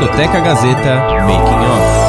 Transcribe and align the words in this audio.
Discoteca 0.00 0.40
Gazeta 0.40 0.94
Making 1.26 1.60
Off. 1.66 2.00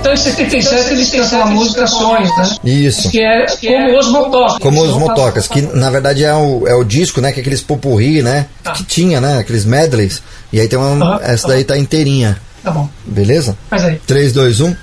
Então, 0.00 0.14
em 0.14 0.16
77, 0.16 0.92
eles 0.94 1.10
cantam 1.10 1.42
a 1.42 1.46
música 1.46 1.86
Sonhos, 1.86 2.34
né? 2.38 2.56
Isso. 2.64 3.10
Que 3.10 3.20
é 3.20 3.44
como 3.46 3.98
os 3.98 4.08
motocas. 4.08 4.58
Como 4.58 4.82
os 4.82 4.96
motocas, 4.96 5.46
que 5.46 5.60
na 5.60 5.90
verdade 5.90 6.24
é 6.24 6.34
o, 6.34 6.66
é 6.66 6.74
o 6.74 6.84
disco, 6.84 7.20
né? 7.20 7.32
Que 7.32 7.40
é 7.40 7.42
aqueles 7.42 7.60
popurri, 7.60 8.22
né? 8.22 8.46
Tá. 8.62 8.72
Que 8.72 8.82
tinha, 8.82 9.20
né? 9.20 9.40
Aqueles 9.40 9.66
medleys. 9.66 10.22
E 10.50 10.58
aí 10.58 10.66
tem 10.68 10.78
uma. 10.78 11.20
Essa 11.22 11.48
daí 11.48 11.64
tá 11.64 11.76
inteirinha. 11.76 12.40
Tá 12.64 12.70
bom. 12.70 12.88
Beleza? 13.04 13.54
Faz 13.68 13.84
aí. 13.84 14.00
3, 14.06 14.32
2, 14.32 14.60
1. 14.62 14.76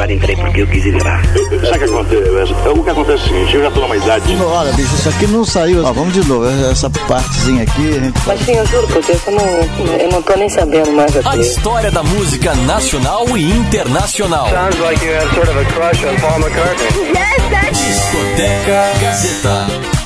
Agora 0.00 0.14
entrei 0.14 0.34
porque 0.34 0.62
eu 0.62 0.66
quis 0.66 0.86
entrar. 0.86 1.22
Sabe 1.26 1.44
o 1.44 1.78
que 1.78 1.84
acontece? 1.84 2.68
O 2.70 2.82
que 2.82 2.88
acontece 2.88 3.22
é 3.22 3.26
o 3.26 3.28
seguinte, 3.28 3.54
eu 3.54 3.62
já 3.64 3.70
tô 3.70 3.80
numa 3.82 3.96
idade. 3.98 4.34
Olha, 4.42 4.72
bicho, 4.72 4.94
isso 4.94 5.08
aqui 5.10 5.26
não 5.26 5.44
saiu. 5.44 5.84
Ó, 5.84 5.92
vamos 5.92 6.14
de 6.14 6.26
novo. 6.26 6.48
Essa 6.70 6.88
partezinha 6.88 7.64
aqui, 7.64 7.88
a 7.90 8.00
gente 8.00 8.18
Mas 8.26 8.40
sim, 8.40 8.52
eu 8.52 8.66
juro 8.66 8.88
por 8.88 9.04
Deus, 9.04 9.20
eu 9.26 9.32
não, 9.32 9.98
eu 9.98 10.08
não 10.10 10.22
tô 10.22 10.34
nem 10.36 10.48
sabendo 10.48 10.90
mais 10.92 11.14
A 11.26 11.36
história 11.36 11.90
da 11.90 12.02
música 12.02 12.54
nacional 12.54 13.36
e 13.36 13.44
internacional. 13.44 14.48
Sounds 14.48 14.78
like 14.78 15.04
you 15.04 15.12
have 15.12 15.34
sort 15.34 15.50
of 15.50 15.58
a 15.58 15.64
crush 15.66 16.02
on 16.06 16.16
Paul 16.16 16.38
McCartney. 16.40 16.88
Discoteca 17.70 18.98
Gazeta. 19.02 20.00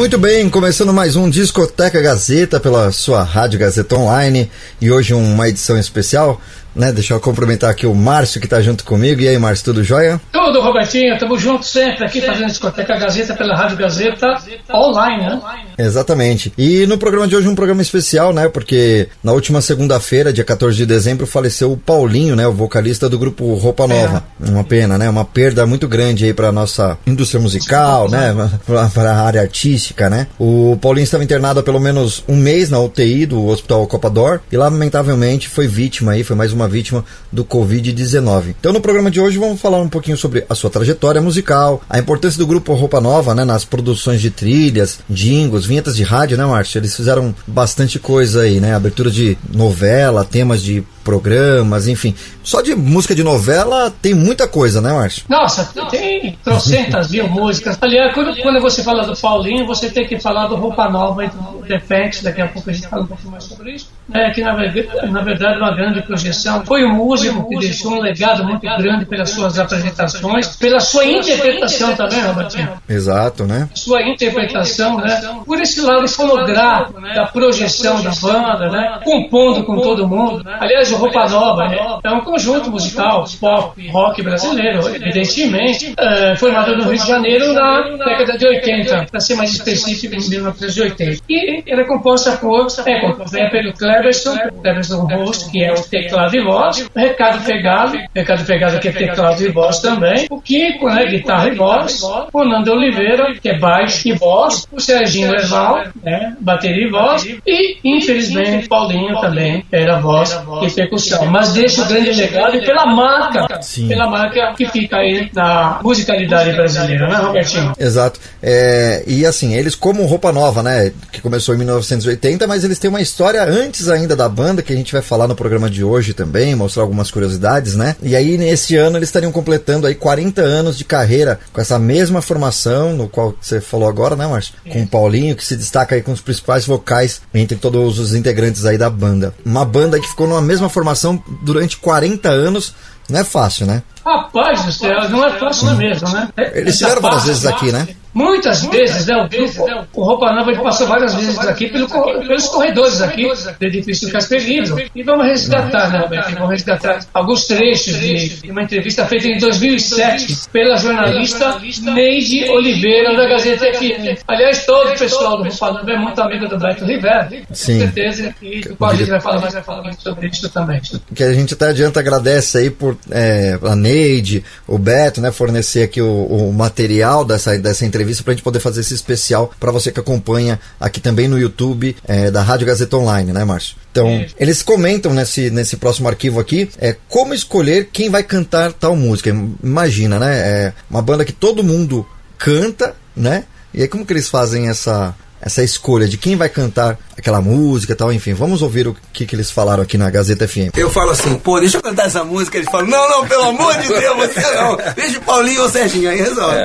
Muito 0.00 0.16
bem, 0.16 0.48
começando 0.48 0.94
mais 0.94 1.16
um 1.16 1.28
Discoteca 1.28 2.00
Gazeta 2.00 2.58
pela 2.58 2.92
sua 2.92 3.22
Rádio 3.22 3.58
Gazeta 3.58 3.96
Online 3.96 4.50
e 4.80 4.90
hoje 4.90 5.12
uma 5.12 5.46
edição 5.46 5.76
especial, 5.76 6.40
né? 6.74 6.92
Deixa 6.92 7.14
eu 7.14 7.20
cumprimentar 7.20 7.70
aqui 7.70 7.86
o 7.86 7.94
Márcio 7.94 8.40
que 8.40 8.48
tá 8.48 8.60
junto 8.60 8.84
comigo. 8.84 9.20
E 9.20 9.28
aí, 9.28 9.38
Márcio, 9.38 9.66
tudo 9.66 9.84
jóia? 9.84 10.20
Tudo, 10.32 10.60
Robertinho. 10.60 11.18
Tamo 11.18 11.38
junto 11.38 11.64
sempre 11.64 12.04
aqui 12.04 12.20
fazendo 12.20 12.46
Discoteca 12.46 12.98
Gazeta 12.98 13.34
pela 13.34 13.56
Rádio 13.56 13.76
Gazeta 13.76 14.36
online, 14.72 15.24
né? 15.24 15.40
Exatamente. 15.78 16.52
E 16.56 16.86
no 16.86 16.98
programa 16.98 17.26
de 17.26 17.36
hoje 17.36 17.48
um 17.48 17.54
programa 17.54 17.82
especial, 17.82 18.32
né? 18.32 18.48
Porque 18.48 19.08
na 19.22 19.32
última 19.32 19.60
segunda-feira, 19.60 20.32
dia 20.32 20.44
14 20.44 20.76
de 20.76 20.86
dezembro, 20.86 21.26
faleceu 21.26 21.72
o 21.72 21.76
Paulinho, 21.76 22.36
né? 22.36 22.46
O 22.46 22.52
vocalista 22.52 23.08
do 23.08 23.18
grupo 23.18 23.54
Roupa 23.54 23.86
Nova. 23.86 24.24
Uma 24.40 24.64
pena, 24.64 24.98
né? 24.98 25.08
Uma 25.08 25.24
perda 25.24 25.66
muito 25.66 25.88
grande 25.88 26.24
aí 26.24 26.34
pra 26.34 26.52
nossa 26.52 26.98
indústria 27.06 27.40
musical, 27.40 28.08
né? 28.08 28.34
Pra, 28.66 28.88
pra 28.88 29.22
área 29.22 29.40
artística, 29.40 30.10
né? 30.10 30.26
O 30.38 30.78
Paulinho 30.80 31.04
estava 31.04 31.24
internado 31.24 31.60
há 31.60 31.62
pelo 31.62 31.80
menos 31.80 32.24
um 32.28 32.36
mês 32.36 32.70
na 32.70 32.78
UTI 32.78 33.26
do 33.26 33.46
Hospital 33.46 33.86
Copador 33.86 34.40
e 34.50 34.56
lamentavelmente 34.56 35.48
foi 35.48 35.66
vítima 35.66 36.12
aí, 36.12 36.24
foi 36.24 36.36
mais 36.36 36.52
uma 36.52 36.59
vítima 36.68 37.04
do 37.30 37.44
Covid-19. 37.44 38.54
Então 38.58 38.72
no 38.72 38.80
programa 38.80 39.10
de 39.10 39.20
hoje 39.20 39.38
vamos 39.38 39.60
falar 39.60 39.78
um 39.78 39.88
pouquinho 39.88 40.16
sobre 40.16 40.44
a 40.48 40.54
sua 40.54 40.70
trajetória 40.70 41.20
musical, 41.20 41.80
a 41.88 41.98
importância 41.98 42.38
do 42.38 42.46
grupo 42.46 42.74
Roupa 42.74 43.00
Nova, 43.00 43.34
né? 43.34 43.44
Nas 43.44 43.64
produções 43.64 44.20
de 44.20 44.30
trilhas, 44.30 45.00
jingles, 45.08 45.66
vinhetas 45.66 45.96
de 45.96 46.02
rádio, 46.02 46.36
né, 46.36 46.44
Márcio? 46.44 46.78
Eles 46.78 46.94
fizeram 46.94 47.34
bastante 47.46 47.98
coisa 47.98 48.42
aí, 48.42 48.60
né? 48.60 48.74
Abertura 48.74 49.10
de 49.10 49.36
novela, 49.52 50.24
temas 50.24 50.62
de 50.62 50.84
programas, 51.04 51.88
enfim. 51.88 52.14
Só 52.42 52.60
de 52.60 52.74
música 52.74 53.14
de 53.14 53.22
novela 53.22 53.92
tem 54.02 54.14
muita 54.14 54.46
coisa, 54.46 54.80
né, 54.80 54.92
Márcio? 54.92 55.24
Nossa, 55.28 55.64
tem 55.90 56.38
trocentas 56.44 57.10
mil 57.10 57.26
músicas. 57.30 57.78
Aliás, 57.80 58.14
quando, 58.14 58.36
quando 58.40 58.60
você 58.60 58.82
fala 58.82 59.04
do 59.04 59.16
Paulinho, 59.16 59.66
você 59.66 59.90
tem 59.90 60.06
que 60.06 60.18
falar 60.20 60.46
do 60.46 60.56
Roupa 60.56 60.88
Nova 60.88 61.24
e 61.24 61.28
do 61.28 61.66
Defect, 61.66 62.22
daqui 62.22 62.40
a 62.40 62.48
pouco 62.48 62.70
a 62.70 62.72
gente 62.72 62.86
fala 62.86 63.02
um 63.02 63.06
pouquinho 63.06 63.32
mais 63.32 63.44
sobre 63.44 63.72
isso. 63.72 63.88
É 64.12 64.30
que 64.30 64.42
na, 64.42 64.54
na 64.54 65.22
verdade 65.22 65.54
é 65.54 65.58
uma 65.58 65.74
grande 65.74 66.02
projeção. 66.02 66.64
Foi 66.64 66.84
um 66.84 66.94
músico 66.94 67.48
que 67.48 67.58
deixou 67.58 67.92
um 67.92 68.00
legado 68.00 68.44
muito 68.44 68.62
grande 68.62 69.04
pelas 69.06 69.30
suas 69.30 69.58
apresentações, 69.58 70.56
pela 70.56 70.80
sua 70.80 71.04
interpretação 71.04 71.94
também, 71.94 72.20
Robertinho. 72.20 72.68
Exato, 72.88 73.46
né? 73.46 73.68
sua 73.74 74.02
interpretação, 74.02 74.98
né? 74.98 75.20
Por 75.44 75.60
esse 75.60 75.80
lado 75.80 76.06
fonográfico, 76.08 77.00
né? 77.00 77.14
da 77.14 77.26
projeção 77.26 78.02
da 78.02 78.10
banda, 78.10 78.68
né? 78.68 79.00
Compondo 79.04 79.64
com 79.64 79.80
todo 79.80 80.06
mundo. 80.06 80.44
Aliás, 80.46 80.90
o 80.92 80.96
Roupa 80.96 81.28
Nova 81.28 81.64
é, 81.64 82.08
é 82.08 82.10
um 82.10 82.20
conjunto 82.20 82.70
musical, 82.70 83.24
pop, 83.40 83.88
rock 83.88 84.22
brasileiro, 84.22 84.80
evidentemente, 84.88 85.94
é, 85.98 86.36
formado 86.36 86.76
no 86.76 86.84
Rio 86.84 86.98
de 86.98 87.06
Janeiro 87.06 87.52
na 87.52 87.96
década 88.04 88.38
de 88.38 88.46
80, 88.46 89.06
para 89.10 89.20
ser 89.20 89.34
mais 89.34 89.52
específico, 89.52 90.14
em 90.14 90.28
1980. 90.28 91.22
E 91.28 91.62
era 91.66 91.86
composta 91.86 92.36
por, 92.36 92.66
é 92.86 93.00
composta 93.00 93.38
né, 93.38 93.48
pelo 93.50 93.72
Cleverson, 94.00 94.36
Cleverson 94.62 95.06
Host, 95.06 95.50
que 95.50 95.62
é 95.62 95.72
o 95.72 95.82
teclado 95.82 96.34
e 96.34 96.42
voz, 96.42 96.88
Recado 96.96 97.44
Pegado, 97.44 97.98
Recado 98.14 98.44
Pegado 98.44 98.80
que 98.80 98.88
é 98.88 98.92
teclado 98.92 99.42
e 99.42 99.50
voz 99.50 99.80
também, 99.80 100.26
o 100.30 100.40
Kiko, 100.40 100.88
né, 100.88 101.06
guitarra 101.06 101.48
e 101.48 101.54
voz, 101.54 102.00
o 102.32 102.44
Nando 102.44 102.72
Oliveira, 102.72 103.34
que 103.40 103.48
é 103.48 103.58
baixo 103.58 104.08
e 104.08 104.12
voz, 104.12 104.66
o 104.72 104.80
Serginho 104.80 105.30
Leval, 105.32 105.84
né, 106.02 106.34
bateria 106.40 106.86
e 106.86 106.90
voz, 106.90 107.24
e 107.46 107.78
infelizmente 107.84 108.68
Paulinho 108.68 109.20
também 109.20 109.64
era 109.70 109.98
voz 109.98 110.38
e 110.62 110.70
percussão. 110.70 111.26
Mas 111.26 111.52
deixa 111.52 111.82
o 111.82 111.86
grande 111.86 112.12
legado 112.12 112.56
e 112.56 112.64
pela 112.64 112.86
marca, 112.86 113.60
Sim. 113.62 113.88
pela 113.88 114.08
marca 114.08 114.54
que 114.56 114.66
fica 114.66 114.96
aí 114.96 115.30
na 115.34 115.80
musicalidade 115.82 116.52
brasileira, 116.52 117.08
né, 117.08 117.16
Robertinho? 117.16 117.72
Exato. 117.78 118.20
É, 118.42 119.02
e 119.06 119.26
assim, 119.26 119.54
eles 119.54 119.74
como 119.74 120.04
roupa 120.06 120.32
nova, 120.32 120.62
né? 120.62 120.92
Que 121.12 121.20
começou 121.20 121.54
em 121.54 121.58
1980, 121.58 122.46
mas 122.46 122.64
eles 122.64 122.78
têm 122.78 122.88
uma 122.88 123.00
história 123.00 123.42
antes 123.42 123.79
ainda 123.88 124.16
da 124.16 124.28
banda, 124.28 124.62
que 124.62 124.72
a 124.72 124.76
gente 124.76 124.92
vai 124.92 125.02
falar 125.02 125.26
no 125.28 125.34
programa 125.34 125.70
de 125.70 125.84
hoje 125.84 126.12
também, 126.12 126.54
mostrar 126.54 126.82
algumas 126.82 127.10
curiosidades, 127.10 127.76
né? 127.76 127.96
E 128.02 128.14
aí, 128.16 128.36
nesse 128.36 128.76
ano, 128.76 128.98
eles 128.98 129.08
estariam 129.08 129.32
completando 129.32 129.86
aí 129.86 129.94
40 129.94 130.42
anos 130.42 130.76
de 130.76 130.84
carreira 130.84 131.38
com 131.52 131.60
essa 131.60 131.78
mesma 131.78 132.20
formação, 132.20 132.94
no 132.94 133.08
qual 133.08 133.34
você 133.40 133.60
falou 133.60 133.88
agora, 133.88 134.16
né, 134.16 134.26
Márcio? 134.26 134.54
Com 134.70 134.82
o 134.82 134.86
Paulinho, 134.86 135.36
que 135.36 135.44
se 135.44 135.56
destaca 135.56 135.94
aí 135.94 136.02
com 136.02 136.12
os 136.12 136.20
principais 136.20 136.66
vocais 136.66 137.20
entre 137.32 137.56
todos 137.56 137.98
os 137.98 138.14
integrantes 138.14 138.64
aí 138.64 138.76
da 138.76 138.90
banda. 138.90 139.34
Uma 139.44 139.64
banda 139.64 140.00
que 140.00 140.08
ficou 140.08 140.26
numa 140.26 140.42
mesma 140.42 140.68
formação 140.68 141.22
durante 141.42 141.76
40 141.76 142.28
anos. 142.28 142.74
Não 143.08 143.20
é 143.20 143.24
fácil, 143.24 143.66
né? 143.66 143.82
Rapaz 144.04 144.64
do 144.64 144.72
céu, 144.72 145.08
não 145.10 145.24
é 145.24 145.38
fácil 145.38 145.68
é 145.70 145.74
mesmo, 145.74 146.08
né? 146.10 146.28
Eles 146.36 146.52
Essa 146.56 146.70
estiveram 146.70 147.02
várias 147.02 147.24
vezes 147.24 147.46
aqui, 147.46 147.72
né? 147.72 147.88
Muitas 148.12 148.64
vezes, 148.64 149.06
né? 149.06 149.16
O, 149.16 149.28
grupo, 149.28 149.88
o 149.94 150.04
Roupa 150.04 150.32
Nova 150.32 150.50
ele 150.50 150.60
passou 150.60 150.86
várias 150.86 151.14
vezes 151.14 151.38
aqui 151.38 151.68
pelo, 151.68 151.88
pelos 151.88 152.48
corredores 152.48 153.00
aqui 153.00 153.22
do 153.22 153.66
edifício 153.66 154.10
Castelino. 154.10 154.76
E 154.94 155.02
vamos 155.02 155.26
resgatar, 155.26 155.90
né, 155.90 156.00
Roberto? 156.00 156.34
Vamos 156.34 156.50
resgatar 156.50 157.00
alguns 157.14 157.46
trechos 157.46 157.94
de, 158.00 158.28
de 158.40 158.50
uma 158.50 158.62
entrevista 158.62 159.06
feita 159.06 159.28
em 159.28 159.38
2007 159.38 160.48
pela 160.52 160.76
jornalista 160.76 161.60
Neide 161.60 162.48
Oliveira 162.50 163.16
da 163.16 163.28
Gazeta 163.28 163.72
FM. 163.74 164.20
Aliás, 164.26 164.66
todo 164.66 164.90
o 164.90 164.98
pessoal 164.98 165.36
do 165.36 165.48
Roupa 165.48 165.72
Nova 165.72 165.90
é 165.90 165.96
muito 165.96 166.20
amigo 166.20 166.48
do 166.48 166.58
Beto 166.58 166.84
Rivera. 166.84 167.28
Sim. 167.52 167.74
Com 167.74 167.84
certeza. 167.84 168.34
E 168.42 168.60
o 168.70 168.76
qual 168.76 168.90
a 168.90 168.94
gente 168.94 169.10
vai 169.10 169.20
falar 169.20 169.40
mais, 169.40 169.54
vai 169.54 169.62
falar 169.62 169.82
mais 169.82 169.96
sobre 170.02 170.28
isso 170.28 170.48
também. 170.48 170.80
que 171.14 171.22
a 171.22 171.32
gente 171.32 171.54
até 171.54 171.68
adianta 171.68 172.00
agradece 172.00 172.58
aí 172.58 172.70
por 172.70 172.96
é, 173.10 173.56
a 173.62 173.76
Neide, 173.76 174.44
o 174.66 174.78
Beto, 174.78 175.20
né, 175.20 175.30
fornecer 175.30 175.84
aqui 175.84 176.02
o, 176.02 176.24
o 176.24 176.52
material 176.52 177.24
dessa, 177.24 177.56
dessa 177.58 177.84
entrevista 177.84 177.99
pra 178.24 178.32
gente 178.32 178.42
poder 178.42 178.60
fazer 178.60 178.80
esse 178.80 178.94
especial 178.94 179.52
pra 179.58 179.72
você 179.72 179.90
que 179.90 180.00
acompanha 180.00 180.60
aqui 180.78 181.00
também 181.00 181.28
no 181.28 181.38
YouTube 181.38 181.96
é, 182.06 182.30
da 182.30 182.42
Rádio 182.42 182.66
Gazeta 182.66 182.96
Online, 182.96 183.32
né, 183.32 183.44
Márcio? 183.44 183.76
Então, 183.90 184.24
eles 184.38 184.62
comentam 184.62 185.12
nesse, 185.12 185.50
nesse 185.50 185.76
próximo 185.76 186.08
arquivo 186.08 186.38
aqui 186.38 186.68
é, 186.78 186.96
como 187.08 187.34
escolher 187.34 187.88
quem 187.92 188.08
vai 188.08 188.22
cantar 188.22 188.72
tal 188.72 188.94
música. 188.94 189.30
Imagina, 189.62 190.18
né? 190.18 190.36
É 190.36 190.72
uma 190.88 191.02
banda 191.02 191.24
que 191.24 191.32
todo 191.32 191.64
mundo 191.64 192.06
canta, 192.38 192.94
né? 193.16 193.44
E 193.72 193.82
aí 193.82 193.88
como 193.88 194.04
que 194.04 194.12
eles 194.12 194.28
fazem 194.28 194.68
essa, 194.68 195.14
essa 195.40 195.62
escolha 195.62 196.06
de 196.06 196.18
quem 196.18 196.36
vai 196.36 196.48
cantar 196.48 196.98
aquela 197.16 197.40
música 197.40 197.92
e 197.92 197.96
tal, 197.96 198.12
enfim. 198.12 198.32
Vamos 198.34 198.62
ouvir 198.62 198.88
o 198.88 198.96
que, 199.12 199.26
que 199.26 199.34
eles 199.36 199.50
falaram 199.50 199.82
aqui 199.82 199.96
na 199.98 200.08
Gazeta 200.10 200.48
FM. 200.48 200.76
Eu 200.76 200.90
falo 200.90 201.10
assim, 201.10 201.34
pô, 201.36 201.60
deixa 201.60 201.76
eu 201.78 201.82
cantar 201.82 202.06
essa 202.06 202.24
música. 202.24 202.56
Eles 202.56 202.70
falam, 202.70 202.86
não, 202.86 203.08
não, 203.10 203.28
pelo 203.28 203.44
amor 203.44 203.76
de 203.78 203.88
Deus, 203.88 204.16
você 204.16 204.40
não. 204.54 204.78
Deixa 204.94 205.18
o 205.18 205.22
Paulinho 205.22 205.60
ou 205.62 205.66
o 205.66 205.70
Serginho 205.70 206.10
aí, 206.10 206.18
resolve. 206.18 206.56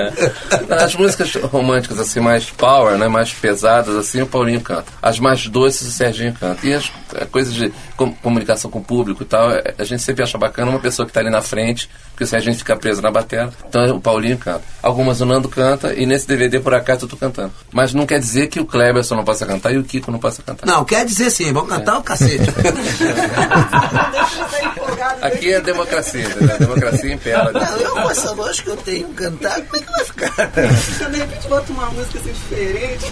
As 0.69 0.96
músicas 0.96 1.34
românticas, 1.35 2.00
assim, 2.00 2.19
mais 2.19 2.50
power, 2.50 2.97
né? 2.97 3.08
Mais 3.08 3.34
pesadas, 3.34 3.96
assim, 3.96 4.22
o 4.22 4.28
Paulinho 4.28 4.62
canta. 4.62 4.85
As 5.02 5.19
mais 5.19 5.47
doces, 5.47 5.88
o 5.88 5.91
Serginho 5.91 6.34
canta. 6.34 6.66
E 6.66 6.73
as 6.73 6.91
é, 7.16 7.26
coisas 7.26 7.53
de 7.53 7.72
com- 7.97 8.14
comunicação 8.14 8.72
com 8.72 8.79
o 8.79 8.84
público 8.84 9.23
e 9.23 9.26
tal, 9.26 9.52
é, 9.52 9.73
a 9.78 9.84
gente 9.84 10.02
sempre 10.02 10.23
acha 10.23 10.38
bacana 10.38 10.72
uma 10.72 10.79
pessoa 10.79 11.05
que 11.05 11.11
tá 11.14 11.20
ali 11.20 11.29
na 11.29 11.41
frente, 11.41 11.90
porque 12.11 12.23
o 12.23 12.28
Serginho 12.28 12.55
fica 12.55 12.76
preso 12.76 13.02
na 13.02 13.11
bateria. 13.11 13.49
Então 13.67 13.97
o 13.97 14.02
Paulinho 14.02 14.38
canta. 14.38 14.64
Algumas 14.82 15.20
o 15.22 15.26
Nando 15.26 15.49
canta, 15.49 15.94
e 15.94 16.05
nesse 16.05 16.28
DVD, 16.28 16.59
por 16.59 16.73
acaso, 16.73 17.05
eu 17.05 17.09
tô 17.09 17.17
cantando. 17.17 17.52
Mas 17.72 17.94
não 17.94 18.05
quer 18.05 18.20
dizer 18.20 18.47
que 18.47 18.65
o 18.66 18.67
Kleberson 18.67 19.16
não 19.16 19.23
possa 19.23 19.46
cantar 19.46 19.72
e 19.73 19.78
o 19.78 19.84
Kiko 19.84 20.12
não 20.12 20.20
possa 20.20 20.41
cantar. 20.41 20.66
Não, 20.66 20.84
quer 20.84 21.06
dizer 21.06 21.29
sim, 21.29 21.53
vamos 21.53 21.70
cantar 21.70 22.00
o 22.00 22.03
cacete. 22.03 22.44
Aqui 25.22 25.53
é 25.53 25.62
democracia, 25.62 26.23
entendeu? 26.26 26.56
A 26.56 26.58
democracia 26.58 27.14
impera. 27.14 27.52
Não, 27.52 27.78
eu 27.78 27.91
com 27.91 28.09
essa 28.12 28.34
voz 28.35 28.59
que 28.59 28.70
eu 28.70 28.78
tenho 28.78 29.08
cantar, 29.09 29.62
como 29.62 29.76
é 29.82 29.85
que 29.85 29.91
vai 29.91 30.06
ficar? 30.06 30.52
Então, 30.96 31.12
de 31.12 31.17
repente, 31.17 31.47
bota 31.47 31.72
uma 31.72 31.85
música 31.91 32.20
assim 32.20 32.32
diferente. 32.32 33.06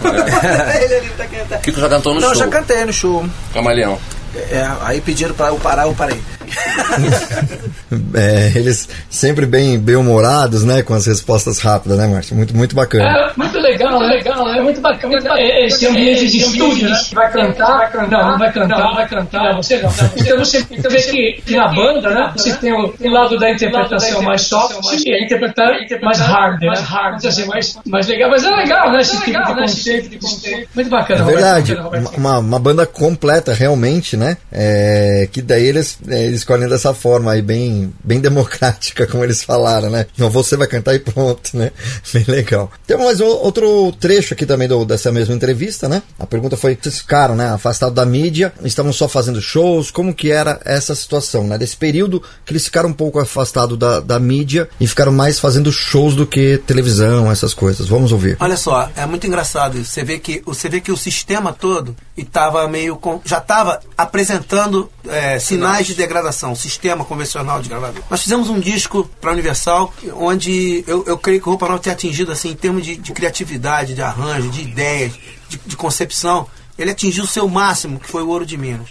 Ele 0.83 0.95
ali 0.95 1.09
pra 1.09 1.27
cantar. 1.27 1.59
Kiko 1.61 1.79
já 1.79 1.89
cantou 1.89 2.13
no 2.13 2.21
Não, 2.21 2.29
show. 2.29 2.37
já 2.37 2.47
cantei 2.47 2.85
no 2.85 2.93
show. 2.93 3.25
Camaleão. 3.53 3.99
É, 4.35 4.67
aí 4.81 5.01
pediram 5.01 5.33
pra 5.33 5.47
eu 5.47 5.57
parar, 5.57 5.83
eu 5.83 5.93
parei. 5.93 6.19
É, 8.15 8.51
eles 8.55 8.89
sempre 9.09 9.45
bem, 9.45 9.79
bem 9.79 9.95
humorados, 9.95 10.63
né? 10.63 10.81
Com 10.81 10.93
as 10.93 11.05
respostas 11.05 11.59
rápidas, 11.59 11.97
né, 11.97 12.07
Márcio? 12.07 12.35
Muito, 12.35 12.55
muito 12.55 12.75
bacana. 12.75 13.05
É, 13.05 13.33
muito 13.37 13.59
legal, 13.59 13.99
né? 13.99 14.07
legal, 14.07 14.47
é 14.49 14.61
muito 14.61 14.81
bacana. 14.81 15.15
É, 15.37 15.65
Esse 15.65 15.87
ambiente 15.87 16.27
de 16.27 16.37
estúdio, 16.39 16.89
né? 16.89 16.99
Vai 17.13 17.31
cantar, 17.31 17.77
vai 17.77 17.91
cantar, 17.91 18.23
não, 18.23 18.31
não 18.31 18.39
vai 18.39 18.51
cantar, 18.51 18.79
não 18.79 18.95
vai 18.95 19.07
cantar, 19.07 19.43
não, 19.43 19.57
você 19.57 19.81
não. 19.81 19.91
Então 20.17 20.37
você 20.39 20.65
então 20.71 20.91
vê 20.91 21.01
que, 21.01 21.41
que 21.45 21.55
na 21.55 21.67
banda, 21.67 22.09
né? 22.09 22.31
Você 22.35 22.53
tem 22.55 22.73
o, 22.73 22.93
lado 23.01 23.37
da 23.37 23.51
interpretação 23.51 24.21
mais 24.21 24.41
soft 24.41 24.75
e 25.05 25.13
a 25.13 25.23
interpretar 25.23 25.73
mais 26.01 26.19
hard, 26.19 26.61
né? 26.61 26.73
Hard, 26.79 27.25
assim, 27.25 27.45
mais, 27.45 27.77
mais 27.85 28.07
legal. 28.07 28.29
Mas 28.29 28.43
é 28.43 28.49
legal, 28.49 28.91
né? 28.91 29.01
Esse 29.01 29.17
tipo 29.19 29.31
de 29.31 29.53
conceito, 29.53 30.09
de 30.09 30.17
conceito. 30.17 30.69
Muito 30.73 30.89
bacana. 30.89 31.21
É 31.21 31.25
verdade, 31.25 31.73
Roberto. 31.75 32.17
uma, 32.17 32.39
uma 32.39 32.59
banda 32.59 32.85
completa 32.85 33.53
realmente, 33.53 34.17
né? 34.17 34.22
É, 34.51 35.27
que 35.31 35.41
daí 35.41 35.65
eles, 35.65 35.97
é, 36.07 36.25
eles 36.25 36.39
escolhem 36.39 36.67
dessa 36.67 36.93
forma 36.93 37.31
aí, 37.31 37.41
bem, 37.41 37.93
bem 38.03 38.19
democrática, 38.19 39.07
como 39.07 39.23
eles 39.23 39.43
falaram, 39.43 39.89
né? 39.89 40.05
Não, 40.17 40.29
você 40.29 40.55
vai 40.55 40.67
cantar 40.67 40.93
e 40.93 40.99
pronto, 40.99 41.57
né? 41.57 41.71
Bem 42.13 42.25
legal. 42.27 42.71
Tem 42.85 42.97
mais 42.97 43.19
outro 43.19 43.91
trecho 43.93 44.33
aqui 44.33 44.45
também 44.45 44.67
do, 44.67 44.85
dessa 44.85 45.11
mesma 45.11 45.33
entrevista, 45.33 45.89
né? 45.89 46.01
A 46.19 46.25
pergunta 46.25 46.55
foi, 46.55 46.77
vocês 46.79 46.99
ficaram, 46.99 47.35
né, 47.35 47.49
afastados 47.49 47.95
da 47.95 48.05
mídia, 48.05 48.53
estavam 48.63 48.93
só 48.93 49.07
fazendo 49.07 49.41
shows, 49.41 49.89
como 49.89 50.13
que 50.13 50.31
era 50.31 50.59
essa 50.65 50.93
situação, 50.93 51.45
né? 51.45 51.57
Desse 51.57 51.75
período 51.75 52.21
que 52.45 52.53
eles 52.53 52.65
ficaram 52.65 52.89
um 52.89 52.93
pouco 52.93 53.19
afastados 53.19 53.77
da, 53.77 53.99
da 53.99 54.19
mídia 54.19 54.69
e 54.79 54.87
ficaram 54.87 55.11
mais 55.11 55.39
fazendo 55.39 55.71
shows 55.71 56.15
do 56.15 56.27
que 56.27 56.57
televisão, 56.59 57.31
essas 57.31 57.53
coisas. 57.53 57.87
Vamos 57.87 58.11
ouvir. 58.11 58.37
Olha 58.39 58.57
só, 58.57 58.89
é 58.95 59.05
muito 59.05 59.25
engraçado. 59.25 59.83
Você 59.83 60.03
vê 60.03 60.19
que, 60.19 60.41
você 60.45 60.69
vê 60.69 60.79
que 60.79 60.91
o 60.91 60.97
sistema 60.97 61.53
todo 61.53 61.95
estava 62.17 62.67
meio 62.67 62.95
com, 62.95 63.21
já 63.25 63.37
estava 63.37 63.79
apresentando 64.13 64.91
é, 65.07 65.39
sinais 65.39 65.87
de 65.87 65.95
degradação, 65.95 66.53
sistema 66.53 67.03
convencional 67.03 67.59
de 67.63 67.67
gravador. 67.67 68.03
Nós 68.11 68.21
fizemos 68.21 68.47
um 68.47 68.59
disco 68.59 69.09
para 69.19 69.31
Universal 69.31 69.91
onde 70.13 70.83
eu, 70.85 71.03
eu 71.07 71.17
creio 71.17 71.41
que 71.41 71.47
o 71.47 71.49
Roupa 71.49 71.67
Nova 71.67 71.79
tem 71.79 71.91
atingido 71.91 72.31
assim 72.31 72.51
em 72.51 72.55
termos 72.55 72.85
de, 72.85 72.95
de 72.95 73.11
criatividade, 73.11 73.95
de 73.95 74.03
arranjo, 74.03 74.51
de 74.51 74.61
ideias, 74.61 75.13
de, 75.49 75.57
de 75.65 75.75
concepção, 75.75 76.47
ele 76.77 76.91
atingiu 76.91 77.23
o 77.23 77.27
seu 77.27 77.49
máximo, 77.49 77.99
que 77.99 78.07
foi 78.07 78.21
o 78.21 78.29
Ouro 78.29 78.45
de 78.45 78.55
Minas. 78.55 78.89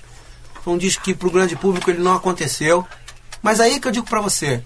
Foi 0.64 0.74
um 0.74 0.78
disco 0.78 1.04
que 1.04 1.14
para 1.14 1.28
o 1.28 1.30
grande 1.30 1.54
público 1.54 1.88
ele 1.88 2.02
não 2.02 2.14
aconteceu. 2.14 2.84
Mas 3.40 3.60
aí 3.60 3.78
que 3.78 3.86
eu 3.86 3.92
digo 3.92 4.06
para 4.06 4.20
você, 4.20 4.60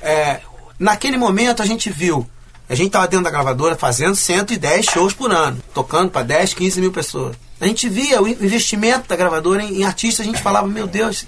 é, 0.00 0.40
naquele 0.80 1.16
momento 1.16 1.62
a 1.62 1.66
gente 1.66 1.90
viu, 1.90 2.28
a 2.68 2.74
gente 2.74 2.88
estava 2.88 3.06
dentro 3.06 3.24
da 3.24 3.30
gravadora 3.30 3.76
fazendo 3.76 4.16
110 4.16 4.84
shows 4.84 5.12
por 5.12 5.30
ano, 5.30 5.62
tocando 5.72 6.10
para 6.10 6.24
10, 6.24 6.54
15 6.54 6.80
mil 6.80 6.90
pessoas. 6.90 7.36
A 7.62 7.66
gente 7.68 7.88
via 7.88 8.20
o 8.20 8.26
investimento 8.28 9.08
da 9.08 9.14
gravadora 9.14 9.62
em, 9.62 9.80
em 9.80 9.84
artistas, 9.84 10.26
a 10.26 10.28
gente 10.28 10.42
falava, 10.42 10.66
meu 10.66 10.86
Deus, 10.86 11.24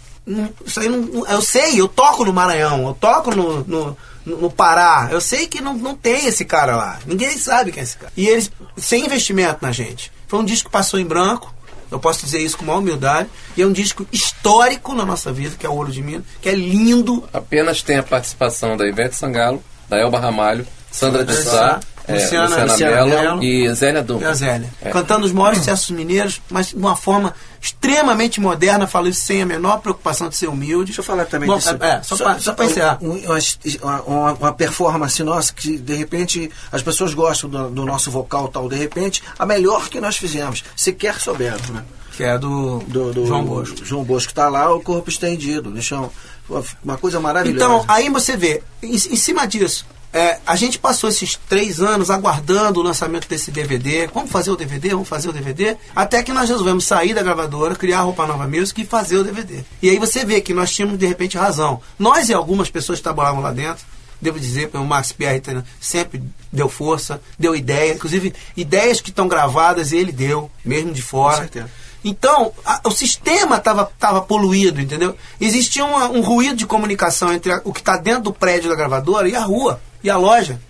isso 0.66 0.80
aí 0.80 0.88
não, 0.88 1.24
eu 1.28 1.40
sei, 1.40 1.80
eu 1.80 1.86
toco 1.86 2.24
no 2.24 2.32
Maranhão, 2.32 2.86
eu 2.88 2.94
toco 2.94 3.30
no, 3.34 3.62
no, 3.64 3.96
no- 4.26 4.50
Pará, 4.50 5.08
eu 5.12 5.20
sei 5.20 5.46
que 5.46 5.60
não, 5.60 5.74
não 5.74 5.94
tem 5.94 6.26
esse 6.26 6.44
cara 6.44 6.74
lá, 6.76 6.98
ninguém 7.06 7.38
sabe 7.38 7.70
quem 7.70 7.80
é 7.80 7.84
esse 7.84 7.96
cara. 7.96 8.12
E 8.16 8.26
eles, 8.26 8.50
sem 8.76 9.04
investimento 9.06 9.58
na 9.62 9.70
gente. 9.70 10.10
Foi 10.26 10.40
um 10.40 10.44
disco 10.44 10.68
que 10.68 10.72
passou 10.72 10.98
em 10.98 11.04
branco, 11.06 11.54
eu 11.90 12.00
posso 12.00 12.24
dizer 12.24 12.40
isso 12.40 12.56
com 12.58 12.64
maior 12.64 12.78
humildade, 12.80 13.28
e 13.56 13.62
é 13.62 13.66
um 13.66 13.72
disco 13.72 14.04
histórico 14.10 14.92
na 14.92 15.04
nossa 15.06 15.32
vida, 15.32 15.54
que 15.56 15.64
é 15.64 15.68
o 15.68 15.74
Ouro 15.74 15.92
de 15.92 16.02
Minas, 16.02 16.24
que 16.42 16.48
é 16.48 16.54
lindo, 16.54 17.22
Apenas 17.32 17.80
tem 17.82 17.98
a 17.98 18.02
participação 18.02 18.76
da 18.76 18.88
Ivete 18.88 19.14
Sangalo, 19.14 19.62
da 19.88 19.98
Elba 19.98 20.18
Ramalho, 20.18 20.66
Sandra 20.90 21.24
de 21.24 21.34
Sá, 21.36 21.78
Luciana- 22.12 22.44
Luciana, 22.48 22.64
Luciana 22.72 23.04
Mello, 23.06 23.36
Mello 23.38 23.42
e 23.44 23.74
Zélia 23.74 24.02
Duncan. 24.02 24.24
e 24.24 24.28
a 24.28 24.34
Zélia. 24.34 24.70
É. 24.82 24.90
Cantando 24.90 25.24
os 25.24 25.32
maiores 25.32 25.58
sucessos 25.60 25.90
mineiros, 25.90 26.40
mas 26.50 26.68
de 26.68 26.76
uma 26.76 26.94
forma 26.94 27.34
extremamente 27.60 28.40
moderna, 28.40 28.86
falo 28.86 29.08
isso 29.08 29.20
sem 29.20 29.40
a 29.40 29.46
menor 29.46 29.78
preocupação 29.80 30.28
de 30.28 30.36
ser 30.36 30.48
humilde. 30.48 30.86
Deixa 30.86 31.00
eu 31.00 31.04
falar 31.04 31.24
também 31.24 31.48
Bom, 31.48 31.56
disso. 31.56 31.76
É, 31.80 32.02
só, 32.02 32.16
só 32.38 32.52
pra 32.52 32.66
encerrar. 32.66 32.98
um- 33.00 33.18
uma, 33.82 34.02
uma, 34.02 34.32
uma 34.34 34.52
performance 34.52 35.22
nossa 35.22 35.52
que 35.52 35.78
de 35.78 35.94
repente 35.94 36.50
as 36.70 36.82
pessoas 36.82 37.14
gostam 37.14 37.48
do, 37.48 37.70
do 37.70 37.84
nosso 37.86 38.10
vocal 38.10 38.48
tal, 38.48 38.68
de 38.68 38.76
repente, 38.76 39.22
a 39.38 39.46
melhor 39.46 39.88
que 39.88 40.00
nós 40.00 40.16
fizemos, 40.16 40.62
sequer 40.76 41.18
souberam, 41.18 41.58
né? 41.72 41.82
Que 42.16 42.22
é 42.22 42.38
do, 42.38 42.78
Do, 42.86 43.12
do 43.12 43.26
João 43.26 43.44
Bosco. 43.44 43.84
João 43.84 44.04
Bosco 44.04 44.32
tá 44.32 44.48
lá, 44.48 44.72
o 44.72 44.80
corpo 44.80 45.08
estendido, 45.10 45.68
no 45.70 45.82
chão. 45.82 46.10
Uma 46.84 46.96
coisa 46.98 47.18
maravilhosa. 47.18 47.64
Então, 47.64 47.84
aí 47.88 48.08
você 48.10 48.36
vê, 48.36 48.62
em, 48.82 48.92
em 48.92 49.16
cima 49.16 49.46
disso, 49.46 49.84
é, 50.14 50.38
a 50.46 50.54
gente 50.54 50.78
passou 50.78 51.10
esses 51.10 51.34
três 51.48 51.80
anos 51.80 52.08
aguardando 52.08 52.78
o 52.78 52.82
lançamento 52.84 53.28
desse 53.28 53.50
DVD. 53.50 54.06
Vamos 54.06 54.30
fazer 54.30 54.50
o 54.52 54.56
DVD, 54.56 54.90
vamos 54.90 55.08
fazer 55.08 55.28
o 55.28 55.32
DVD. 55.32 55.76
Até 55.94 56.22
que 56.22 56.32
nós 56.32 56.48
resolvemos 56.48 56.84
sair 56.84 57.12
da 57.12 57.22
gravadora, 57.22 57.74
criar 57.74 57.98
a 57.98 58.02
Roupa 58.02 58.24
Nova 58.24 58.46
Music 58.46 58.80
e 58.80 58.86
fazer 58.86 59.16
o 59.18 59.24
DVD. 59.24 59.64
E 59.82 59.90
aí 59.90 59.98
você 59.98 60.24
vê 60.24 60.40
que 60.40 60.54
nós 60.54 60.70
tínhamos, 60.72 60.98
de 60.98 61.06
repente, 61.06 61.36
razão. 61.36 61.80
Nós 61.98 62.28
e 62.28 62.32
algumas 62.32 62.70
pessoas 62.70 63.00
que 63.00 63.02
trabalhavam 63.02 63.42
lá 63.42 63.50
dentro, 63.50 63.84
devo 64.22 64.38
dizer, 64.38 64.70
o 64.72 64.84
Max 64.84 65.10
Pierre 65.12 65.40
tá- 65.40 65.64
sempre 65.80 66.22
deu 66.52 66.68
força, 66.68 67.20
deu 67.36 67.54
ideia. 67.56 67.92
Inclusive, 67.94 68.32
ideias 68.56 69.00
que 69.00 69.10
estão 69.10 69.26
gravadas 69.26 69.90
ele 69.92 70.12
deu, 70.12 70.48
mesmo 70.64 70.92
de 70.92 71.02
fora. 71.02 71.34
Com 71.38 71.42
certeza. 71.42 71.70
Então, 72.04 72.52
a- 72.64 72.80
o 72.84 72.90
sistema 72.90 73.56
estava 73.56 73.90
tava 73.98 74.20
poluído, 74.20 74.80
entendeu? 74.80 75.16
Existia 75.40 75.84
uma- 75.84 76.10
um 76.10 76.20
ruído 76.20 76.56
de 76.56 76.66
comunicação 76.66 77.32
entre 77.32 77.50
a- 77.50 77.62
o 77.64 77.72
que 77.72 77.80
está 77.80 77.96
dentro 77.96 78.24
do 78.24 78.32
prédio 78.32 78.68
da 78.68 78.76
gravadora 78.76 79.28
e 79.28 79.34
a 79.34 79.40
rua, 79.40 79.80
e 80.02 80.10
a 80.10 80.16
loja. 80.16 80.60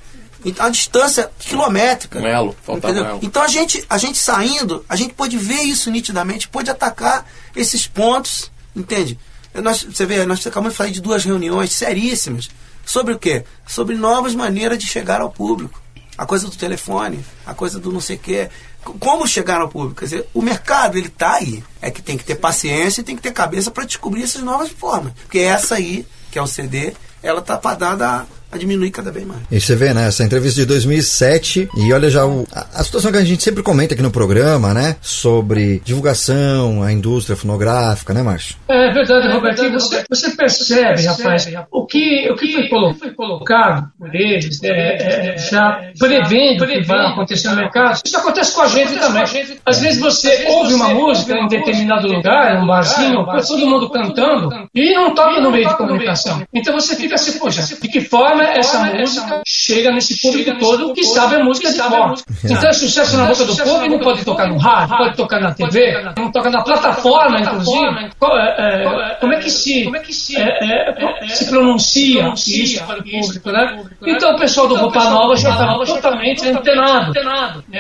Então, 0.45 0.67
a 0.67 0.69
distância 0.69 1.31
quilométrica. 1.39 2.21
Melo, 2.21 2.55
faltava? 2.63 2.95
Melo. 2.95 3.19
Então, 3.23 3.43
a 3.43 3.49
gente, 3.49 3.85
a 3.89 3.99
gente 3.99 4.19
saindo, 4.19 4.85
a 4.89 4.95
gente 4.95 5.15
pôde 5.15 5.37
ver 5.37 5.63
isso 5.63 5.91
nitidamente, 5.91 6.47
pôde 6.49 6.71
atacar 6.71 7.27
esses 7.57 7.87
pontos, 7.87 8.51
entende? 8.77 9.19
Nós, 9.55 9.83
você 9.83 10.05
vê, 10.05 10.25
nós 10.27 10.47
acabamos 10.47 10.73
de 10.75 10.77
falar 10.77 10.91
de 10.91 11.01
duas 11.01 11.25
reuniões 11.25 11.73
seríssimas. 11.73 12.51
Sobre 12.85 13.15
o 13.15 13.19
quê? 13.19 13.45
Sobre 13.67 13.97
novas 13.97 14.35
maneiras 14.35 14.79
de 14.79 14.87
chegar 14.87 15.21
ao 15.21 15.31
público. 15.31 15.81
A 16.19 16.27
coisa 16.27 16.47
do 16.47 16.55
telefone, 16.57 17.25
a 17.47 17.55
coisa 17.55 17.81
do 17.81 17.91
não 17.91 18.01
sei 18.01 18.17
o 18.17 18.19
quê. 18.19 18.51
Como 18.85 19.27
chegar 19.27 19.61
ao 19.61 19.69
público? 19.69 20.01
Quer 20.01 20.05
dizer, 20.05 20.29
o 20.35 20.43
mercado, 20.43 20.99
ele 20.99 21.09
está 21.09 21.35
aí. 21.35 21.63
É 21.81 21.91
que 21.91 22.03
tem 22.03 22.17
que 22.17 22.25
ter 22.25 22.37
paciência 22.37 23.01
e 23.01 23.05
tem 23.05 23.17
que 23.17 23.23
ter 23.23 23.33
cabeça 23.33 23.71
para 23.71 23.85
descobrir 23.85 24.23
essas 24.23 24.43
novas 24.43 24.71
formas. 24.71 25.13
Porque 25.15 25.39
essa 25.39 25.77
aí, 25.77 26.07
que 26.31 26.39
é 26.39 26.43
o 26.43 26.47
CD, 26.47 26.95
ela 27.23 27.41
está 27.41 27.59
fadada 27.59 28.07
a, 28.07 28.27
a 28.55 28.59
diminuir 28.59 28.91
cada 28.91 29.11
vez 29.11 29.27
mais. 29.27 29.41
E 29.51 29.61
você 29.61 29.75
vê, 29.77 29.93
né, 29.95 30.09
essa 30.09 30.23
entrevista 30.25 30.61
de 30.61 30.67
2007, 30.67 31.69
e 31.77 31.93
olha 31.93 32.09
já 32.11 32.25
o- 32.27 32.47
a, 32.53 32.67
a 32.81 32.85
situação 32.85 33.11
que 33.13 33.19
a 33.19 33.25
gente 33.25 33.43
sempre 33.43 33.63
comenta 33.63 33.95
aqui 33.95 34.03
no 34.03 34.11
programa, 34.11 34.73
né, 34.75 34.97
sobre 35.01 35.81
divulgação, 35.85 36.83
a 36.83 36.93
indústria 36.93 37.37
fonográfica, 37.37 38.13
né, 38.15 38.23
Márcio? 38.23 38.57
É 38.69 38.93
verdade, 38.93 39.29
Robertinho. 39.29 39.73
Você, 39.73 40.05
você 40.09 40.31
percebe, 40.31 41.03
rapaz, 41.03 41.49
o 41.71 41.87
que, 41.87 42.31
o 42.31 42.37
que 42.37 42.53
foi 42.53 42.69
colo- 42.69 42.95
foi 42.95 43.11
colocado 43.13 43.89
por 43.99 44.15
eles, 44.15 44.63
é, 44.63 45.35
é, 45.35 45.39
já 45.39 45.81
prevendo 45.99 46.65
o 46.65 46.67
que 46.67 46.83
vai 46.83 47.07
acontecer 47.07 47.49
no 47.49 47.57
mercado. 47.57 48.01
Isso 48.05 48.17
acontece 48.17 48.55
com 48.55 48.63
a 48.63 48.69
gente 48.69 48.95
também. 48.99 49.25
Às 49.67 49.81
vezes 49.81 50.01
você 50.01 50.47
ouve 50.49 50.75
uma 50.75 50.91
música 50.91 51.35
em 51.35 51.49
determinado 51.49 52.07
lugar, 52.07 52.63
um 52.63 52.67
barzinho, 52.67 53.25
todo 53.47 53.67
mundo 53.67 53.91
cantando, 53.91 54.51
e 54.75 54.95
não 54.95 55.15
toca 55.15 55.41
no 55.41 55.51
meio 55.51 55.69
de 55.69 55.77
comunicação. 55.77 56.43
Então 56.55 56.73
você 56.75 56.95
fica 56.97 57.15
assim, 57.15 57.39
poxa, 57.39 57.63
de 57.63 57.89
que 57.89 58.01
forma 58.01 58.44
essa 58.53 58.85
música 58.85 59.43
chega 59.47 59.91
nesse 59.93 60.21
público 60.21 60.59
todo 60.59 60.93
que 60.95 61.05
sabe 61.05 61.37
a 61.37 61.45
música 61.45 61.73
de 61.73 61.79
cor? 61.79 62.15
Então 62.45 62.69
é 62.69 62.73
sucesso 62.73 63.17
na 63.17 63.27
boca 63.27 63.45
do 63.45 63.57
povo 63.57 63.85
e 63.85 63.89
não 63.89 63.99
pode 63.99 64.25
tocar 64.25 64.49
no 64.49 64.59
rádio, 64.59 64.97
pode 64.97 65.17
tocar 65.17 65.41
na 65.41 65.53
TV, 65.55 66.03
não 66.17 66.31
toca 66.31 66.51
na 66.51 66.63
plataforma, 66.63 67.41
inclusive. 67.41 68.11
É, 68.33 68.83
é, 68.83 69.15
como 69.21 69.33
é 69.33 69.39
que 69.39 69.51
se, 69.51 70.37
é, 70.37 71.23
é, 71.23 71.29
se 71.29 71.47
pronuncia 71.49 72.33
isso 72.37 72.85
para 72.85 72.99
o 73.01 73.03
público, 73.05 73.51
né? 73.51 73.83
Então 74.07 74.35
o 74.35 74.39
pessoal 74.39 74.69
do 74.69 74.77
Roupa 74.77 75.05
Nova 75.05 75.37
já 75.37 75.51
estava 75.51 75.85
totalmente 75.85 76.47
antenado. 76.49 77.13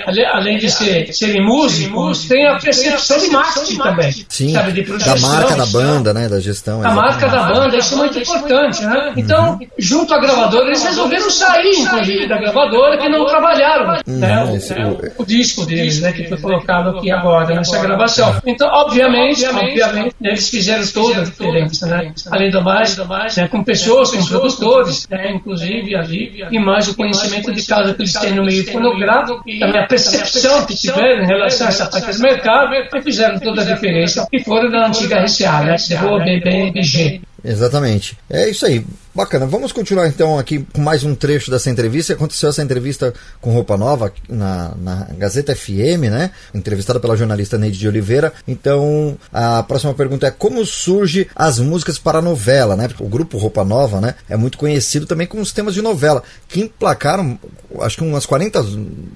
Ale- 0.06 0.24
Além 0.26 0.58
de 0.58 0.70
ser, 0.70 1.12
serem 1.12 1.44
músicos, 1.44 2.26
tem 2.26 2.46
a 2.46 2.56
percepção 2.58 3.18
de 3.18 3.28
marketing 3.30 3.76
também. 3.78 4.12
Sim, 4.28 4.52
sabe, 4.52 4.72
de 4.72 4.82
da 4.82 4.86
projeção. 4.88 5.28
marca 5.30 5.56
da 5.56 5.66
banda, 5.66 6.14
né, 6.14 6.28
da 6.28 6.40
gestão. 6.40 6.84
A 6.84 6.90
marca 6.92 7.28
da 7.28 7.42
banda, 7.44 7.76
isso 7.76 7.94
é 7.94 7.96
muito 7.96 8.18
importante, 8.18 8.84
né? 8.84 9.12
Então, 9.16 9.58
junto 9.78 10.12
à 10.14 10.18
gravadora, 10.18 10.53
eles 10.62 10.82
resolveram 10.84 11.30
sair, 11.30 11.72
inclusive, 11.80 12.26
da 12.28 12.38
gravadora, 12.38 12.98
que 12.98 13.08
não 13.08 13.24
trabalharam 13.26 14.00
né, 14.06 14.44
o, 14.44 14.56
esse- 14.56 14.74
o- 14.74 15.22
o 15.22 15.26
disco 15.26 15.64
deles, 15.66 16.00
né, 16.00 16.12
que 16.12 16.24
foi 16.28 16.38
colocado 16.38 16.90
aqui 16.98 17.10
agora, 17.10 17.54
nessa 17.54 17.78
gravação. 17.80 18.34
Então, 18.46 18.68
obviamente, 18.68 19.44
obviamente, 19.46 20.14
eles 20.22 20.48
fizeram 20.48 20.86
toda 20.86 21.20
a 21.20 21.24
diferença, 21.24 21.86
né? 21.86 22.12
Além 22.30 22.50
do 22.50 22.62
mais, 22.62 22.96
né, 23.36 23.48
com 23.48 23.62
pessoas, 23.64 24.10
com 24.10 24.24
produtores, 24.24 25.06
né, 25.10 25.32
inclusive 25.32 25.94
ali, 25.96 26.44
e 26.50 26.58
mais 26.58 26.88
o 26.88 26.94
conhecimento 26.96 27.52
de 27.52 27.62
causa 27.64 27.94
que 27.94 28.02
eles 28.02 28.12
têm 28.12 28.32
no 28.34 28.44
meio 28.44 28.64
fonográfico, 28.70 29.42
também 29.58 29.80
a 29.80 29.86
percepção 29.86 30.64
que 30.66 30.74
tiveram 30.74 31.22
em 31.22 31.26
relação 31.26 31.66
a 31.66 31.70
essa 31.70 31.86
parte 31.86 32.12
do 32.12 32.20
mercado, 32.22 32.70
que 32.90 33.02
fizeram 33.02 33.38
toda 33.38 33.62
a 33.62 33.64
diferença, 33.64 34.26
e 34.32 34.42
foram 34.42 34.70
da 34.70 34.86
antiga 34.86 35.20
RCA, 35.24 35.60
né? 35.62 35.76
BBG. 36.24 37.20
Exatamente. 37.44 38.16
É 38.30 38.48
isso 38.48 38.64
aí. 38.66 38.84
Bacana. 39.14 39.46
Vamos 39.46 39.70
continuar 39.70 40.08
então 40.08 40.40
aqui 40.40 40.66
com 40.72 40.80
mais 40.80 41.04
um 41.04 41.14
trecho 41.14 41.48
dessa 41.48 41.70
entrevista. 41.70 42.14
Aconteceu 42.14 42.48
essa 42.48 42.64
entrevista 42.64 43.14
com 43.40 43.52
Roupa 43.52 43.76
Nova 43.76 44.12
na, 44.28 44.72
na 44.76 45.06
Gazeta 45.16 45.54
FM, 45.54 46.10
né? 46.10 46.32
Entrevistada 46.52 46.98
pela 46.98 47.16
jornalista 47.16 47.56
Neide 47.56 47.78
de 47.78 47.86
Oliveira. 47.86 48.32
Então, 48.48 49.16
a 49.32 49.62
próxima 49.62 49.94
pergunta 49.94 50.26
é 50.26 50.32
como 50.32 50.66
surge 50.66 51.28
as 51.36 51.60
músicas 51.60 51.96
para 51.96 52.20
novela, 52.20 52.74
né? 52.74 52.88
O 52.98 53.08
grupo 53.08 53.38
Roupa 53.38 53.64
Nova, 53.64 54.00
né? 54.00 54.16
É 54.28 54.36
muito 54.36 54.58
conhecido 54.58 55.06
também 55.06 55.28
com 55.28 55.40
os 55.40 55.52
temas 55.52 55.74
de 55.74 55.80
novela, 55.80 56.20
que 56.48 56.62
emplacaram, 56.62 57.38
acho 57.82 57.98
que 57.98 58.02
umas 58.02 58.26
40 58.26 58.64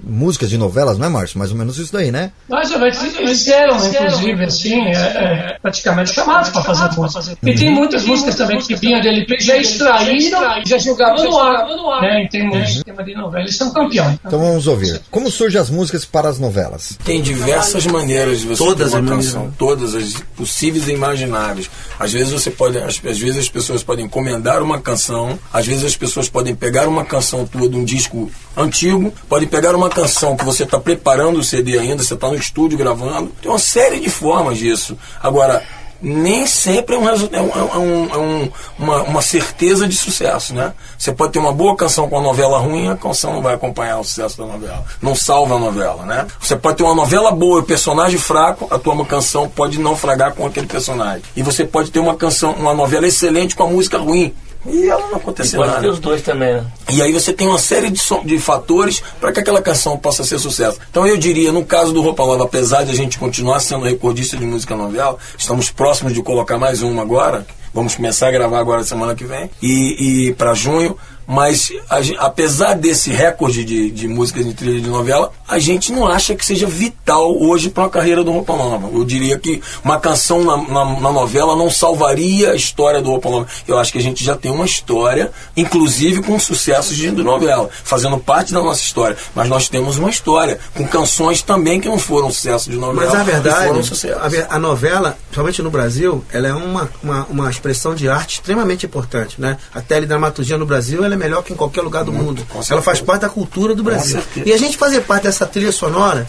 músicas 0.04 0.48
de 0.48 0.56
novelas, 0.56 0.96
não 0.96 1.06
é, 1.06 1.08
Márcio? 1.08 1.40
Mais 1.40 1.50
ou 1.50 1.58
menos 1.58 1.76
isso 1.76 1.92
daí, 1.92 2.12
né? 2.12 2.30
Mais 2.48 2.70
ou 2.70 2.78
menos. 2.78 3.02
Eles 3.02 3.48
eram, 3.48 3.76
inclusive, 3.76 4.44
assim, 4.44 4.80
é, 4.80 4.92
é, 4.92 5.58
praticamente 5.60 6.14
chamados 6.14 6.50
para 6.50 6.62
fazer 6.62 6.88
música. 6.96 7.36
E 7.42 7.54
tem 7.56 7.74
muitas 7.74 8.04
músicas 8.04 8.36
também 8.36 8.60
que 8.60 8.76
vinham 8.76 9.00
de 9.00 9.08
LP 9.08 9.40
já 9.40 9.56
extraíram 9.88 10.62
já 10.66 10.78
jogavam 10.78 11.24
no 11.24 11.38
ar, 11.38 12.02
né? 12.02 12.22
Em 12.22 12.28
termos 12.28 12.74
de 12.74 12.84
tema 12.84 13.02
de 13.04 13.14
novela. 13.14 13.44
Eles 13.44 13.56
são 13.56 13.72
campeões. 13.72 14.18
Então 14.24 14.38
vamos 14.38 14.66
ouvir. 14.66 15.00
Como 15.10 15.30
surgem 15.30 15.60
as 15.60 15.70
músicas 15.70 16.04
para 16.04 16.28
as 16.28 16.38
novelas? 16.38 16.98
Tem 17.04 17.20
diversas 17.22 17.86
maneiras 17.86 18.40
de 18.40 18.46
você 18.46 18.62
Todas 18.64 18.92
ter 18.92 18.98
uma 18.98 19.10
as 19.10 19.16
canção. 19.16 19.40
maneiras. 19.40 19.58
Todas 19.58 19.94
as 19.94 20.12
possíveis 20.36 20.88
e 20.88 20.92
imagináveis. 20.92 21.70
Às 21.98 22.12
vezes 22.12 22.32
você 22.32 22.50
pode, 22.50 22.78
às, 22.78 23.00
às 23.04 23.18
vezes 23.18 23.38
as 23.38 23.48
pessoas 23.48 23.82
podem 23.82 24.04
encomendar 24.06 24.62
uma 24.62 24.80
canção, 24.80 25.38
às 25.52 25.66
vezes 25.66 25.84
as 25.84 25.96
pessoas 25.96 26.28
podem 26.28 26.54
pegar 26.54 26.88
uma 26.88 27.04
canção 27.04 27.46
tua 27.46 27.68
de 27.68 27.76
um 27.76 27.84
disco 27.84 28.30
antigo, 28.56 29.12
podem 29.28 29.48
pegar 29.48 29.74
uma 29.74 29.88
canção 29.88 30.36
que 30.36 30.44
você 30.44 30.64
está 30.64 30.78
preparando 30.78 31.38
o 31.38 31.44
CD 31.44 31.78
ainda, 31.78 32.02
você 32.02 32.14
está 32.14 32.28
no 32.28 32.36
estúdio 32.36 32.76
gravando. 32.78 33.32
Tem 33.40 33.50
uma 33.50 33.58
série 33.58 34.00
de 34.00 34.10
formas 34.10 34.58
disso. 34.58 34.96
Agora, 35.22 35.62
nem 36.00 36.46
sempre 36.46 36.94
é, 36.94 36.98
um, 36.98 37.04
resu- 37.04 37.28
é, 37.32 37.40
um- 37.40 37.50
é 37.50 37.78
um- 37.78 38.08
é 38.14 38.18
um- 38.18 38.50
uma, 38.78 39.02
uma 39.02 39.22
certeza 39.22 39.86
de 39.88 39.96
sucesso, 39.96 40.54
né? 40.54 40.72
Você 40.96 41.12
pode 41.12 41.32
ter 41.32 41.38
uma 41.38 41.52
boa 41.52 41.76
canção 41.76 42.08
com 42.08 42.16
uma 42.16 42.22
novela 42.22 42.58
ruim, 42.58 42.88
a 42.88 42.96
canção 42.96 43.32
não 43.34 43.42
vai 43.42 43.54
acompanhar 43.54 43.98
o 43.98 44.04
sucesso 44.04 44.38
da 44.38 44.46
novela. 44.46 44.84
Não 45.02 45.14
salva 45.14 45.56
a 45.56 45.58
novela, 45.58 46.04
né? 46.06 46.26
Você 46.40 46.56
pode 46.56 46.76
ter 46.76 46.84
uma 46.84 46.94
novela 46.94 47.30
boa 47.32 47.60
e 47.60 47.64
personagem 47.64 48.18
fraco, 48.18 48.66
a 48.70 48.78
tua 48.78 49.04
canção 49.04 49.48
pode 49.48 49.78
não 49.78 49.96
fragar 49.96 50.34
com 50.34 50.46
aquele 50.46 50.66
personagem. 50.66 51.22
E 51.36 51.42
você 51.42 51.64
pode 51.64 51.90
ter 51.90 51.98
uma 52.00 52.14
canção, 52.14 52.52
uma 52.52 52.74
novela 52.74 53.06
excelente 53.06 53.56
com 53.56 53.64
a 53.64 53.68
música 53.68 53.98
ruim. 53.98 54.34
E 54.66 54.88
ela 54.88 55.06
não 55.08 55.16
aconteceu 55.16 55.58
Pode 55.60 55.70
nada. 55.70 55.82
ter 55.82 55.88
os 55.88 55.98
dois 56.00 56.20
também, 56.22 56.54
né? 56.54 56.66
E 56.90 57.00
aí 57.00 57.12
você 57.12 57.32
tem 57.32 57.46
uma 57.46 57.58
série 57.58 57.90
de, 57.90 57.98
som- 57.98 58.24
de 58.24 58.38
fatores 58.38 59.02
para 59.20 59.32
que 59.32 59.40
aquela 59.40 59.62
canção 59.62 59.96
possa 59.96 60.24
ser 60.24 60.38
sucesso. 60.38 60.78
Então 60.90 61.06
eu 61.06 61.16
diria, 61.16 61.52
no 61.52 61.64
caso 61.64 61.92
do 61.92 62.00
Roupa 62.02 62.26
Nova, 62.26 62.44
apesar 62.44 62.84
de 62.84 62.90
a 62.90 62.94
gente 62.94 63.18
continuar 63.18 63.60
sendo 63.60 63.84
recordista 63.84 64.36
de 64.36 64.44
música 64.44 64.74
novela, 64.76 65.16
estamos 65.38 65.70
próximos 65.70 66.12
de 66.12 66.22
colocar 66.22 66.58
mais 66.58 66.82
uma 66.82 67.02
agora. 67.02 67.46
Vamos 67.72 67.94
começar 67.94 68.28
a 68.28 68.30
gravar 68.32 68.58
agora 68.58 68.82
semana 68.82 69.14
que 69.14 69.24
vem. 69.24 69.48
E, 69.62 70.28
e 70.28 70.34
para 70.34 70.54
junho. 70.54 70.96
Mas 71.30 71.70
a 71.90 71.98
apesar 72.26 72.72
desse 72.74 73.10
recorde 73.10 73.62
de, 73.62 73.90
de 73.90 74.08
músicas 74.08 74.46
de 74.46 74.54
trilha 74.54 74.80
de 74.80 74.88
novela, 74.88 75.30
a 75.46 75.58
gente 75.58 75.92
não 75.92 76.06
acha 76.06 76.34
que 76.34 76.44
seja 76.44 76.66
vital 76.66 77.36
hoje 77.38 77.68
para 77.68 77.84
a 77.84 77.90
carreira 77.90 78.24
do 78.24 78.32
Roupa 78.32 78.56
Nova. 78.56 78.88
Eu 78.92 79.04
diria 79.04 79.38
que 79.38 79.60
uma 79.84 80.00
canção 80.00 80.42
na, 80.42 80.56
na- 80.56 81.00
na 81.00 81.12
novela 81.12 81.54
não 81.54 81.70
salvaria 81.70 82.52
a 82.52 82.54
história 82.56 83.02
do 83.02 83.10
Roupa 83.10 83.28
Nova. 83.28 83.46
Eu 83.66 83.76
acho 83.78 83.92
que 83.92 83.98
a 83.98 84.02
gente 84.02 84.24
já 84.24 84.34
tem 84.34 84.50
uma 84.50 84.64
história, 84.64 85.30
inclusive 85.54 86.22
com 86.22 86.38
sucessos 86.38 86.96
de 86.96 87.10
novela, 87.10 87.68
fazendo 87.84 88.16
parte 88.18 88.52
da 88.54 88.62
nossa 88.62 88.80
história. 88.80 89.16
Mas 89.34 89.48
nós 89.50 89.68
temos 89.68 89.98
uma 89.98 90.08
história 90.08 90.58
com 90.74 90.86
canções 90.88 91.42
também 91.42 91.78
que 91.78 91.88
não 91.88 91.98
foram 91.98 92.30
sucesso 92.30 92.70
de 92.70 92.76
novela. 92.78 93.04
Mas 93.04 93.14
a 93.14 93.24
foram 93.24 93.24
verdade, 93.24 94.46
a, 94.50 94.54
a 94.56 94.58
novela, 94.58 95.18
principalmente 95.26 95.60
no 95.62 95.70
Brasil, 95.70 96.24
ela 96.32 96.48
é 96.48 96.54
uma, 96.54 96.88
uma, 97.02 97.26
uma 97.28 97.50
expressão 97.50 97.94
de 97.94 98.08
arte 98.08 98.36
extremamente 98.36 98.86
importante. 98.86 99.38
Né? 99.38 99.58
A 99.74 99.82
teledramaturgia 99.82 100.56
no 100.56 100.64
Brasil 100.64 101.04
ela 101.04 101.14
é 101.14 101.17
melhor 101.18 101.42
que 101.42 101.52
em 101.52 101.56
qualquer 101.56 101.82
lugar 101.82 102.04
do 102.04 102.12
mundo. 102.12 102.46
Ela 102.70 102.82
faz 102.82 103.00
parte 103.00 103.22
da 103.22 103.28
cultura 103.28 103.74
do 103.74 103.82
Brasil. 103.82 104.20
E 104.46 104.52
a 104.52 104.56
gente 104.56 104.76
fazer 104.78 105.02
parte 105.02 105.24
dessa 105.24 105.46
trilha 105.46 105.72
sonora 105.72 106.26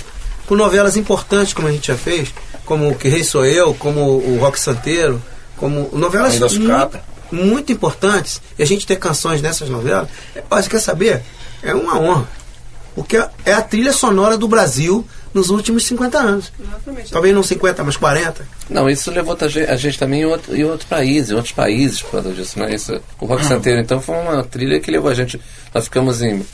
com 0.47 0.55
novelas 0.55 0.97
importantes, 0.97 1.53
como 1.53 1.67
a 1.67 1.71
gente 1.71 1.87
já 1.87 1.95
fez, 1.95 2.29
como 2.65 2.89
o 2.89 2.95
Que 2.95 3.07
Rei 3.07 3.23
Sou 3.23 3.45
Eu, 3.45 3.73
como 3.73 4.01
o 4.17 4.37
Rock 4.39 4.59
Santeiro, 4.59 5.21
como 5.55 5.89
novelas 5.93 6.31
Mãe 6.31 6.39
da 6.39 6.49
Sucata. 6.49 7.01
mu- 7.31 7.45
muito 7.45 7.71
importantes, 7.71 8.41
e 8.57 8.63
a 8.63 8.65
gente 8.65 8.87
ter 8.87 8.95
canções 8.97 9.41
nessas 9.41 9.69
novelas, 9.69 10.09
você 10.49 10.67
quer 10.69 10.79
saber? 10.81 11.21
É 11.61 11.73
uma 11.75 11.99
honra. 11.99 12.27
Porque 12.99 13.15
é 13.45 13.53
a 13.53 13.61
trilha 13.61 13.93
sonora 13.93 14.37
do 14.37 14.45
Brasil 14.47 15.05
nos 15.33 15.49
últimos 15.49 15.85
50 15.85 16.17
anos. 16.17 16.51
Exatamente. 16.59 17.11
Talvez 17.11 17.33
não 17.33 17.41
50, 17.43 17.81
mas 17.83 17.95
40. 17.95 18.45
Não, 18.69 18.89
isso 18.89 19.09
levou 19.09 19.37
a 19.39 19.47
gente, 19.47 19.69
a 19.71 19.75
gente 19.77 19.97
também 19.97 20.21
em 20.21 20.25
outro, 20.25 20.53
em 20.55 20.63
outro 20.65 20.85
país, 20.85 21.29
em 21.29 21.33
outros 21.35 21.53
países 21.53 22.01
por 22.01 22.11
causa 22.11 22.31
disso, 22.33 22.59
né? 22.59 22.73
Isso, 22.75 22.99
o 23.21 23.25
Rock 23.25 23.45
Santeiro, 23.45 23.79
então, 23.79 24.01
foi 24.01 24.15
uma 24.17 24.43
trilha 24.43 24.79
que 24.81 24.91
levou 24.91 25.09
a 25.09 25.13
gente. 25.13 25.39
Nós 25.73 25.85
ficamos 25.85 26.21
em. 26.21 26.45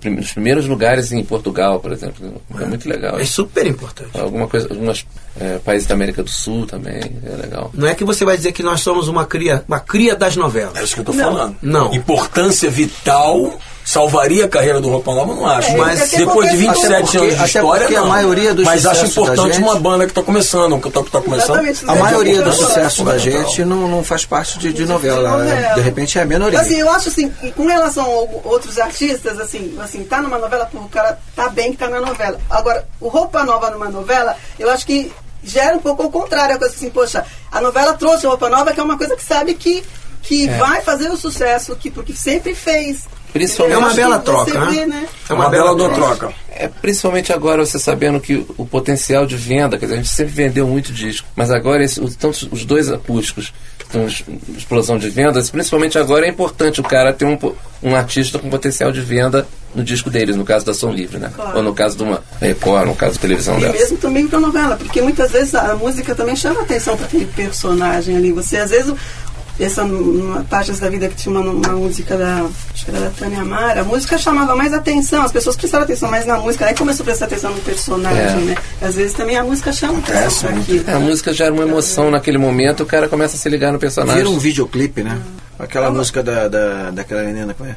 prim- 0.00 0.16
nos 0.16 0.32
primeiros 0.32 0.66
lugares 0.66 1.12
em 1.12 1.22
Portugal, 1.24 1.78
por 1.78 1.92
exemplo. 1.92 2.40
É 2.60 2.64
muito 2.64 2.88
legal. 2.88 3.18
É 3.20 3.24
super 3.24 3.66
importante. 3.66 4.10
Alguma 4.18 4.48
coisa, 4.48 4.66
alguns 4.70 5.06
eh, 5.38 5.58
países 5.64 5.86
da 5.86 5.94
América 5.94 6.22
do 6.22 6.30
Sul 6.30 6.66
também, 6.66 7.00
é 7.24 7.36
legal. 7.42 7.70
Não 7.74 7.86
é 7.86 7.94
que 7.94 8.02
você 8.04 8.24
vai 8.24 8.36
dizer 8.36 8.52
que 8.52 8.62
nós 8.62 8.80
somos 8.80 9.06
uma 9.08 9.24
cria, 9.26 9.62
uma 9.68 9.78
cria 9.80 10.16
das 10.16 10.34
novelas. 10.36 10.76
É 10.76 10.82
isso 10.84 10.94
que 10.94 11.00
eu 11.00 11.04
tô 11.04 11.12
falando. 11.12 11.54
Não. 11.62 11.94
Importância 11.94 12.70
vital 12.70 13.58
salvaria 13.84 14.46
a 14.46 14.48
carreira 14.48 14.80
do 14.80 14.88
Roupa 14.88 15.14
Nova, 15.14 15.34
não 15.34 15.46
acho. 15.46 15.70
É, 15.72 15.76
mas 15.76 16.10
depois 16.10 16.50
de 16.50 16.56
porque- 16.56 16.56
27 16.56 16.86
até 16.86 17.00
porque- 17.02 17.18
anos 17.18 17.36
de 17.38 17.44
história, 17.44 17.80
porque 17.82 17.96
a 17.96 18.00
não. 18.00 18.08
maioria 18.08 18.54
dos 18.54 18.64
Mas 18.64 18.86
acho 18.86 19.04
importante 19.06 19.52
gente- 19.54 19.62
uma 19.62 19.76
banda 19.78 20.04
que 20.06 20.10
está 20.10 20.22
começando, 20.22 20.80
que 20.80 20.88
está 20.88 21.02
tá 21.02 21.20
começando. 21.20 21.58
A 21.88 21.94
é 21.94 21.98
maioria 22.00 22.34
do 22.42 22.48
importante, 22.48 22.66
sucesso 22.66 23.04
da 23.04 23.18
gente 23.18 23.64
não, 23.64 23.86
não 23.88 24.02
faz 24.02 24.24
parte 24.24 24.58
de, 24.58 24.72
de 24.72 24.86
novela. 24.86 25.36
né? 25.38 25.72
De 25.74 25.80
repente 25.82 26.18
é 26.18 26.22
a 26.22 26.24
minoria. 26.24 26.58
Assim, 26.60 26.76
eu 26.80 26.90
acho 26.90 27.08
assim, 27.10 27.28
com 27.54 27.66
relação 27.66 28.04
a 28.04 28.48
outros 28.48 28.78
artistas, 28.78 29.38
assim, 29.38 29.76
assim, 29.80 30.02
tá 30.04 30.22
numa 30.22 30.38
novela, 30.38 30.68
o 30.72 30.88
cara 30.88 31.18
tá 31.36 31.48
bem 31.50 31.72
que 31.72 31.76
tá 31.78 31.88
na 31.88 32.00
novela. 32.00 32.38
Agora, 32.48 32.86
o 33.00 33.08
Roupa 33.08 33.44
Nova 33.44 33.70
numa 33.70 33.88
novela, 33.90 34.34
eu 34.58 34.70
acho 34.70 34.86
que 34.86 35.12
gera 35.42 35.76
um 35.76 35.80
pouco 35.80 36.02
ao 36.02 36.10
contrário, 36.10 36.56
a 36.56 36.58
coisa 36.58 36.74
assim, 36.74 36.88
poxa, 36.88 37.24
a 37.52 37.60
novela 37.60 37.92
trouxe 37.94 38.26
Roupa 38.26 38.48
Nova, 38.48 38.72
que 38.72 38.80
é 38.80 38.82
uma 38.82 38.96
coisa 38.96 39.14
que 39.14 39.22
sabe 39.22 39.52
que, 39.54 39.84
que 40.22 40.48
É. 40.48 40.56
vai 40.56 40.80
fazer 40.80 41.10
o 41.10 41.16
sucesso, 41.18 41.76
que, 41.76 41.90
porque 41.90 42.14
sempre 42.14 42.54
fez. 42.54 43.02
Principalmente- 43.34 43.74
É 43.74 43.78
uma 43.78 43.92
bela 43.94 44.18
troca, 44.20 44.64
vê, 44.66 44.86
né? 44.86 45.06
É 45.28 45.32
uma 45.34 45.50
bela 45.50 45.74
do 45.74 45.88
troca. 45.90 46.32
É, 46.56 46.68
principalmente 46.68 47.32
agora 47.32 47.66
você 47.66 47.80
sabendo 47.80 48.20
que 48.20 48.46
o 48.56 48.64
potencial 48.64 49.26
de 49.26 49.34
venda, 49.36 49.76
quer 49.76 49.86
dizer, 49.86 49.94
a 49.94 49.98
gente 49.98 50.08
sempre 50.08 50.32
vendeu 50.32 50.66
muito 50.68 50.92
disco, 50.92 51.26
mas 51.34 51.50
agora 51.50 51.82
esse, 51.82 52.00
os, 52.00 52.14
tanto 52.14 52.48
os 52.52 52.64
dois 52.64 52.88
acústicos 52.92 53.52
que 53.76 53.84
estão 53.86 54.02
em 54.02 54.56
explosão 54.56 54.96
de 54.96 55.10
vendas, 55.10 55.50
principalmente 55.50 55.98
agora 55.98 56.24
é 56.26 56.28
importante 56.28 56.80
o 56.80 56.84
cara 56.84 57.12
ter 57.12 57.24
um, 57.24 57.36
um 57.82 57.96
artista 57.96 58.38
com 58.38 58.48
potencial 58.48 58.92
de 58.92 59.00
venda 59.00 59.44
no 59.74 59.82
disco 59.82 60.08
deles, 60.08 60.36
no 60.36 60.44
caso 60.44 60.64
da 60.64 60.72
Som 60.72 60.92
Livre, 60.92 61.18
né? 61.18 61.32
Claro. 61.34 61.56
Ou 61.56 61.62
no 61.64 61.74
caso 61.74 61.96
de 61.96 62.04
uma 62.04 62.22
Record, 62.40 62.86
no 62.86 62.94
caso 62.94 63.14
da 63.16 63.20
televisão 63.20 63.56
E 63.58 63.62
dela. 63.62 63.72
mesmo 63.72 63.96
também 63.98 64.28
pra 64.28 64.38
novela, 64.38 64.76
porque 64.76 65.02
muitas 65.02 65.32
vezes 65.32 65.52
a 65.56 65.74
música 65.74 66.14
também 66.14 66.36
chama 66.36 66.60
atenção 66.60 66.96
para 66.96 67.06
aquele 67.06 67.26
personagem 67.26 68.16
ali. 68.16 68.30
Você, 68.30 68.58
às 68.58 68.70
vezes, 68.70 68.94
essa 69.58 69.84
numa 69.84 70.44
da 70.80 70.88
Vida 70.90 71.08
que 71.08 71.14
tinha 71.16 71.38
uma, 71.38 71.50
uma 71.50 71.68
música 71.74 72.16
da, 72.16 72.46
acho 72.72 72.84
que 72.84 72.90
era 72.90 73.00
da 73.00 73.10
Tânia 73.10 73.40
Amara, 73.40 73.80
a 73.82 73.84
música 73.84 74.18
chamava 74.18 74.54
mais 74.56 74.72
atenção, 74.72 75.22
as 75.22 75.32
pessoas 75.32 75.56
prestaram 75.56 75.84
atenção 75.84 76.10
mais 76.10 76.26
na 76.26 76.38
música, 76.38 76.66
aí 76.66 76.74
começou 76.74 77.02
a 77.02 77.06
prestar 77.06 77.26
atenção 77.26 77.52
no 77.52 77.60
personagem, 77.60 78.42
É. 78.42 78.44
né? 78.46 78.54
Às 78.82 78.94
vezes 78.96 79.12
também 79.12 79.36
a 79.36 79.44
música 79.44 79.72
chama 79.72 79.98
atenção 79.98 80.50
aquilo. 80.50 80.84
É, 80.88 80.92
a 80.92 80.98
música 80.98 81.32
gera 81.32 81.52
uma 81.52 81.62
emoção 81.62 82.10
naquele 82.10 82.38
momento, 82.38 82.82
o 82.82 82.86
cara 82.86 83.08
começa 83.08 83.36
a 83.36 83.38
se 83.38 83.48
ligar 83.48 83.72
no 83.72 83.78
personagem. 83.78 84.16
Vira 84.16 84.30
um 84.30 84.38
videoclipe, 84.38 85.02
né? 85.02 85.20
Aquela 85.58 85.90
música 85.90 86.22
da, 86.22 86.48
da, 86.48 86.90
daquela 86.90 87.22
menina, 87.22 87.54
como 87.54 87.70
é? 87.70 87.76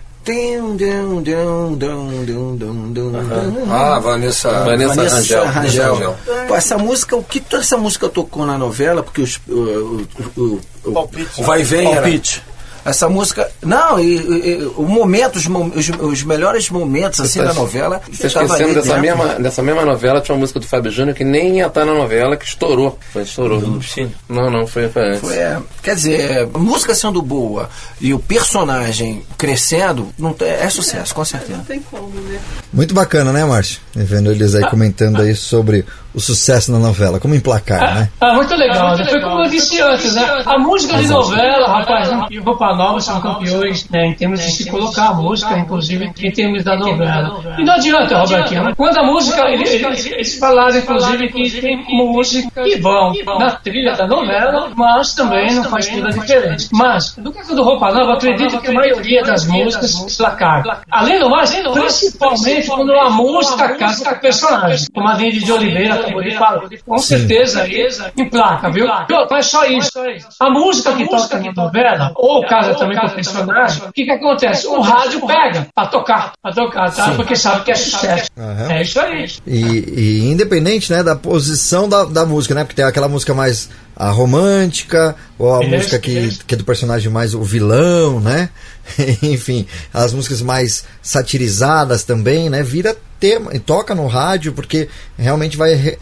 Ah, 3.69 3.99
Vanessa, 3.99 4.51
Vanessa 4.63 5.03
Rangel. 5.03 5.45
Rangel. 5.45 6.17
Pô, 6.47 6.55
essa 6.55 6.77
música, 6.77 7.15
o 7.15 7.23
que 7.23 7.39
toda 7.39 7.63
essa 7.63 7.77
música 7.77 8.09
tocou 8.09 8.45
na 8.45 8.57
novela, 8.57 9.01
porque 9.01 9.21
os, 9.21 9.39
o, 9.47 9.51
o, 9.51 10.07
o, 10.35 10.61
o, 10.85 11.09
O 11.37 11.43
vai 11.43 11.61
e 11.61 11.63
vem 11.63 11.91
era. 11.93 12.09
Essa 12.87 13.09
música. 13.09 13.49
Não, 13.61 13.99
e, 13.99 14.15
e- 14.15 14.71
o 14.77 14.83
momento, 14.83 15.35
os, 15.35 15.45
os, 15.45 15.89
os 15.99 16.23
melhores 16.23 16.69
momentos 16.69 17.19
assim 17.19 17.39
tá- 17.39 17.45
da 17.47 17.53
novela. 17.53 18.01
Você 18.11 18.29
tava 18.29 18.45
esquecendo 18.45 18.73
dessa 18.75 18.87
dentro. 18.95 19.01
mesma, 19.01 19.35
dessa 19.39 19.61
mesma 19.61 19.85
novela, 19.85 20.21
tinha 20.21 20.33
uma 20.35 20.39
música 20.41 20.59
do 20.59 20.65
Fábio 20.67 20.91
Júnior 20.91 21.15
que 21.15 21.23
nem 21.23 21.57
ia 21.57 21.67
estar 21.67 21.85
na 21.85 21.93
novela, 21.93 22.35
que 22.37 22.45
estourou. 22.45 22.97
Foi, 23.11 23.23
estourou. 23.23 23.59
Não, 24.29 24.49
não, 24.49 24.65
foi, 24.67 24.87
foi 24.89 25.09
antes. 25.09 25.19
Foi, 25.21 25.35
é, 25.37 25.57
quer 25.83 25.95
dizer, 25.95 26.47
a 26.53 26.57
música 26.57 26.95
sendo 26.95 27.21
boa 27.21 27.69
e 27.99 28.13
o 28.13 28.19
personagem 28.19 29.23
crescendo, 29.37 30.09
não 30.17 30.33
tem- 30.33 30.47
é 30.49 30.69
sucesso, 30.69 31.13
com 31.13 31.23
certeza. 31.25 31.57
Não 31.57 31.65
tem 31.65 31.79
como, 31.81 32.09
né? 32.09 32.39
Muito 32.71 32.93
bacana, 32.93 33.31
né, 33.31 33.43
Márcio? 33.45 33.79
Vendo 33.95 34.31
eles 34.31 34.55
aí 34.55 34.67
comentando 34.69 35.21
aí 35.21 35.35
sobre 35.35 35.85
o 36.17 36.19
sucesso 36.19 36.71
na 36.71 36.79
novela? 36.79 37.19
Como 37.19 37.35
emplacar, 37.35 37.93
né? 37.93 38.09
Ah, 38.19 38.33
muito 38.33 38.55
legal. 38.55 38.97
Foi 38.97 39.21
como 39.21 39.43
eu 39.43 39.49
disse 39.51 39.79
antes, 39.79 40.15
né? 40.15 40.43
A 40.47 40.57
música 40.57 40.97
de 40.97 41.07
novela, 41.07 41.67
rapaz, 41.67 42.09
e 42.31 42.39
Roupa 42.39 42.73
Nova 42.73 42.99
são 42.99 43.21
campeões 43.21 43.87
né, 43.89 44.07
em 44.07 44.15
termos 44.15 44.41
de 44.41 44.49
se 44.51 44.69
colocar 44.69 45.09
a 45.09 45.13
música, 45.13 45.55
inclusive, 45.59 46.05
em 46.05 46.31
termos 46.31 46.63
da 46.63 46.75
novela. 46.75 47.55
E 47.59 47.63
não 47.63 47.75
adianta, 47.75 48.17
Robertinho. 48.17 48.75
Quando 48.75 48.97
a 48.97 49.03
música, 49.03 49.47
eles, 49.47 50.05
eles, 50.07 50.39
falaram, 50.39 50.75
inclusive, 50.75 51.29
que 51.29 51.61
tem 51.61 51.85
música 51.87 52.63
que 52.63 52.81
vão 52.81 53.13
na 53.37 53.51
trilha 53.51 53.93
da 53.95 54.07
novela, 54.07 54.71
mas 54.75 55.13
também 55.13 55.53
não 55.53 55.65
faz 55.65 55.87
tudo 55.87 56.09
diferente. 56.09 56.69
Mas, 56.73 57.15
no 57.17 57.31
caso 57.31 57.55
do 57.55 57.63
Roupa 57.63 57.91
Nova, 57.91 58.13
acredito 58.13 58.59
que 58.59 58.71
a 58.71 58.73
maioria 58.73 59.21
das 59.21 59.45
músicas 59.45 60.17
placar. 60.17 60.63
Além 60.89 61.19
do 61.19 61.29
mais, 61.29 61.53
principalmente 61.53 62.67
quando 62.67 62.91
a 62.93 63.09
música 63.11 63.75
casa 63.75 64.03
com 64.03 64.15
o 64.15 64.19
personagem. 64.19 64.87
Como 64.91 65.07
a 65.07 65.13
Dinde 65.13 65.43
de 65.43 65.51
Oliveira 65.51 66.06
falar. 66.37 66.63
Com 66.85 66.97
certeza 66.97 67.61
aí, 67.63 67.87
emplaca, 68.17 68.71
viu? 68.71 68.87
Mas 69.29 69.45
só 69.47 69.65
isso. 69.65 69.91
A 70.39 70.49
música 70.49 70.93
que 70.93 71.09
toca 71.09 71.39
na 71.39 71.53
novela, 71.53 72.11
ou 72.15 72.45
casa 72.45 72.75
também 72.75 72.97
com 72.97 73.07
o 73.07 73.11
personagem, 73.11 73.83
o 73.87 73.93
que 73.93 74.05
que 74.05 74.11
acontece? 74.11 74.67
O 74.67 74.81
rádio 74.81 75.25
pega 75.25 75.67
pra 75.73 75.87
tocar, 75.87 76.33
pra 76.41 76.53
tocar, 76.53 76.93
tá? 76.93 77.11
Porque 77.15 77.35
sabe 77.35 77.63
que 77.63 77.71
é 77.71 77.75
sucesso. 77.75 78.29
Aham. 78.37 78.71
É 78.71 78.81
isso 78.81 78.99
aí. 78.99 79.27
E, 79.45 79.59
e 79.59 80.25
independente, 80.31 80.91
né, 80.91 81.03
da 81.03 81.15
posição 81.15 81.87
da, 81.87 82.05
da 82.05 82.25
música, 82.25 82.53
né? 82.53 82.63
Porque 82.63 82.75
tem 82.75 82.85
aquela 82.85 83.07
música 83.07 83.33
mais 83.33 83.69
a 83.99 84.11
romântica, 84.11 85.15
ou 85.39 85.55
a 85.55 85.61
Isso, 85.65 85.75
música 85.75 85.97
que, 85.99 86.11
isso. 86.11 86.45
que 86.45 86.53
é 86.53 86.57
do 86.57 86.63
personagem 86.63 87.11
mais 87.11 87.33
o 87.33 87.41
vilão, 87.41 88.19
né? 88.19 88.49
Enfim, 89.23 89.65
as 89.93 90.13
músicas 90.13 90.41
mais 90.41 90.83
satirizadas 91.01 92.03
também, 92.03 92.49
né? 92.49 92.61
Vira 92.63 92.95
tema 93.19 93.53
e 93.55 93.59
toca 93.59 93.95
no 93.95 94.05
rádio 94.07 94.53
porque 94.53 94.87
realmente 95.17 95.57
vai 95.57 95.73
re- 95.73 95.97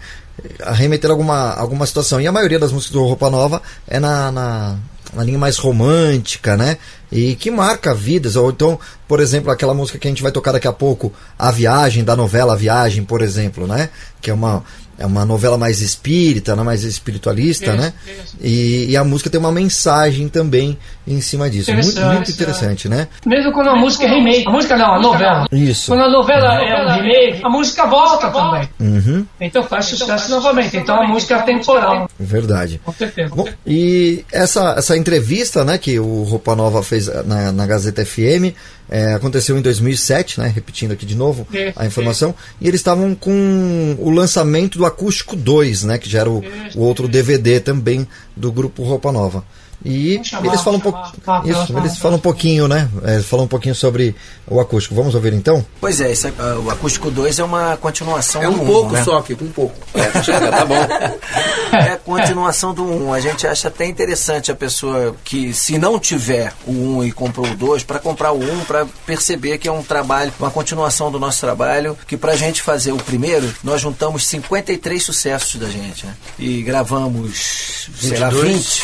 arremeter 0.61 1.09
alguma, 1.09 1.53
alguma 1.53 1.85
situação. 1.85 2.19
E 2.19 2.27
a 2.27 2.31
maioria 2.31 2.59
das 2.59 2.71
músicas 2.71 2.93
do 2.93 3.03
Roupa 3.03 3.29
Nova 3.29 3.61
é 3.87 3.99
na, 3.99 4.31
na, 4.31 4.75
na 5.13 5.23
linha 5.23 5.39
mais 5.39 5.57
romântica, 5.57 6.57
né? 6.57 6.77
E 7.11 7.35
que 7.35 7.49
marca 7.49 7.93
vidas. 7.93 8.35
Ou 8.35 8.49
então, 8.51 8.77
por 9.07 9.19
exemplo, 9.21 9.49
aquela 9.51 9.73
música 9.73 9.97
que 9.97 10.07
a 10.07 10.11
gente 10.11 10.21
vai 10.23 10.31
tocar 10.33 10.51
daqui 10.51 10.67
a 10.67 10.73
pouco, 10.73 11.13
A 11.39 11.49
Viagem, 11.51 12.03
da 12.03 12.15
novela 12.15 12.53
A 12.53 12.57
Viagem, 12.57 13.03
por 13.05 13.21
exemplo, 13.21 13.65
né? 13.65 13.89
Que 14.21 14.29
é 14.31 14.33
uma, 14.33 14.63
é 14.97 15.05
uma 15.05 15.25
novela 15.25 15.57
mais 15.57 15.81
espírita, 15.81 16.55
né? 16.55 16.63
mais 16.63 16.83
espiritualista, 16.83 17.71
Isso, 17.71 17.77
né? 17.77 17.93
E, 18.41 18.87
e 18.89 18.97
a 18.97 19.03
música 19.03 19.29
tem 19.29 19.39
uma 19.39 19.51
mensagem 19.51 20.27
também 20.29 20.77
em 21.07 21.21
cima 21.21 21.49
disso. 21.49 21.71
Muito, 21.71 21.87
Interessante, 21.89 22.15
muito 22.15 22.31
interessante, 22.31 22.89
né? 22.89 23.07
Mesmo 23.25 23.51
quando 23.51 23.69
a 23.69 23.75
música 23.75 24.05
é 24.05 24.07
remake. 24.07 24.47
A 24.47 24.51
música 24.51 24.77
não, 24.77 24.95
a 24.95 24.99
novela. 24.99 25.47
Isso. 25.51 25.87
Quando 25.91 26.03
a 26.03 26.09
novela 26.09 26.61
é 26.63 26.85
um 26.85 26.95
remake, 26.95 27.41
a 27.43 27.49
música 27.49 27.85
volta 27.85 28.29
também. 28.29 28.69
Uhum, 28.79 29.25
Então 29.39 29.63
faz 29.63 29.85
sucesso 29.85 30.29
novamente. 30.31 30.77
Então 30.77 31.01
a 31.01 31.07
música 31.07 31.35
é 31.35 31.41
temporal. 31.41 32.09
verdade. 32.19 32.79
Com 32.83 32.93
certeza. 32.93 33.35
Bom, 33.35 33.47
e 33.65 34.23
essa, 34.31 34.75
essa 34.77 34.97
entrevista 34.97 35.63
né, 35.63 35.77
que 35.77 35.99
o 35.99 36.23
Roupa 36.23 36.55
Nova 36.55 36.81
fez 36.81 37.07
na, 37.25 37.51
na 37.51 37.65
Gazeta 37.67 38.05
FM 38.05 38.55
é, 38.89 39.13
aconteceu 39.13 39.58
em 39.58 39.62
2007, 39.62 40.39
né, 40.39 40.51
repetindo 40.54 40.92
aqui 40.92 41.06
de 41.06 41.15
novo 41.15 41.48
Isso, 41.51 41.74
a 41.75 41.86
informação, 41.86 42.36
e 42.62 42.68
eles 42.68 42.80
estavam 42.80 43.15
com 43.15 43.96
o 44.00 44.10
lançamento 44.10 44.77
do 44.77 44.86
Acústico 44.86 45.36
2, 45.36 45.84
né, 45.84 45.98
que 45.98 46.10
já 46.10 46.20
era 46.20 46.30
o, 46.30 46.44
o 46.75 46.82
outro 46.82 47.08
DVD 47.08 47.60
também 47.60 48.08
do 48.36 48.51
grupo 48.51 48.84
Roupa 48.84 49.12
Nova. 49.12 49.44
E 49.84 50.20
chamar, 50.24 50.48
eles 50.48 50.62
falam 50.62 50.79
um 50.79 50.82
pouco. 50.82 51.00
falar, 51.24 51.46
Isso, 51.48 51.67
falar, 51.67 51.79
eles 51.79 51.91
falar. 51.91 52.01
falam 52.01 52.17
um 52.17 52.22
pouquinho, 52.22 52.67
né? 52.67 52.89
É, 53.03 53.20
falam 53.22 53.46
um 53.46 53.48
pouquinho 53.48 53.75
sobre 53.75 54.15
o 54.48 54.60
acústico. 54.60 54.96
Vamos 54.96 55.13
ouvir 55.15 55.34
então? 55.34 55.65
Pois 55.79 56.00
é, 56.01 56.12
esse, 56.12 56.27
ah, 56.27 56.60
o 56.63 56.70
Acústico 56.72 57.12
2 57.12 57.39
é 57.39 57.44
uma 57.44 57.77
continuação 57.77 58.41
É 58.41 58.46
do 58.46 58.51
um 58.53 58.63
um, 58.63 58.65
pouco 58.65 58.91
né? 58.94 59.03
só 59.03 59.17
aqui, 59.17 59.34
um 59.34 59.51
pouco. 59.51 59.75
É, 59.94 60.12
chega, 60.24 60.50
tá 60.51 60.65
bom. 60.65 60.75
É 61.75 61.91
a 61.91 61.98
continuação 61.98 62.74
do 62.74 62.86
1. 62.86 63.13
A 63.13 63.20
gente 63.20 63.46
acha 63.46 63.67
até 63.67 63.86
interessante 63.86 64.50
a 64.50 64.55
pessoa 64.55 65.13
que, 65.25 65.53
se 65.53 65.77
não 65.77 66.00
tiver 66.00 66.53
o 66.65 66.72
1 67.00 67.03
e 67.05 67.12
comprou 67.12 67.46
o 67.46 67.53
2, 67.55 67.84
para 67.84 68.00
comprar 68.00 68.32
o 68.32 68.39
1, 68.41 68.62
para 68.63 68.86
perceber 69.05 69.58
que 69.58 69.67
é 69.67 69.72
um 69.72 69.84
trabalho, 69.84 70.32
uma 70.39 70.50
continuação 70.50 71.12
do 71.12 71.20
nosso 71.20 71.41
trabalho, 71.41 71.98
que 72.08 72.15
pra 72.15 72.34
gente 72.38 72.62
fazer 72.62 72.94
o 72.94 72.98
primeiro, 72.98 73.53
nós 73.62 73.82
juntamos 73.82 74.25
53 74.25 75.03
sucessos 75.03 75.60
da 75.60 75.67
gente, 75.70 76.05
né? 76.05 76.13
E 76.39 76.62
gravamos, 76.63 77.89
sei 78.00 78.17
lá, 78.20 78.29
22, 78.29 78.55
20. 78.55 78.84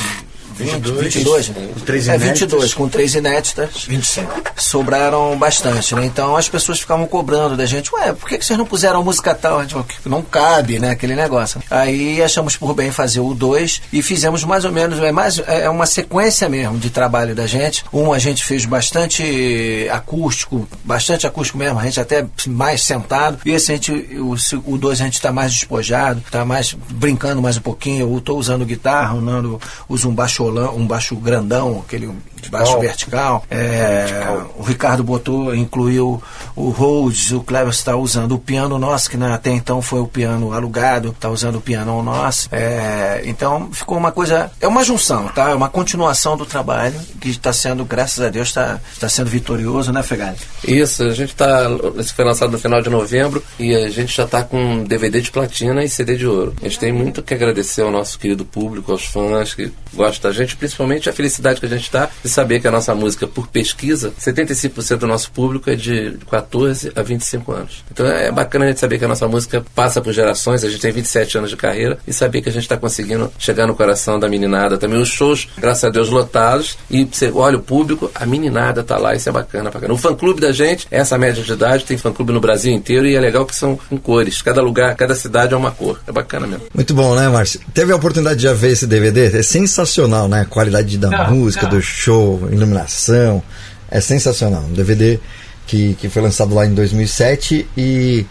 20, 0.55 0.71
22, 0.73 1.13
22, 1.13 1.49
né? 1.49 1.67
com 1.73 1.79
três 1.81 2.07
é, 2.07 2.15
inéditas. 2.15 2.39
22, 2.41 2.73
com 2.73 2.89
três 2.89 3.15
inéditas. 3.15 3.85
25. 3.87 4.41
Sobraram 4.55 5.37
bastante, 5.37 5.95
né? 5.95 6.05
Então 6.05 6.35
as 6.35 6.47
pessoas 6.49 6.79
ficavam 6.79 7.05
cobrando 7.07 7.55
da 7.57 7.65
gente, 7.65 7.93
ué, 7.93 8.13
por 8.13 8.27
que 8.29 8.37
que 8.37 8.45
vocês 8.45 8.57
não 8.57 8.65
puseram 8.65 9.03
música 9.03 9.33
tal? 9.33 9.59
A 9.59 9.61
gente 9.63 9.71
falou, 9.71 9.85
"Que 9.87 10.09
não 10.09 10.21
cabe, 10.21 10.79
né? 10.79 10.91
Aquele 10.91 11.15
negócio. 11.15 11.61
Aí 11.69 12.21
achamos 12.21 12.55
por 12.57 12.73
bem 12.73 12.91
fazer 12.91 13.19
o 13.19 13.33
2 13.33 13.81
e 13.91 14.01
fizemos 14.01 14.43
mais 14.43 14.65
ou 14.65 14.71
menos, 14.71 14.99
é 14.99 15.11
mais 15.11 15.39
é 15.47 15.69
uma 15.69 15.85
sequência 15.85 16.47
mesmo 16.49 16.77
de 16.77 16.89
trabalho 16.89 17.33
da 17.35 17.47
gente. 17.47 17.83
Um 17.93 18.13
a 18.13 18.19
gente 18.19 18.43
fez 18.43 18.65
bastante 18.65 19.87
acústico, 19.91 20.67
bastante 20.83 21.25
acústico 21.27 21.57
mesmo, 21.57 21.79
a 21.79 21.83
gente 21.83 21.99
até 21.99 22.25
mais 22.47 22.83
sentado. 22.83 23.39
E 23.45 23.51
esse 23.51 23.71
a 23.71 23.75
gente, 23.75 23.91
o, 24.19 24.37
se- 24.37 24.61
o 24.65 24.77
2 24.77 25.01
a 25.01 25.05
gente 25.05 25.21
tá 25.21 25.31
mais 25.31 25.51
despojado, 25.53 26.21
tá 26.31 26.43
mais 26.45 26.73
brincando 26.89 27.41
mais 27.41 27.57
um 27.57 27.61
pouquinho. 27.61 28.13
Eu 28.15 28.21
tô 28.21 28.35
usando 28.35 28.65
guitarra, 28.65 29.13
o 29.15 29.21
Nando 29.21 29.59
usa 29.89 30.07
um 30.07 30.13
baixolão, 30.51 30.75
um 30.75 30.85
baixo 30.85 31.15
grandão, 31.15 31.83
aquele 31.85 32.11
baixo 32.49 32.79
vertical. 32.79 33.43
É, 33.49 34.27
o 34.57 34.63
Ricardo 34.63 35.03
botou, 35.03 35.55
incluiu 35.55 36.21
o 36.55 36.69
Rhodes, 36.69 37.31
o 37.31 37.41
Cleber 37.41 37.69
está 37.69 37.95
usando 37.95 38.33
o 38.33 38.39
piano 38.39 38.77
nosso, 38.77 39.09
que 39.09 39.17
né, 39.17 39.33
até 39.33 39.51
então 39.51 39.81
foi 39.81 39.99
o 39.99 40.07
piano 40.07 40.53
alugado, 40.53 41.09
está 41.09 41.29
usando 41.29 41.57
o 41.57 41.61
piano 41.61 42.01
nosso. 42.03 42.49
É, 42.51 43.21
então 43.25 43.69
ficou 43.71 43.97
uma 43.97 44.11
coisa, 44.11 44.51
é 44.59 44.67
uma 44.67 44.83
junção, 44.83 45.27
tá? 45.29 45.51
É 45.51 45.55
uma 45.55 45.69
continuação 45.69 46.35
do 46.35 46.45
trabalho 46.45 46.99
que 47.19 47.29
está 47.29 47.53
sendo, 47.53 47.85
graças 47.85 48.23
a 48.23 48.29
Deus, 48.29 48.49
está 48.49 48.79
está 48.91 49.07
sendo 49.07 49.29
vitorioso, 49.29 49.91
né, 49.91 50.03
Fegali? 50.03 50.37
Isso, 50.67 51.03
a 51.03 51.13
gente 51.13 51.35
tá. 51.35 51.67
Esse 51.97 52.13
foi 52.13 52.25
lançado 52.25 52.51
no 52.51 52.59
final 52.59 52.81
de 52.81 52.89
novembro 52.89 53.43
e 53.59 53.75
a 53.75 53.89
gente 53.89 54.15
já 54.15 54.27
tá 54.27 54.43
com 54.43 54.83
DVD 54.83 55.21
de 55.21 55.31
platina 55.31 55.83
e 55.83 55.89
CD 55.89 56.15
de 56.15 56.27
ouro. 56.27 56.53
A 56.61 56.65
gente 56.65 56.79
tem 56.79 56.91
muito 56.91 57.21
que 57.21 57.33
agradecer 57.33 57.81
ao 57.81 57.91
nosso 57.91 58.17
querido 58.19 58.45
público, 58.45 58.91
aos 58.91 59.05
fãs 59.05 59.53
que 59.53 59.71
gostam 59.93 60.30
da 60.31 60.37
gente, 60.37 60.55
principalmente 60.55 61.09
a 61.09 61.13
felicidade 61.13 61.59
que 61.59 61.65
a 61.65 61.69
gente 61.69 61.89
tá 61.91 62.09
de 62.23 62.29
saber 62.29 62.59
que 62.59 62.67
a 62.67 62.71
nossa 62.71 62.95
música, 62.95 63.27
por 63.27 63.47
pesquisa, 63.47 64.13
75% 64.19 64.97
do 64.97 65.07
nosso 65.07 65.31
público 65.31 65.69
é 65.69 65.75
de 65.75 66.17
14 66.29 66.91
a 66.95 67.01
25 67.01 67.51
anos. 67.51 67.83
Então 67.91 68.05
é 68.05 68.31
bacana 68.31 68.65
a 68.65 68.67
gente 68.69 68.79
saber 68.79 68.97
que 68.97 69.05
a 69.05 69.07
nossa 69.07 69.27
música 69.27 69.63
passa 69.75 70.01
por 70.01 70.13
gerações, 70.13 70.63
a 70.63 70.69
gente 70.69 70.81
tem 70.81 70.91
27 70.91 71.37
anos 71.37 71.49
de 71.49 71.57
carreira 71.57 71.99
e 72.07 72.13
saber 72.13 72.41
que 72.41 72.49
a 72.49 72.51
gente 72.51 72.63
está 72.63 72.77
conseguindo 72.77 73.31
chegar 73.37 73.67
no 73.67 73.75
coração 73.75 74.19
da 74.19 74.29
meninada. 74.29 74.77
Também 74.77 74.99
os 74.99 75.09
shows, 75.09 75.47
graças 75.57 75.83
a 75.83 75.89
Deus, 75.89 76.09
lotados 76.09 76.77
e 76.89 77.03
você 77.03 77.31
olha 77.33 77.57
o 77.57 77.61
público, 77.61 78.09
a 78.15 78.25
meninada 78.25 78.83
tá 78.83 78.97
lá, 78.97 79.13
isso 79.13 79.27
é 79.27 79.31
bacana, 79.31 79.69
bacana. 79.69 79.93
O 79.93 79.97
fã-clube 79.97 80.39
da 80.39 80.51
gente, 80.51 80.87
é 80.89 80.99
essa 80.99 81.17
média 81.17 81.43
de 81.43 81.51
idade, 81.51 81.85
tem 81.85 81.97
fã-clube 81.97 82.31
no 82.31 82.39
Brasil 82.39 82.73
inteiro 82.73 83.05
e 83.05 83.15
é 83.15 83.19
legal 83.19 83.45
que 83.45 83.55
são 83.55 83.77
em 83.91 83.97
cores. 83.97 84.41
Cada 84.41 84.61
lugar, 84.61 84.95
cada 84.95 85.15
cidade 85.15 85.53
é 85.53 85.57
uma 85.57 85.71
cor. 85.71 85.99
É 86.07 86.11
bacana 86.11 86.47
mesmo. 86.47 86.65
Muito 86.73 86.93
bom, 86.93 87.15
né, 87.15 87.27
Márcio? 87.27 87.59
Teve 87.73 87.91
a 87.91 87.95
oportunidade 87.95 88.37
de 88.37 88.43
já 88.43 88.53
ver 88.53 88.71
esse 88.71 88.87
DVD? 88.87 89.39
É 89.39 89.43
sensacional, 89.43 90.20
né? 90.27 90.41
A 90.41 90.45
qualidade 90.45 90.97
da 90.97 91.09
Não, 91.09 91.31
música, 91.35 91.63
não. 91.63 91.71
do 91.71 91.81
show, 91.81 92.47
iluminação. 92.51 93.41
É 93.89 93.99
sensacional. 93.99 94.61
Um 94.63 94.73
DVD 94.73 95.19
que, 95.67 95.95
que 95.95 96.09
foi 96.09 96.21
lançado 96.21 96.53
lá 96.55 96.65
em 96.65 96.73
2007 96.73 97.67
e, 97.77 98.25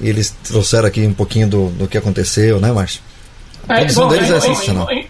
e 0.00 0.08
eles 0.08 0.34
trouxeram 0.44 0.86
aqui 0.86 1.06
um 1.06 1.14
pouquinho 1.14 1.48
do, 1.48 1.68
do 1.70 1.88
que 1.88 1.96
aconteceu, 1.98 2.60
né, 2.60 2.70
Márcio? 2.72 3.00
A 3.68 3.74
produção 3.76 4.04
bom, 4.08 4.14
deles 4.14 4.30
é 4.30 4.36
em- 4.36 4.40
sensacional. 4.40 4.90
em- 4.90 5.06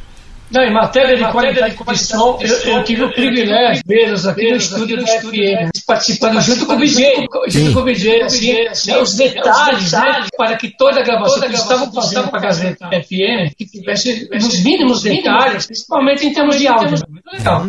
Não, 0.50 0.62
em 0.62 0.72
matéria 0.72 1.16
de 1.16 1.30
qualidade 1.30 1.76
de 1.76 1.98
som, 1.98 2.38
eu, 2.40 2.72
eu 2.72 2.84
tive 2.84 3.04
o 3.04 3.12
privilégio 3.12 3.82
de 3.84 3.94
vê-los 3.94 4.26
aqui 4.26 4.50
no 4.50 4.56
estúdio 4.56 4.96
da 4.96 5.06
FM, 5.06 5.70
participando 5.86 6.40
junto 6.40 6.64
com 6.64 6.72
o 6.72 6.78
BJ, 6.78 7.26
junto 7.48 7.72
com 7.74 7.80
o 7.80 7.84
BJ, 7.84 8.22
assim, 8.22 8.52
né, 8.54 8.98
os 8.98 9.14
detalhes, 9.14 9.92
né, 9.92 10.26
para 10.36 10.56
que 10.56 10.74
toda 10.76 11.00
a 11.00 11.02
gravação 11.02 11.40
que 11.40 11.46
eles 11.46 11.60
estavam 11.60 11.92
fazendo 11.92 12.28
para 12.28 12.38
a 12.38 12.42
Gazeta 12.42 12.88
FM, 12.88 13.54
que 13.56 13.66
tivesse 13.66 14.28
nos 14.32 14.62
mínimos 14.62 15.02
detalhes, 15.02 15.66
principalmente 15.66 16.26
em 16.26 16.32
termos 16.32 16.56
de 16.56 16.66
áudio. 16.66 16.98
Muito 17.08 17.30
legal. 17.30 17.66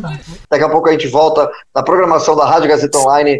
Daqui 0.49 0.63
a 0.63 0.69
pouco 0.69 0.87
a 0.87 0.91
gente 0.93 1.07
volta 1.07 1.49
na 1.75 1.83
programação 1.83 2.35
da 2.35 2.45
Rádio 2.45 2.69
Gazeta 2.69 2.97
Online. 2.97 3.39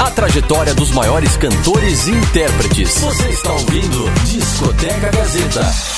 A 0.00 0.10
trajetória 0.10 0.74
dos 0.74 0.92
maiores 0.92 1.36
cantores 1.38 2.06
e 2.06 2.10
intérpretes. 2.12 2.98
Você 2.98 3.28
está 3.30 3.52
ouvindo 3.52 4.10
Discoteca 4.26 5.10
Gazeta. 5.10 5.97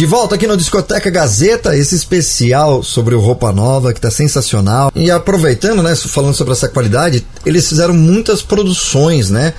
De 0.00 0.06
volta 0.06 0.34
aqui 0.34 0.46
no 0.46 0.56
Discoteca 0.56 1.10
Gazeta, 1.10 1.76
esse 1.76 1.94
especial 1.94 2.82
sobre 2.82 3.14
o 3.14 3.20
Roupa 3.20 3.52
Nova, 3.52 3.92
que 3.92 4.00
tá 4.00 4.10
sensacional. 4.10 4.90
E 4.94 5.10
aproveitando, 5.10 5.82
né, 5.82 5.94
falando 5.94 6.32
sobre 6.32 6.54
essa 6.54 6.70
qualidade, 6.70 7.22
eles 7.44 7.68
fizeram 7.68 7.92
muitas 7.92 8.40
produções, 8.40 9.28
né? 9.28 9.52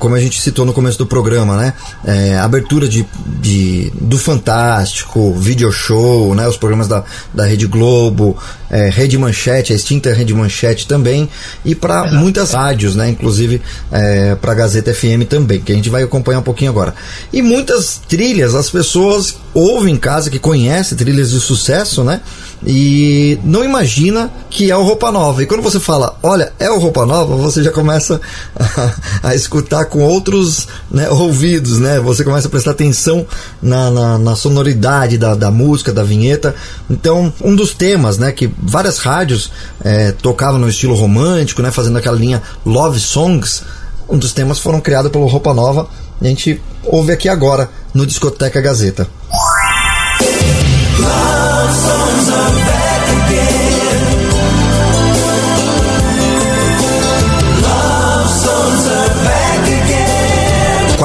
Como 0.00 0.16
a 0.16 0.20
gente 0.20 0.40
citou 0.40 0.64
no 0.64 0.72
começo 0.72 0.98
do 0.98 1.06
programa, 1.06 1.56
né? 1.56 1.74
É, 2.04 2.36
abertura 2.38 2.88
de, 2.88 3.06
de, 3.40 3.92
do 3.94 4.18
Fantástico, 4.18 5.32
video 5.34 5.70
show, 5.70 6.34
né? 6.34 6.48
Os 6.48 6.56
programas 6.56 6.88
da, 6.88 7.04
da 7.32 7.44
Rede 7.44 7.68
Globo, 7.68 8.36
é, 8.68 8.88
Rede 8.88 9.16
Manchete, 9.16 9.72
a 9.72 9.76
extinta 9.76 10.12
Rede 10.12 10.34
Manchete 10.34 10.88
também, 10.88 11.28
e 11.64 11.76
para 11.76 12.10
muitas 12.12 12.52
rádios, 12.52 12.96
né? 12.96 13.10
Inclusive 13.10 13.62
é, 13.92 14.34
para 14.34 14.54
Gazeta 14.54 14.92
FM 14.92 15.28
também, 15.28 15.60
que 15.60 15.70
a 15.70 15.74
gente 15.76 15.88
vai 15.88 16.02
acompanhar 16.02 16.40
um 16.40 16.42
pouquinho 16.42 16.70
agora. 16.70 16.94
E 17.32 17.42
muitas 17.42 18.00
trilhas, 18.08 18.56
as 18.56 18.70
pessoas 18.70 19.36
ouvem 19.54 19.94
em 19.94 19.98
casa, 19.98 20.30
que 20.30 20.38
conhece 20.38 20.94
trilhas 20.94 21.30
de 21.30 21.40
sucesso, 21.40 22.04
né? 22.04 22.20
E 22.66 23.38
não 23.44 23.64
imagina 23.64 24.30
que 24.50 24.70
é 24.70 24.76
o 24.76 24.82
Roupa 24.82 25.12
Nova. 25.12 25.42
E 25.42 25.46
quando 25.46 25.62
você 25.62 25.78
fala, 25.78 26.18
olha, 26.22 26.52
é 26.58 26.68
o 26.68 26.78
Roupa 26.78 27.06
Nova, 27.06 27.36
você 27.36 27.62
já 27.62 27.70
começa 27.70 28.20
a, 28.56 28.92
a 29.30 29.34
escutar 29.34 29.84
com 29.86 30.02
outros 30.02 30.66
né, 30.90 31.08
ouvidos, 31.08 31.78
né? 31.78 32.00
Você 32.00 32.24
começa 32.24 32.48
a 32.48 32.50
prestar 32.50 32.72
atenção 32.72 33.26
na, 33.62 33.90
na, 33.90 34.18
na 34.18 34.36
sonoridade 34.36 35.16
da, 35.16 35.34
da 35.34 35.50
música, 35.50 35.92
da 35.92 36.02
vinheta. 36.02 36.54
Então, 36.90 37.32
um 37.40 37.54
dos 37.54 37.74
temas, 37.74 38.18
né, 38.18 38.32
que 38.32 38.52
várias 38.60 38.98
rádios 38.98 39.52
é, 39.84 40.10
tocavam 40.12 40.58
no 40.58 40.68
estilo 40.68 40.94
romântico, 40.94 41.62
né, 41.62 41.70
fazendo 41.70 41.98
aquela 41.98 42.16
linha 42.16 42.42
Love 42.66 42.98
Songs, 42.98 43.62
um 44.08 44.18
dos 44.18 44.32
temas 44.32 44.58
foram 44.58 44.80
criados 44.80 45.12
pelo 45.12 45.26
Roupa 45.26 45.54
Nova. 45.54 45.88
E 46.20 46.26
a 46.26 46.28
gente 46.28 46.60
ouve 46.84 47.12
aqui 47.12 47.28
agora 47.28 47.70
no 47.94 48.04
Discoteca 48.04 48.60
Gazeta. 48.60 49.06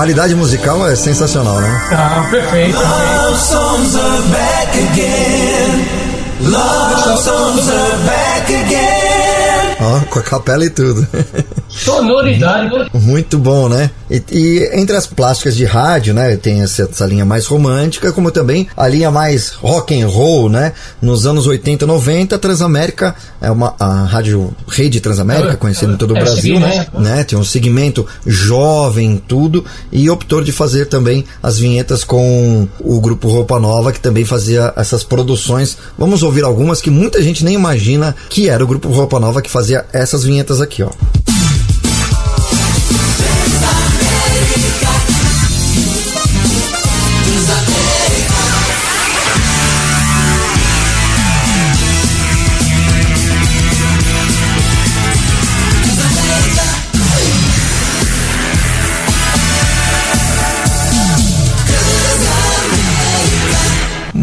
Qualidade 0.03 0.35
musical 0.35 0.85
é 0.85 0.97
sensacional, 0.97 1.61
né? 1.61 1.81
Ah, 1.89 2.27
perfeito. 2.29 2.77
Love 2.77 3.39
songs 3.39 3.95
are 3.95 4.21
back 4.23 4.77
again. 4.91 5.87
Love 6.41 7.23
songs 7.23 7.69
are 7.69 7.97
back 8.05 8.53
again. 8.53 9.77
Ó, 9.79 10.01
com 10.09 10.19
a 10.19 10.23
capela 10.23 10.65
e 10.65 10.69
tudo. 10.69 11.07
Sonoridade. 11.83 12.89
Muito 12.93 13.37
bom, 13.37 13.67
né? 13.67 13.89
E, 14.09 14.23
e, 14.31 14.79
entre 14.79 14.95
as 14.95 15.07
plásticas 15.07 15.55
de 15.55 15.65
rádio, 15.65 16.13
né, 16.13 16.35
tem 16.37 16.61
essa, 16.61 16.83
essa, 16.83 17.05
linha 17.05 17.25
mais 17.25 17.45
romântica, 17.45 18.11
como 18.11 18.31
também 18.31 18.67
a 18.75 18.87
linha 18.87 19.09
mais 19.09 19.49
rock 19.49 19.99
and 19.99 20.07
roll, 20.07 20.49
né? 20.49 20.73
Nos 21.01 21.25
anos 21.25 21.47
80, 21.47 21.85
90, 21.85 22.35
a 22.35 22.39
Transamérica 22.39 23.15
é 23.41 23.49
uma 23.49 23.75
a 23.79 24.05
rádio 24.05 24.53
rede 24.67 24.99
Transamérica, 24.99 25.57
conhecida 25.57 25.93
em 25.93 25.97
todo 25.97 26.13
o 26.13 26.17
é, 26.17 26.21
Brasil, 26.21 26.59
né? 26.59 26.87
né? 26.93 27.23
Tem 27.23 27.37
um 27.37 27.43
segmento 27.43 28.05
jovem, 28.25 29.21
tudo, 29.27 29.65
e 29.91 30.09
optou 30.09 30.41
de 30.41 30.51
fazer 30.51 30.85
também 30.85 31.25
as 31.41 31.57
vinhetas 31.57 32.03
com 32.03 32.67
o 32.79 33.01
grupo 33.01 33.27
Roupa 33.27 33.59
Nova, 33.59 33.91
que 33.91 33.99
também 33.99 34.25
fazia 34.25 34.73
essas 34.75 35.03
produções. 35.03 35.77
Vamos 35.97 36.23
ouvir 36.23 36.43
algumas 36.43 36.81
que 36.81 36.89
muita 36.89 37.21
gente 37.21 37.43
nem 37.43 37.55
imagina 37.55 38.15
que 38.29 38.49
era 38.49 38.63
o 38.63 38.67
grupo 38.67 38.89
Roupa 38.89 39.19
Nova 39.19 39.41
que 39.41 39.49
fazia 39.49 39.85
essas 39.91 40.23
vinhetas 40.23 40.61
aqui, 40.61 40.83
ó. 40.83 40.89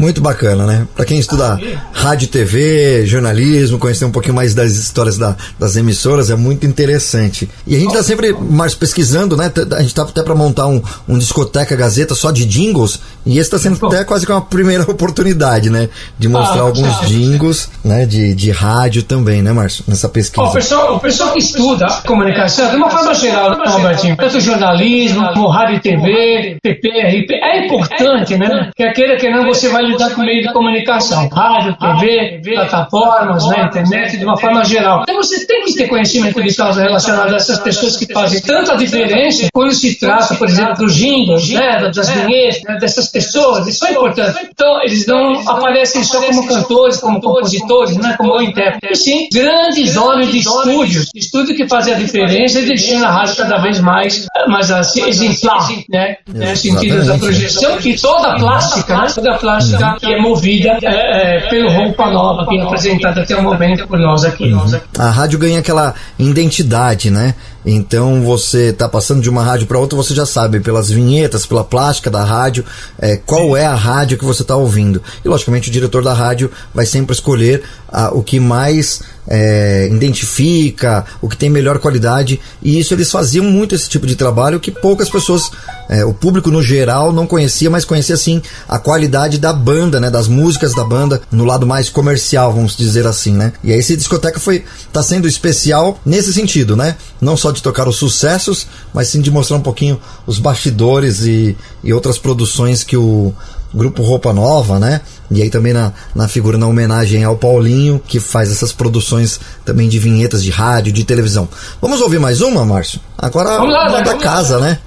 Muito 0.00 0.18
bacana, 0.22 0.64
né? 0.64 0.86
Para 0.96 1.04
quem 1.04 1.18
estuda 1.18 1.60
rádio, 1.92 2.26
TV, 2.26 3.04
jornalismo, 3.04 3.78
conhecer 3.78 4.06
um 4.06 4.10
pouquinho 4.10 4.34
mais 4.34 4.54
das 4.54 4.72
histórias 4.72 5.18
da, 5.18 5.36
das 5.58 5.76
emissoras 5.76 6.30
é 6.30 6.36
muito 6.36 6.64
interessante. 6.64 7.50
E 7.66 7.76
a 7.76 7.78
gente 7.78 7.92
tá 7.92 8.02
sempre 8.02 8.32
mais 8.32 8.74
pesquisando, 8.74 9.36
né? 9.36 9.52
A 9.76 9.82
gente 9.82 9.94
tá 9.94 10.00
até 10.00 10.22
para 10.22 10.34
montar 10.34 10.68
um, 10.68 10.82
um 11.06 11.18
discoteca 11.18 11.76
gazeta 11.76 12.14
só 12.14 12.30
de 12.30 12.46
jingles 12.46 12.98
e 13.26 13.38
esse 13.38 13.50
tá 13.50 13.58
sendo 13.58 13.86
até 13.86 14.02
quase 14.02 14.24
que 14.24 14.32
uma 14.32 14.40
primeira 14.40 14.84
oportunidade, 14.90 15.68
né? 15.68 15.90
De 16.18 16.28
mostrar 16.28 16.60
ah, 16.60 16.64
alguns 16.64 17.00
jingles, 17.06 17.68
né? 17.84 18.06
De, 18.06 18.34
de 18.34 18.50
rádio 18.50 19.02
também, 19.02 19.42
né, 19.42 19.52
Márcio? 19.52 19.84
Nessa 19.86 20.08
pesquisa. 20.08 20.46
o, 20.46 20.52
pessoal, 20.52 20.96
o 20.96 21.00
pessoal 21.00 21.32
que 21.32 21.40
estuda 21.40 21.86
comunicação, 22.06 22.70
de 22.70 22.76
uma 22.76 22.88
forma 22.88 23.12
geral, 23.12 23.50
né, 23.50 23.64
Robertinho? 23.66 24.16
Tanto 24.16 24.40
jornalismo, 24.40 25.30
como 25.34 25.48
rádio 25.48 25.76
e 25.76 25.80
TV, 25.80 26.56
PPRP, 26.62 27.34
é 27.34 27.66
importante, 27.66 28.38
né? 28.38 28.70
Que 28.74 28.82
aquele 28.82 29.16
que 29.16 29.28
não 29.28 29.44
você 29.44 29.68
vai 29.68 29.89
lidar 29.90 30.14
com 30.14 30.22
meio 30.22 30.42
de 30.42 30.52
comunicação, 30.52 31.28
rádio, 31.28 31.76
TV, 31.76 32.40
plataformas, 32.54 33.46
né, 33.48 33.64
internet, 33.64 34.16
de 34.16 34.24
uma 34.24 34.36
forma 34.36 34.64
geral. 34.64 35.02
Então 35.02 35.16
você 35.16 35.46
tem 35.46 35.64
que 35.64 35.74
ter 35.74 35.88
conhecimento 35.88 36.42
de 36.42 36.54
causa 36.54 36.82
relacionado 36.82 37.32
a 37.32 37.36
essas 37.36 37.58
pessoas 37.58 37.96
que 37.96 38.12
fazem 38.12 38.40
tanta 38.40 38.76
diferença 38.76 39.48
quando 39.52 39.72
se 39.72 39.98
trata, 39.98 40.34
por 40.34 40.48
exemplo, 40.48 40.76
dos 40.76 40.94
jingles, 40.94 41.48
né, 41.50 41.90
das 41.94 42.08
vinhetas, 42.08 42.62
né, 42.62 42.78
dessas 42.78 43.08
pessoas, 43.08 43.66
isso 43.66 43.84
é 43.86 43.92
importante. 43.92 44.48
Então 44.50 44.82
eles 44.82 45.06
não 45.06 45.48
aparecem 45.48 46.02
só 46.04 46.22
como 46.22 46.46
cantores, 46.46 46.98
como 46.98 47.20
compositores, 47.20 47.96
né, 47.96 48.14
como 48.16 48.40
intérpretes, 48.40 49.02
sim 49.02 49.28
grandes 49.32 49.96
homens 49.96 50.30
de 50.30 50.38
estúdios, 50.38 51.10
estúdio 51.14 51.56
que 51.56 51.68
fazem 51.68 51.94
a 51.94 51.96
diferença 51.96 52.60
e 52.60 52.66
deixando 52.66 53.04
a 53.04 53.10
rádio 53.10 53.36
cada 53.36 53.58
vez 53.58 53.80
mais, 53.80 54.26
mais 54.48 54.70
assim, 54.70 55.04
exemplar, 55.06 55.68
né, 55.88 56.16
no 56.28 56.56
sentido 56.56 57.04
da 57.04 57.18
projeção, 57.18 57.76
que 57.78 58.00
toda 58.00 58.36
plástica, 58.36 58.96
né, 58.96 59.06
toda 59.14 59.38
plástica 59.38 59.79
que 59.98 60.12
é 60.12 60.20
movida 60.20 60.78
é, 60.82 61.36
é, 61.36 61.50
pelo 61.50 61.70
Roupa 61.70 62.10
Nova, 62.10 62.46
que 62.46 62.58
é 62.58 62.62
apresentada 62.62 63.22
até 63.22 63.36
o 63.36 63.42
momento 63.42 63.86
por 63.86 63.98
nós 63.98 64.24
aqui. 64.24 64.52
Uhum. 64.52 64.80
A 64.98 65.10
rádio 65.10 65.38
ganha 65.38 65.58
aquela 65.58 65.94
identidade, 66.18 67.10
né? 67.10 67.34
Então 67.64 68.22
você 68.22 68.70
está 68.70 68.88
passando 68.88 69.20
de 69.20 69.28
uma 69.28 69.42
rádio 69.42 69.66
para 69.66 69.78
outra, 69.78 69.96
você 69.96 70.14
já 70.14 70.24
sabe 70.24 70.60
pelas 70.60 70.90
vinhetas, 70.90 71.44
pela 71.44 71.62
plástica 71.62 72.10
da 72.10 72.24
rádio, 72.24 72.64
é, 72.98 73.16
qual 73.16 73.56
é 73.56 73.66
a 73.66 73.74
rádio 73.74 74.18
que 74.18 74.24
você 74.24 74.42
está 74.42 74.56
ouvindo. 74.56 75.02
E 75.24 75.28
logicamente 75.28 75.68
o 75.68 75.72
diretor 75.72 76.02
da 76.02 76.14
rádio 76.14 76.50
vai 76.74 76.86
sempre 76.86 77.14
escolher 77.14 77.62
a, 77.88 78.10
o 78.14 78.22
que 78.22 78.40
mais 78.40 79.02
é, 79.28 79.88
identifica, 79.90 81.04
o 81.20 81.28
que 81.28 81.36
tem 81.36 81.50
melhor 81.50 81.78
qualidade. 81.78 82.40
E 82.62 82.78
isso 82.78 82.94
eles 82.94 83.10
faziam 83.10 83.44
muito 83.44 83.74
esse 83.74 83.88
tipo 83.88 84.06
de 84.06 84.16
trabalho 84.16 84.60
que 84.60 84.70
poucas 84.70 85.08
pessoas, 85.08 85.50
é, 85.88 86.04
o 86.04 86.12
público 86.12 86.50
no 86.50 86.62
geral 86.62 87.12
não 87.12 87.26
conhecia, 87.26 87.70
mas 87.70 87.84
conhecia 87.84 88.16
sim 88.16 88.42
a 88.68 88.78
qualidade 88.78 89.38
da 89.38 89.52
banda, 89.52 90.00
né, 90.00 90.10
das 90.10 90.28
músicas 90.28 90.74
da 90.74 90.84
banda 90.84 91.20
no 91.30 91.44
lado 91.44 91.66
mais 91.66 91.88
comercial, 91.88 92.52
vamos 92.52 92.76
dizer 92.76 93.06
assim, 93.06 93.32
né? 93.32 93.52
E 93.62 93.72
aí 93.72 93.78
esse 93.78 93.96
discoteca 93.96 94.38
foi 94.38 94.64
tá 94.92 95.02
sendo 95.02 95.28
especial 95.28 95.98
nesse 96.04 96.32
sentido, 96.32 96.76
né? 96.76 96.96
Não 97.20 97.36
só 97.36 97.50
de 97.50 97.62
tocar 97.62 97.88
os 97.88 97.96
sucessos, 97.96 98.66
mas 98.92 99.08
sim 99.08 99.20
de 99.20 99.30
mostrar 99.30 99.56
um 99.56 99.62
pouquinho 99.62 100.00
os 100.26 100.38
bastidores 100.38 101.20
e, 101.22 101.56
e 101.82 101.92
outras 101.92 102.18
produções 102.18 102.82
que 102.82 102.96
o 102.96 103.32
grupo 103.72 104.02
Roupa 104.02 104.32
Nova, 104.32 104.78
né? 104.78 105.00
E 105.30 105.42
aí 105.42 105.50
também 105.50 105.72
na, 105.72 105.92
na 106.14 106.26
figura, 106.26 106.58
na 106.58 106.66
homenagem 106.66 107.22
ao 107.22 107.36
Paulinho, 107.36 108.02
que 108.04 108.18
faz 108.18 108.50
essas 108.50 108.72
produções 108.72 109.38
também 109.64 109.88
de 109.88 109.98
vinhetas 109.98 110.42
de 110.42 110.50
rádio, 110.50 110.92
de 110.92 111.04
televisão. 111.04 111.48
Vamos 111.80 112.00
ouvir 112.00 112.18
mais 112.18 112.40
uma, 112.40 112.64
Márcio? 112.64 113.00
Agora 113.16 113.58
vamos 113.58 113.72
lá, 113.72 113.88
uma 113.88 114.02
da 114.02 114.14
casa, 114.14 114.58
lá. 114.58 114.66
né? 114.66 114.78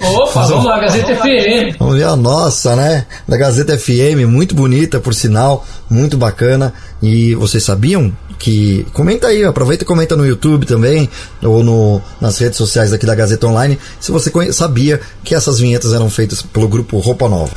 Opa, 0.00 0.46
vamos 0.46 0.64
lá, 0.64 0.78
Gazeta 0.78 1.16
FM. 1.16 1.76
Vamos 1.78 1.96
ver 1.96 2.04
a 2.04 2.16
nossa, 2.16 2.74
né? 2.76 3.04
Da 3.28 3.36
Gazeta 3.36 3.76
FM, 3.76 4.26
muito 4.26 4.54
bonita, 4.54 5.00
por 5.00 5.12
sinal, 5.12 5.66
muito 5.88 6.16
bacana. 6.16 6.72
E 7.02 7.34
vocês 7.34 7.62
sabiam 7.62 8.12
que. 8.38 8.86
Comenta 8.92 9.26
aí, 9.26 9.44
aproveita 9.44 9.84
e 9.84 9.86
comenta 9.86 10.16
no 10.16 10.26
YouTube 10.26 10.66
também, 10.66 11.10
ou 11.42 11.62
no, 11.62 12.00
nas 12.20 12.38
redes 12.38 12.56
sociais 12.56 12.92
aqui 12.92 13.04
da 13.04 13.14
Gazeta 13.14 13.46
Online, 13.46 13.78
se 14.00 14.10
você 14.10 14.30
sabia 14.52 15.00
que 15.22 15.34
essas 15.34 15.58
vinhetas 15.58 15.92
eram 15.92 16.08
feitas 16.08 16.40
pelo 16.42 16.68
grupo 16.68 16.98
Roupa 16.98 17.28
Nova. 17.28 17.50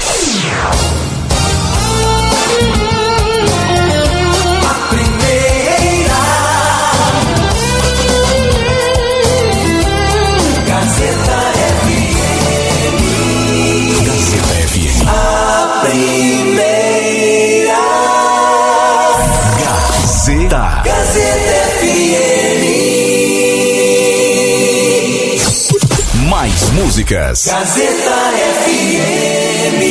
músicas. 26.93 27.45
Gazeta 27.45 28.31
FM 28.65 29.81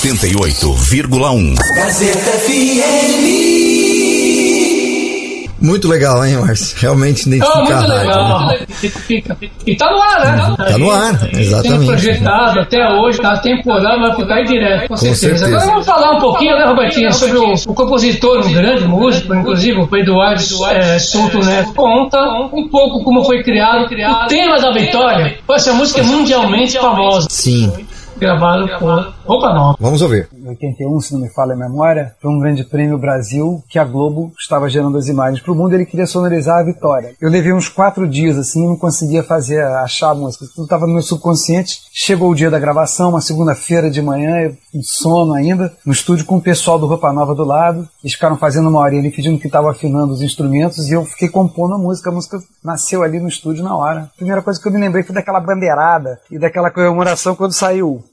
88,1. 0.00 1.54
Gazeta 1.74 2.30
FM 2.46 3.47
muito 5.60 5.88
legal, 5.88 6.24
hein, 6.24 6.36
Márcio? 6.36 6.76
Realmente 6.80 7.26
identificar 7.26 7.58
muito 7.58 7.72
a 7.72 7.80
rádio. 7.80 7.94
legal. 7.98 8.46
né? 8.48 8.58
E 9.66 9.76
tá 9.76 9.90
no 9.90 10.00
ar, 10.02 10.20
né? 10.20 10.54
Tá 10.56 10.78
no 10.78 10.90
ar, 10.90 11.18
Tem 11.18 11.40
exatamente. 11.40 11.86
projetado 11.86 12.60
até 12.60 12.88
hoje, 12.88 13.20
tá 13.20 13.36
temporada, 13.38 13.98
vai 14.00 14.14
ficar 14.16 14.34
aí 14.36 14.44
direto, 14.44 14.82
com, 14.82 14.88
Com 14.88 14.96
certeza. 14.96 15.20
certeza. 15.20 15.46
Agora 15.46 15.66
vamos 15.66 15.86
falar 15.86 16.16
um 16.16 16.20
pouquinho, 16.20 16.56
né, 16.56 16.64
Robertinho, 16.64 17.12
sobre 17.12 17.38
o, 17.38 17.52
o 17.54 17.74
compositor, 17.74 18.46
um 18.46 18.52
grande 18.52 18.84
músico, 18.86 19.34
inclusive 19.34 19.80
o 19.80 19.96
Eduardo 19.96 20.66
é, 20.70 20.98
Souto 20.98 21.38
Neto. 21.44 21.74
Conta 21.74 22.18
um 22.52 22.68
pouco 22.68 23.02
como 23.02 23.24
foi 23.24 23.42
criado 23.42 23.86
o 23.86 24.28
tema 24.28 24.60
da 24.60 24.72
vitória. 24.72 25.38
Essa 25.50 25.72
música 25.72 26.00
é 26.00 26.04
mundialmente 26.04 26.78
famosa. 26.78 27.26
Sim. 27.30 27.72
Gravado 28.18 28.68
por 28.80 29.14
Roupa 29.24 29.52
Nova. 29.52 29.76
Vamos 29.78 30.02
ouvir. 30.02 30.28
Em 30.34 30.48
81, 30.48 31.00
se 31.00 31.12
não 31.12 31.20
me 31.20 31.28
falha 31.28 31.52
a 31.52 31.56
memória, 31.56 32.14
foi 32.20 32.30
um 32.30 32.38
grande 32.40 32.64
prêmio 32.64 32.98
Brasil 32.98 33.62
que 33.68 33.78
a 33.78 33.84
Globo 33.84 34.32
estava 34.38 34.68
gerando 34.68 34.98
as 34.98 35.06
imagens 35.06 35.40
para 35.40 35.52
o 35.52 35.54
mundo. 35.54 35.74
Ele 35.74 35.86
queria 35.86 36.06
sonorizar 36.06 36.58
a 36.58 36.64
vitória. 36.64 37.14
Eu 37.20 37.30
levei 37.30 37.52
uns 37.52 37.68
quatro 37.68 38.08
dias 38.08 38.36
assim, 38.36 38.66
não 38.66 38.76
conseguia 38.76 39.22
fazer, 39.22 39.62
achar 39.62 40.10
a 40.10 40.14
música. 40.14 40.46
Tudo 40.54 40.64
estava 40.64 40.86
no 40.86 40.94
meu 40.94 41.02
subconsciente. 41.02 41.80
Chegou 41.92 42.30
o 42.30 42.34
dia 42.34 42.50
da 42.50 42.58
gravação, 42.58 43.10
uma 43.10 43.20
segunda-feira 43.20 43.90
de 43.90 44.02
manhã, 44.02 44.40
eu 44.40 44.56
com 44.72 44.82
sono 44.82 45.34
ainda, 45.34 45.72
no 45.84 45.92
estúdio 45.92 46.24
com 46.24 46.36
o 46.36 46.42
pessoal 46.42 46.78
do 46.78 46.86
Roupa 46.86 47.12
Nova 47.12 47.34
do 47.34 47.44
lado. 47.44 47.88
Eles 48.02 48.14
ficaram 48.14 48.36
fazendo 48.36 48.68
uma 48.68 48.80
horinha 48.80 49.02
ali, 49.02 49.10
pedindo 49.10 49.38
que 49.38 49.46
estava 49.46 49.70
afinando 49.70 50.12
os 50.12 50.22
instrumentos 50.22 50.88
e 50.88 50.92
eu 50.92 51.04
fiquei 51.04 51.28
compondo 51.28 51.74
a 51.74 51.78
música. 51.78 52.10
A 52.10 52.12
música 52.12 52.38
nasceu 52.62 53.02
ali 53.02 53.20
no 53.20 53.28
estúdio 53.28 53.64
na 53.64 53.76
hora. 53.76 54.10
A 54.14 54.16
primeira 54.16 54.42
coisa 54.42 54.60
que 54.60 54.68
eu 54.68 54.72
me 54.72 54.78
lembrei 54.78 55.02
foi 55.02 55.14
daquela 55.14 55.40
bandeirada 55.40 56.20
e 56.30 56.38
daquela 56.38 56.70
comemoração 56.70 57.34
quando 57.34 57.52
saiu. 57.52 58.04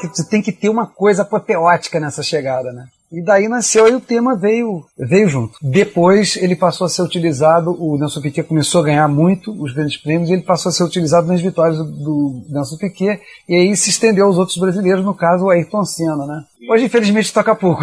Que 0.00 0.08
você 0.08 0.28
tem 0.28 0.42
que 0.42 0.50
ter 0.50 0.68
uma 0.68 0.86
coisa 0.86 1.22
apoteótica 1.22 2.00
nessa 2.00 2.22
chegada, 2.22 2.72
né? 2.72 2.86
E 3.12 3.22
daí 3.22 3.48
nasceu, 3.48 3.84
aí 3.84 3.94
o 3.94 4.00
tema 4.00 4.34
veio, 4.34 4.84
veio 4.98 5.28
junto. 5.28 5.56
Depois 5.62 6.36
ele 6.36 6.56
passou 6.56 6.84
a 6.84 6.90
ser 6.90 7.02
utilizado, 7.02 7.70
o 7.70 7.96
Nelson 7.96 8.20
Piquet 8.20 8.42
começou 8.42 8.80
a 8.80 8.84
ganhar 8.84 9.06
muito 9.06 9.52
os 9.62 9.72
grandes 9.72 9.96
prêmios, 9.96 10.30
e 10.30 10.32
ele 10.32 10.42
passou 10.42 10.70
a 10.70 10.72
ser 10.72 10.82
utilizado 10.82 11.28
nas 11.28 11.40
vitórias 11.40 11.78
do, 11.78 11.84
do 11.84 12.42
Nelson 12.48 12.76
Piquet, 12.76 13.20
e 13.48 13.54
aí 13.54 13.76
se 13.76 13.90
estendeu 13.90 14.26
aos 14.26 14.36
outros 14.36 14.58
brasileiros, 14.58 15.04
no 15.04 15.14
caso 15.14 15.44
o 15.44 15.50
Ayrton 15.50 15.84
Senna, 15.84 16.26
né? 16.26 16.42
Hoje, 16.68 16.86
infelizmente, 16.86 17.32
toca 17.32 17.54
pouco, 17.54 17.82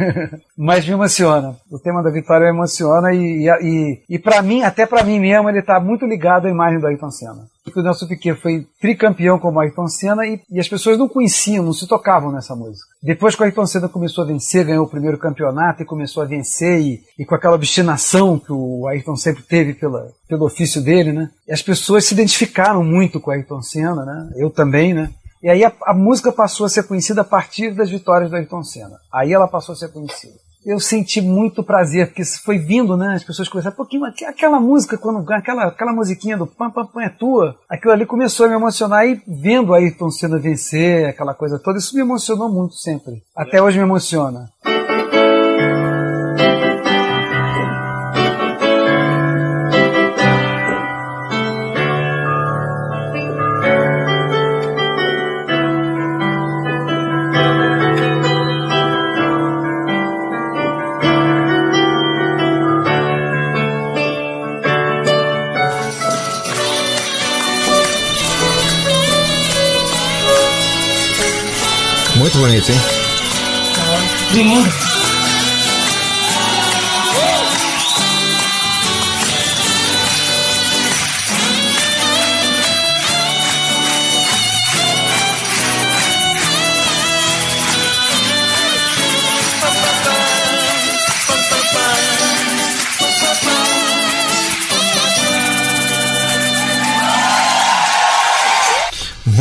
mas 0.56 0.86
me 0.86 0.92
emociona. 0.92 1.56
O 1.70 1.78
tema 1.78 2.02
da 2.02 2.10
vitória 2.10 2.50
me 2.50 2.56
emociona 2.56 3.12
e, 3.12 3.46
e, 3.46 3.48
e, 3.48 4.02
e 4.08 4.18
para 4.18 4.40
mim, 4.40 4.62
até 4.62 4.86
para 4.86 5.04
mim 5.04 5.20
mesmo, 5.20 5.50
ele 5.50 5.58
está 5.58 5.78
muito 5.80 6.06
ligado 6.06 6.46
à 6.46 6.50
imagem 6.50 6.78
do 6.78 6.86
Ayrton 6.86 7.10
Senna. 7.10 7.51
Porque 7.64 7.78
o 7.78 7.82
Nelson 7.82 8.06
Piquet 8.06 8.34
foi 8.34 8.66
tricampeão 8.80 9.38
como 9.38 9.60
Ayrton 9.60 9.86
Senna 9.86 10.26
e, 10.26 10.40
e 10.50 10.58
as 10.58 10.68
pessoas 10.68 10.98
não 10.98 11.08
conheciam, 11.08 11.64
não 11.64 11.72
se 11.72 11.86
tocavam 11.86 12.32
nessa 12.32 12.56
música. 12.56 12.88
Depois 13.02 13.36
que 13.36 13.42
o 13.42 13.44
Ayrton 13.44 13.66
Senna 13.66 13.88
começou 13.88 14.24
a 14.24 14.26
vencer, 14.26 14.66
ganhou 14.66 14.84
o 14.84 14.90
primeiro 14.90 15.16
campeonato 15.16 15.82
e 15.82 15.86
começou 15.86 16.22
a 16.22 16.26
vencer 16.26 16.80
e, 16.80 17.02
e 17.18 17.24
com 17.24 17.34
aquela 17.34 17.54
obstinação 17.54 18.38
que 18.38 18.52
o 18.52 18.86
Ayrton 18.88 19.16
sempre 19.16 19.42
teve 19.44 19.74
pela, 19.74 20.10
pelo 20.28 20.44
ofício 20.44 20.82
dele, 20.82 21.12
né? 21.12 21.30
E 21.46 21.52
as 21.52 21.62
pessoas 21.62 22.04
se 22.04 22.14
identificaram 22.14 22.82
muito 22.82 23.20
com 23.20 23.30
o 23.30 23.34
Ayrton 23.34 23.62
Senna, 23.62 24.04
né? 24.04 24.30
Eu 24.36 24.50
também, 24.50 24.92
né? 24.92 25.10
E 25.42 25.48
aí 25.48 25.64
a, 25.64 25.72
a, 25.86 25.92
música 25.92 26.30
passou 26.30 26.66
a 26.66 26.68
ser 26.68 26.84
conhecida 26.84 27.22
a 27.22 27.24
partir 27.24 27.74
das 27.74 27.90
vitórias 27.90 28.30
do 28.30 28.36
Ayrton 28.36 28.62
Senna. 28.62 28.96
Aí 29.12 29.32
ela 29.32 29.48
passou 29.48 29.72
a 29.72 29.76
ser 29.76 29.88
conhecida. 29.88 30.34
Eu 30.64 30.78
senti 30.78 31.20
muito 31.20 31.62
prazer, 31.62 32.06
porque 32.06 32.22
isso 32.22 32.42
foi 32.42 32.58
vindo, 32.58 32.96
né? 32.96 33.14
As 33.14 33.24
pessoas 33.24 33.48
começaram, 33.48 33.74
pouquinho, 33.74 34.04
aquela 34.04 34.60
música, 34.60 34.96
quando 34.96 35.28
aquela, 35.32 35.64
aquela 35.64 35.92
musiquinha 35.92 36.36
do 36.36 36.46
pam 36.46 36.70
pam 36.70 36.86
pam 36.86 37.02
é 37.02 37.08
tua, 37.08 37.56
aquilo 37.68 37.92
ali 37.92 38.06
começou 38.06 38.46
a 38.46 38.48
me 38.48 38.54
emocionar 38.54 39.06
e 39.06 39.20
vendo 39.26 39.74
Ayrton 39.74 40.10
Senna 40.10 40.38
vencer, 40.38 41.06
aquela 41.06 41.34
coisa 41.34 41.58
toda, 41.58 41.78
isso 41.78 41.94
me 41.96 42.02
emocionou 42.02 42.48
muito 42.48 42.74
sempre. 42.76 43.22
Até 43.36 43.60
hoje 43.60 43.78
me 43.78 43.84
emociona. 43.84 44.48
Muito 72.34 72.48
bonito, 72.48 72.72
hein? 72.72 72.78
Lindo. 74.32 74.91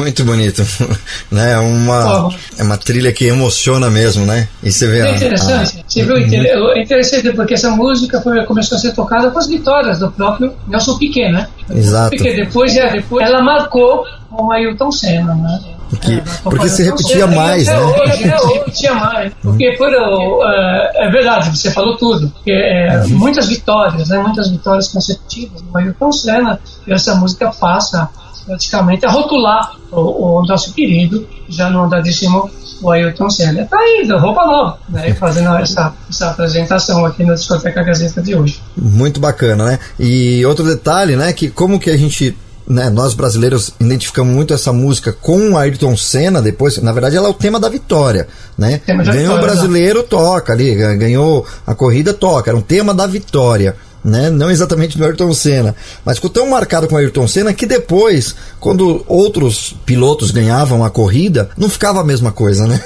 Muito 0.01 0.23
bonito, 0.23 0.65
né? 1.31 1.59
Uma 1.59 2.29
é 2.57 2.63
uma 2.63 2.75
trilha 2.75 3.13
que 3.13 3.27
emociona 3.27 3.87
mesmo, 3.87 4.25
né? 4.25 4.47
E 4.63 4.71
você 4.71 4.87
vê 4.87 5.01
é 5.01 5.15
interessante. 5.15 5.79
a... 5.79 5.83
Você 5.87 6.03
viu? 6.03 6.17
É 6.17 6.81
interessante 6.81 7.31
porque 7.33 7.53
essa 7.53 7.69
música 7.69 8.19
foi, 8.19 8.43
começou 8.45 8.79
a 8.79 8.81
ser 8.81 8.95
tocada 8.95 9.29
com 9.29 9.37
as 9.37 9.47
vitórias 9.47 9.99
do 9.99 10.11
próprio 10.11 10.53
Nelson 10.67 10.97
Piquet, 10.97 11.31
né? 11.31 11.47
Exato. 11.69 12.15
Porque 12.15 12.33
depois, 12.33 12.75
é, 12.75 12.89
depois 12.89 13.23
ela 13.23 13.43
marcou 13.43 14.03
com 14.31 14.51
Ailton 14.51 14.91
Senna, 14.91 15.35
né? 15.35 15.59
Porque, 15.91 16.23
porque 16.41 16.69
se 16.69 16.83
repetia 16.83 17.27
mais, 17.27 17.67
né? 17.67 17.77
Hoje, 17.79 18.23
repetia 18.53 18.95
mais. 18.95 19.31
Porque 19.39 19.77
foram, 19.77 20.41
é, 20.47 20.91
é 20.95 21.09
verdade, 21.11 21.55
você 21.55 21.69
falou 21.69 21.95
tudo. 21.97 22.29
Porque, 22.29 22.51
é, 22.51 23.05
muitas 23.07 23.49
vitórias, 23.49 24.09
né? 24.09 24.17
Muitas 24.17 24.49
vitórias 24.49 24.87
consecutivas 24.87 25.61
do 25.61 25.77
Ailton 25.77 26.11
Senna. 26.11 26.59
E 26.87 26.93
essa 26.93 27.13
música 27.13 27.51
passa 27.51 28.09
praticamente 28.51 29.05
a 29.05 29.09
rotular 29.09 29.77
o, 29.89 30.39
o 30.39 30.45
nosso 30.45 30.73
querido, 30.73 31.25
já 31.47 31.69
no 31.69 31.83
andadíssimo 31.83 32.49
o 32.81 32.91
Ailton 32.91 33.29
Senna. 33.29 33.65
Tá 33.65 33.77
aí, 33.77 34.05
roupa 34.11 34.45
nova, 34.45 34.77
né? 34.89 35.13
Fazendo 35.13 35.55
essa, 35.55 35.93
essa 36.09 36.31
apresentação 36.31 37.05
aqui 37.05 37.23
na 37.23 37.35
Discoteca 37.35 37.81
Gazeta 37.81 38.21
de 38.21 38.35
hoje. 38.35 38.61
Muito 38.75 39.21
bacana, 39.21 39.63
né? 39.63 39.79
E 39.97 40.45
outro 40.45 40.65
detalhe, 40.65 41.15
né? 41.15 41.31
Que 41.31 41.49
como 41.49 41.79
que 41.79 41.89
a 41.89 41.95
gente 41.95 42.35
né, 42.67 42.89
nós 42.89 43.13
brasileiros 43.13 43.73
identificamos 43.79 44.33
muito 44.33 44.53
essa 44.53 44.71
música 44.73 45.11
com 45.13 45.57
Ayrton 45.57 45.95
Senna 45.97 46.41
depois, 46.41 46.77
na 46.81 46.91
verdade 46.91 47.17
ela 47.17 47.27
é 47.27 47.31
o 47.31 47.33
tema 47.33 47.59
da 47.59 47.67
vitória, 47.67 48.27
né? 48.57 48.81
Ganhou 48.85 49.37
o 49.37 49.41
brasileiro, 49.41 50.03
toca 50.03 50.53
ali, 50.53 50.75
ganhou 50.95 51.45
a 51.65 51.73
corrida, 51.73 52.13
toca, 52.13 52.49
era 52.49 52.57
um 52.57 52.61
tema 52.61 52.93
da 52.93 53.07
vitória. 53.07 53.75
Né? 54.03 54.31
Não 54.31 54.49
exatamente 54.49 54.97
do 54.97 55.05
Ayrton 55.05 55.31
Senna, 55.31 55.75
mas 56.03 56.17
ficou 56.17 56.29
tão 56.29 56.49
marcado 56.49 56.87
com 56.87 56.95
o 56.95 56.97
Ayrton 56.97 57.27
Senna 57.27 57.53
que 57.53 57.67
depois, 57.67 58.35
quando 58.59 59.05
outros 59.07 59.75
pilotos 59.85 60.31
ganhavam 60.31 60.83
a 60.83 60.89
corrida, 60.89 61.51
não 61.55 61.69
ficava 61.69 62.01
a 62.01 62.03
mesma 62.03 62.31
coisa, 62.31 62.65
né? 62.65 62.79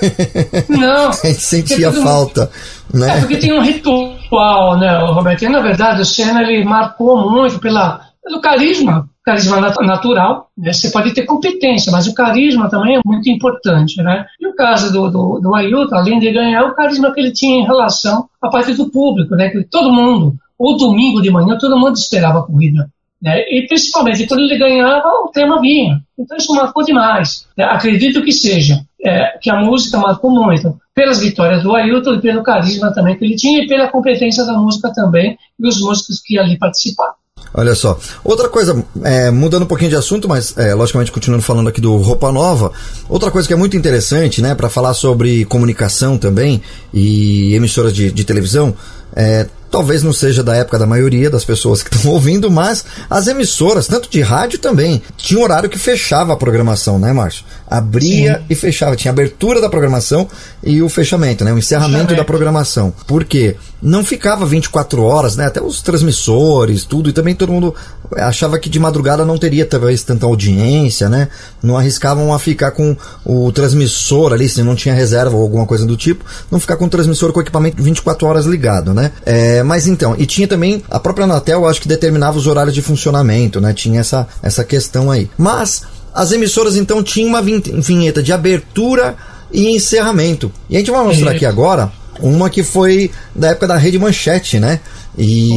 Não. 0.67 1.09
a 1.23 1.27
gente 1.27 1.41
sentia 1.41 1.91
falta, 1.91 2.51
né? 2.93 3.17
É 3.17 3.19
porque 3.21 3.37
tem 3.37 3.53
um 3.53 3.61
ritual, 3.61 4.77
né, 4.77 4.97
Roberto? 5.05 5.43
E, 5.43 5.49
na 5.49 5.61
verdade, 5.61 6.01
o 6.01 6.05
Senna 6.05 6.41
ele 6.41 6.65
marcou 6.65 7.31
muito 7.31 7.59
pela, 7.59 8.01
pelo 8.23 8.41
carisma, 8.41 9.07
carisma 9.23 9.59
natural. 9.59 10.49
Né? 10.57 10.71
Você 10.71 10.89
pode 10.89 11.13
ter 11.13 11.23
competência, 11.23 11.91
mas 11.91 12.07
o 12.07 12.13
carisma 12.13 12.69
também 12.69 12.97
é 12.97 13.01
muito 13.05 13.29
importante, 13.29 14.01
né? 14.01 14.25
E 14.39 14.47
o 14.47 14.55
caso 14.55 14.91
do, 14.91 15.09
do, 15.09 15.39
do 15.39 15.55
Ailton, 15.55 15.95
além 15.95 16.19
de 16.19 16.31
ganhar, 16.31 16.63
o 16.63 16.75
carisma 16.75 17.13
que 17.13 17.19
ele 17.19 17.31
tinha 17.31 17.61
em 17.61 17.65
relação 17.65 18.27
à 18.41 18.49
parte 18.49 18.73
do 18.73 18.89
público, 18.89 19.35
né? 19.35 19.49
Que 19.49 19.63
todo 19.63 19.93
mundo 19.93 20.35
o 20.57 20.73
domingo 20.73 21.21
de 21.21 21.29
manhã 21.29 21.57
todo 21.57 21.77
mundo 21.77 21.95
esperava 21.95 22.39
a 22.39 22.43
corrida. 22.43 22.89
Né? 23.21 23.41
E 23.49 23.65
principalmente 23.67 24.27
quando 24.27 24.41
ele 24.41 24.57
ganhava, 24.57 25.07
o 25.23 25.31
tema 25.31 25.59
vinha. 25.59 25.99
Então 26.17 26.37
isso 26.37 26.53
marcou 26.53 26.83
demais. 26.83 27.47
Né? 27.57 27.63
Acredito 27.63 28.23
que 28.23 28.31
seja, 28.31 28.81
é, 29.03 29.37
que 29.41 29.49
a 29.49 29.59
música 29.61 29.97
marcou 29.97 30.31
muito. 30.31 30.77
Pelas 30.93 31.19
vitórias 31.19 31.63
do 31.63 31.75
Ailton 31.75 32.15
e 32.15 32.21
pelo 32.21 32.43
carisma 32.43 32.93
também 32.93 33.17
que 33.17 33.25
ele 33.25 33.35
tinha 33.35 33.63
e 33.63 33.67
pela 33.67 33.89
competência 33.89 34.45
da 34.45 34.53
música 34.53 34.91
também 34.93 35.37
e 35.59 35.67
os 35.67 35.81
músicos 35.81 36.21
que 36.23 36.37
ali 36.37 36.57
participaram. 36.57 37.13
Olha 37.53 37.73
só. 37.73 37.97
Outra 38.23 38.49
coisa, 38.49 38.83
é, 39.03 39.31
mudando 39.31 39.63
um 39.63 39.67
pouquinho 39.67 39.89
de 39.89 39.95
assunto, 39.95 40.27
mas 40.27 40.57
é, 40.57 40.73
logicamente 40.73 41.11
continuando 41.11 41.43
falando 41.43 41.69
aqui 41.69 41.79
do 41.79 41.95
Roupa 41.97 42.31
Nova, 42.31 42.71
outra 43.07 43.31
coisa 43.31 43.47
que 43.47 43.53
é 43.53 43.57
muito 43.57 43.77
interessante, 43.77 44.41
né, 44.41 44.53
para 44.53 44.69
falar 44.69 44.93
sobre 44.93 45.45
comunicação 45.45 46.17
também 46.17 46.61
e 46.93 47.53
emissoras 47.55 47.93
de, 47.93 48.11
de 48.11 48.25
televisão, 48.25 48.75
é, 49.15 49.47
talvez 49.75 50.01
não 50.01 50.13
seja 50.13 50.41
da 50.41 50.55
época 50.55 50.79
da 50.79 50.87
maioria 50.87 51.29
das 51.29 51.43
pessoas 51.43 51.83
que 51.83 51.93
estão 51.93 52.11
ouvindo, 52.15 52.49
mas 52.49 52.85
as 53.09 53.27
emissoras, 53.27 53.87
tanto 53.87 54.09
de 54.09 54.21
rádio 54.21 54.57
também, 54.57 55.03
tinha 55.17 55.37
um 55.37 55.43
horário 55.43 55.69
que 55.69 55.77
fechava 55.77 56.31
a 56.31 56.37
programação, 56.37 56.97
né, 56.97 57.11
Márcio? 57.11 57.43
Abria 57.69 58.37
Sim. 58.37 58.45
e 58.49 58.55
fechava, 58.55 58.95
tinha 58.95 59.11
abertura 59.11 59.59
da 59.59 59.69
programação 59.69 60.27
e 60.63 60.81
o 60.81 60.89
fechamento, 60.89 61.43
né, 61.43 61.53
o 61.53 61.57
encerramento 61.57 62.15
da 62.15 62.23
programação. 62.23 62.93
Por 63.07 63.23
quê? 63.23 63.55
Não 63.81 64.03
ficava 64.03 64.45
24 64.45 65.01
horas, 65.03 65.35
né, 65.35 65.45
até 65.45 65.61
os 65.61 65.81
transmissores, 65.81 66.85
tudo, 66.85 67.09
e 67.09 67.13
também 67.13 67.35
todo 67.35 67.51
mundo 67.51 67.73
achava 68.13 68.59
que 68.59 68.69
de 68.69 68.79
madrugada 68.79 69.25
não 69.25 69.37
teria 69.37 69.65
talvez 69.65 70.03
tanta 70.03 70.25
audiência, 70.25 71.09
né? 71.09 71.27
Não 71.61 71.77
arriscavam 71.77 72.33
a 72.33 72.39
ficar 72.39 72.71
com 72.71 72.95
o 73.25 73.51
transmissor 73.51 74.33
ali, 74.33 74.47
se 74.47 74.61
não 74.61 74.75
tinha 74.75 74.93
reserva 74.93 75.35
ou 75.35 75.41
alguma 75.41 75.65
coisa 75.65 75.85
do 75.85 75.97
tipo, 75.97 76.23
não 76.51 76.59
ficar 76.59 76.77
com 76.77 76.85
o 76.85 76.89
transmissor 76.89 77.31
com 77.31 77.39
o 77.39 77.41
equipamento 77.41 77.81
24 77.81 78.27
horas 78.27 78.45
ligado, 78.45 78.93
né? 78.93 79.11
É, 79.25 79.63
mas 79.63 79.87
então, 79.87 80.15
e 80.17 80.25
tinha 80.25 80.47
também 80.47 80.83
a 80.89 80.99
própria 80.99 81.25
Anatel, 81.25 81.67
acho 81.67 81.81
que 81.81 81.87
determinava 81.87 82.37
os 82.37 82.47
horários 82.47 82.73
de 82.73 82.81
funcionamento, 82.81 83.59
né? 83.59 83.73
Tinha 83.73 83.99
essa, 83.99 84.27
essa 84.41 84.63
questão 84.63 85.09
aí. 85.09 85.29
Mas 85.37 85.83
as 86.15 86.31
emissoras 86.31 86.77
então 86.77 87.03
tinham 87.03 87.27
uma 87.27 87.41
vinheta 87.41 88.23
de 88.23 88.31
abertura 88.31 89.17
e 89.51 89.67
encerramento. 89.75 90.49
E 90.69 90.77
a 90.77 90.79
gente 90.79 90.89
vai 90.89 91.03
mostrar 91.03 91.31
aqui 91.31 91.45
agora 91.45 91.91
uma 92.21 92.49
que 92.49 92.63
foi 92.63 93.11
da 93.35 93.49
época 93.49 93.67
da 93.67 93.75
Rede 93.75 93.99
Manchete, 93.99 94.57
né? 94.57 94.79
E, 95.17 95.51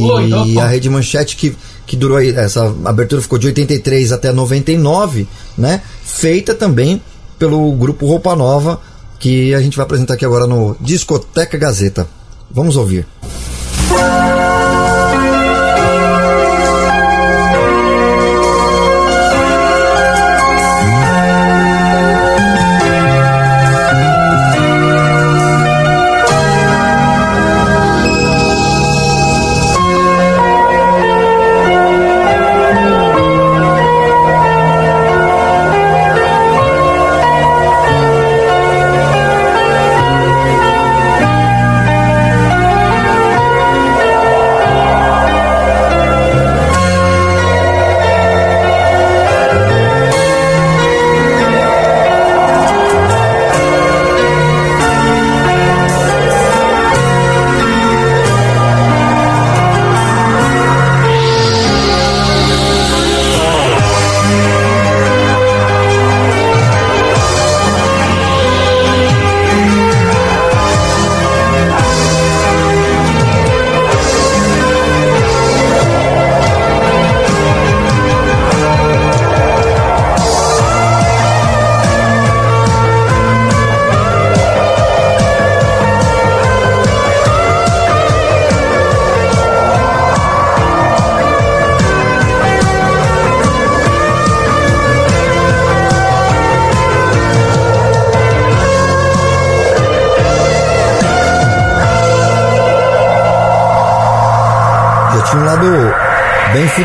e 0.47 0.59
a 0.59 0.67
Rede 0.67 0.89
Manchete 0.89 1.37
que 1.37 1.55
que 1.87 1.95
durou 1.95 2.17
aí, 2.17 2.29
essa 2.29 2.71
abertura 2.85 3.19
ficou 3.19 3.39
de 3.39 3.47
83 3.47 4.11
até 4.11 4.31
99, 4.31 5.27
né? 5.57 5.81
Feita 6.03 6.53
também 6.53 7.01
pelo 7.39 7.71
grupo 7.71 8.05
Roupa 8.05 8.35
Nova, 8.35 8.79
que 9.17 9.55
a 9.55 9.61
gente 9.61 9.75
vai 9.75 9.85
apresentar 9.85 10.13
aqui 10.13 10.23
agora 10.23 10.45
no 10.45 10.77
Discoteca 10.79 11.57
Gazeta. 11.57 12.07
Vamos 12.51 12.75
ouvir. 12.75 13.07
Música 13.89 14.48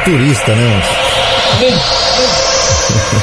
futurista, 0.04 0.54
né? 0.54 0.82
Bem, 1.58 1.72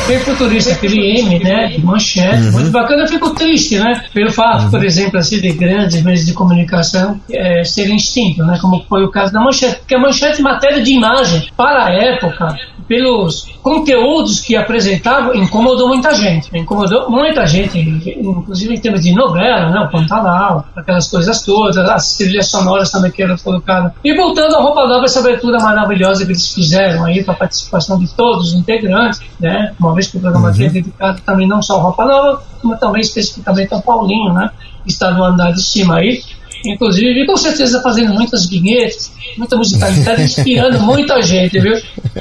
bem 0.08 0.20
futurista, 0.20 0.74
aquele 0.74 1.22
M, 1.22 1.40
né, 1.40 1.68
de 1.68 1.86
manchete, 1.86 2.48
uhum. 2.48 2.52
muito 2.54 2.72
bacana. 2.72 3.04
Eu 3.04 3.08
fico 3.08 3.30
triste, 3.36 3.78
né, 3.78 4.04
pelo 4.14 4.32
fato, 4.32 4.64
uhum. 4.64 4.72
por 4.72 4.84
exemplo, 4.84 5.20
assim, 5.20 5.40
de 5.40 5.52
grandes 5.52 6.02
meios 6.02 6.26
de 6.26 6.34
comunicação 6.34 7.22
é, 7.32 7.64
serem 7.64 7.98
extintos, 7.98 8.46
né, 8.48 8.58
como 8.60 8.84
foi 8.90 9.04
o 9.04 9.12
caso 9.12 9.32
da 9.32 9.40
manchete, 9.40 9.78
porque 9.78 9.96
a 9.96 10.00
manchete, 10.00 10.42
matéria 10.42 10.82
de 10.82 10.94
imagem, 10.94 11.48
para 11.56 11.86
a 11.86 11.94
época, 11.94 12.56
pelos 12.92 13.48
conteúdos 13.64 14.42
que 14.42 14.54
apresentava, 14.54 15.34
incomodou 15.38 15.88
muita 15.88 16.14
gente. 16.14 16.50
Incomodou 16.54 17.10
muita 17.10 17.48
gente, 17.48 17.80
inclusive 17.80 18.76
em 18.76 18.80
termos 18.82 19.02
de 19.02 19.14
novela, 19.14 19.70
né? 19.70 19.80
o 19.80 19.90
Pantanal, 19.90 20.66
aquelas 20.76 21.10
coisas 21.10 21.42
todas, 21.42 21.78
as 21.78 22.18
trilhas 22.18 22.50
sonoras 22.50 22.92
também 22.92 23.10
que 23.10 23.24
eram 23.24 23.38
colocadas. 23.38 23.94
E 24.04 24.14
voltando 24.14 24.58
à 24.58 24.62
Roupa 24.62 24.86
Nova, 24.86 25.06
essa 25.06 25.22
abertura 25.22 25.58
maravilhosa 25.60 26.26
que 26.26 26.34
eles 26.34 26.54
fizeram 26.54 27.06
aí, 27.06 27.24
para 27.24 27.34
a 27.34 27.38
participação 27.38 27.98
de 27.98 28.14
todos 28.14 28.50
os 28.50 28.54
integrantes, 28.56 29.22
né? 29.40 29.74
uma 29.80 29.96
vez 29.96 30.08
que 30.08 30.18
o 30.18 30.20
programa 30.20 30.50
uhum. 30.50 30.62
é 30.62 30.68
dedicado 30.68 31.22
também 31.22 31.48
não 31.48 31.62
só 31.62 31.78
à 31.78 31.84
Roupa 31.84 32.04
Nova, 32.04 32.44
mas 32.62 32.78
também 32.78 33.00
especificamente 33.00 33.74
ao 33.74 33.82
Paulinho, 33.82 34.34
né? 34.34 34.52
que 34.84 34.92
está 34.92 35.12
no 35.12 35.24
andar 35.24 35.54
de 35.54 35.64
cima 35.64 35.96
aí 35.96 36.22
inclusive, 36.66 37.26
com 37.26 37.36
certeza 37.36 37.82
fazendo 37.82 38.14
muitas 38.14 38.48
vinhetas, 38.48 39.12
muita 39.38 39.56
musicalidade, 39.58 40.24
inspirando 40.24 40.80
muita 40.82 41.22
gente, 41.22 41.60
viu? 41.60 41.74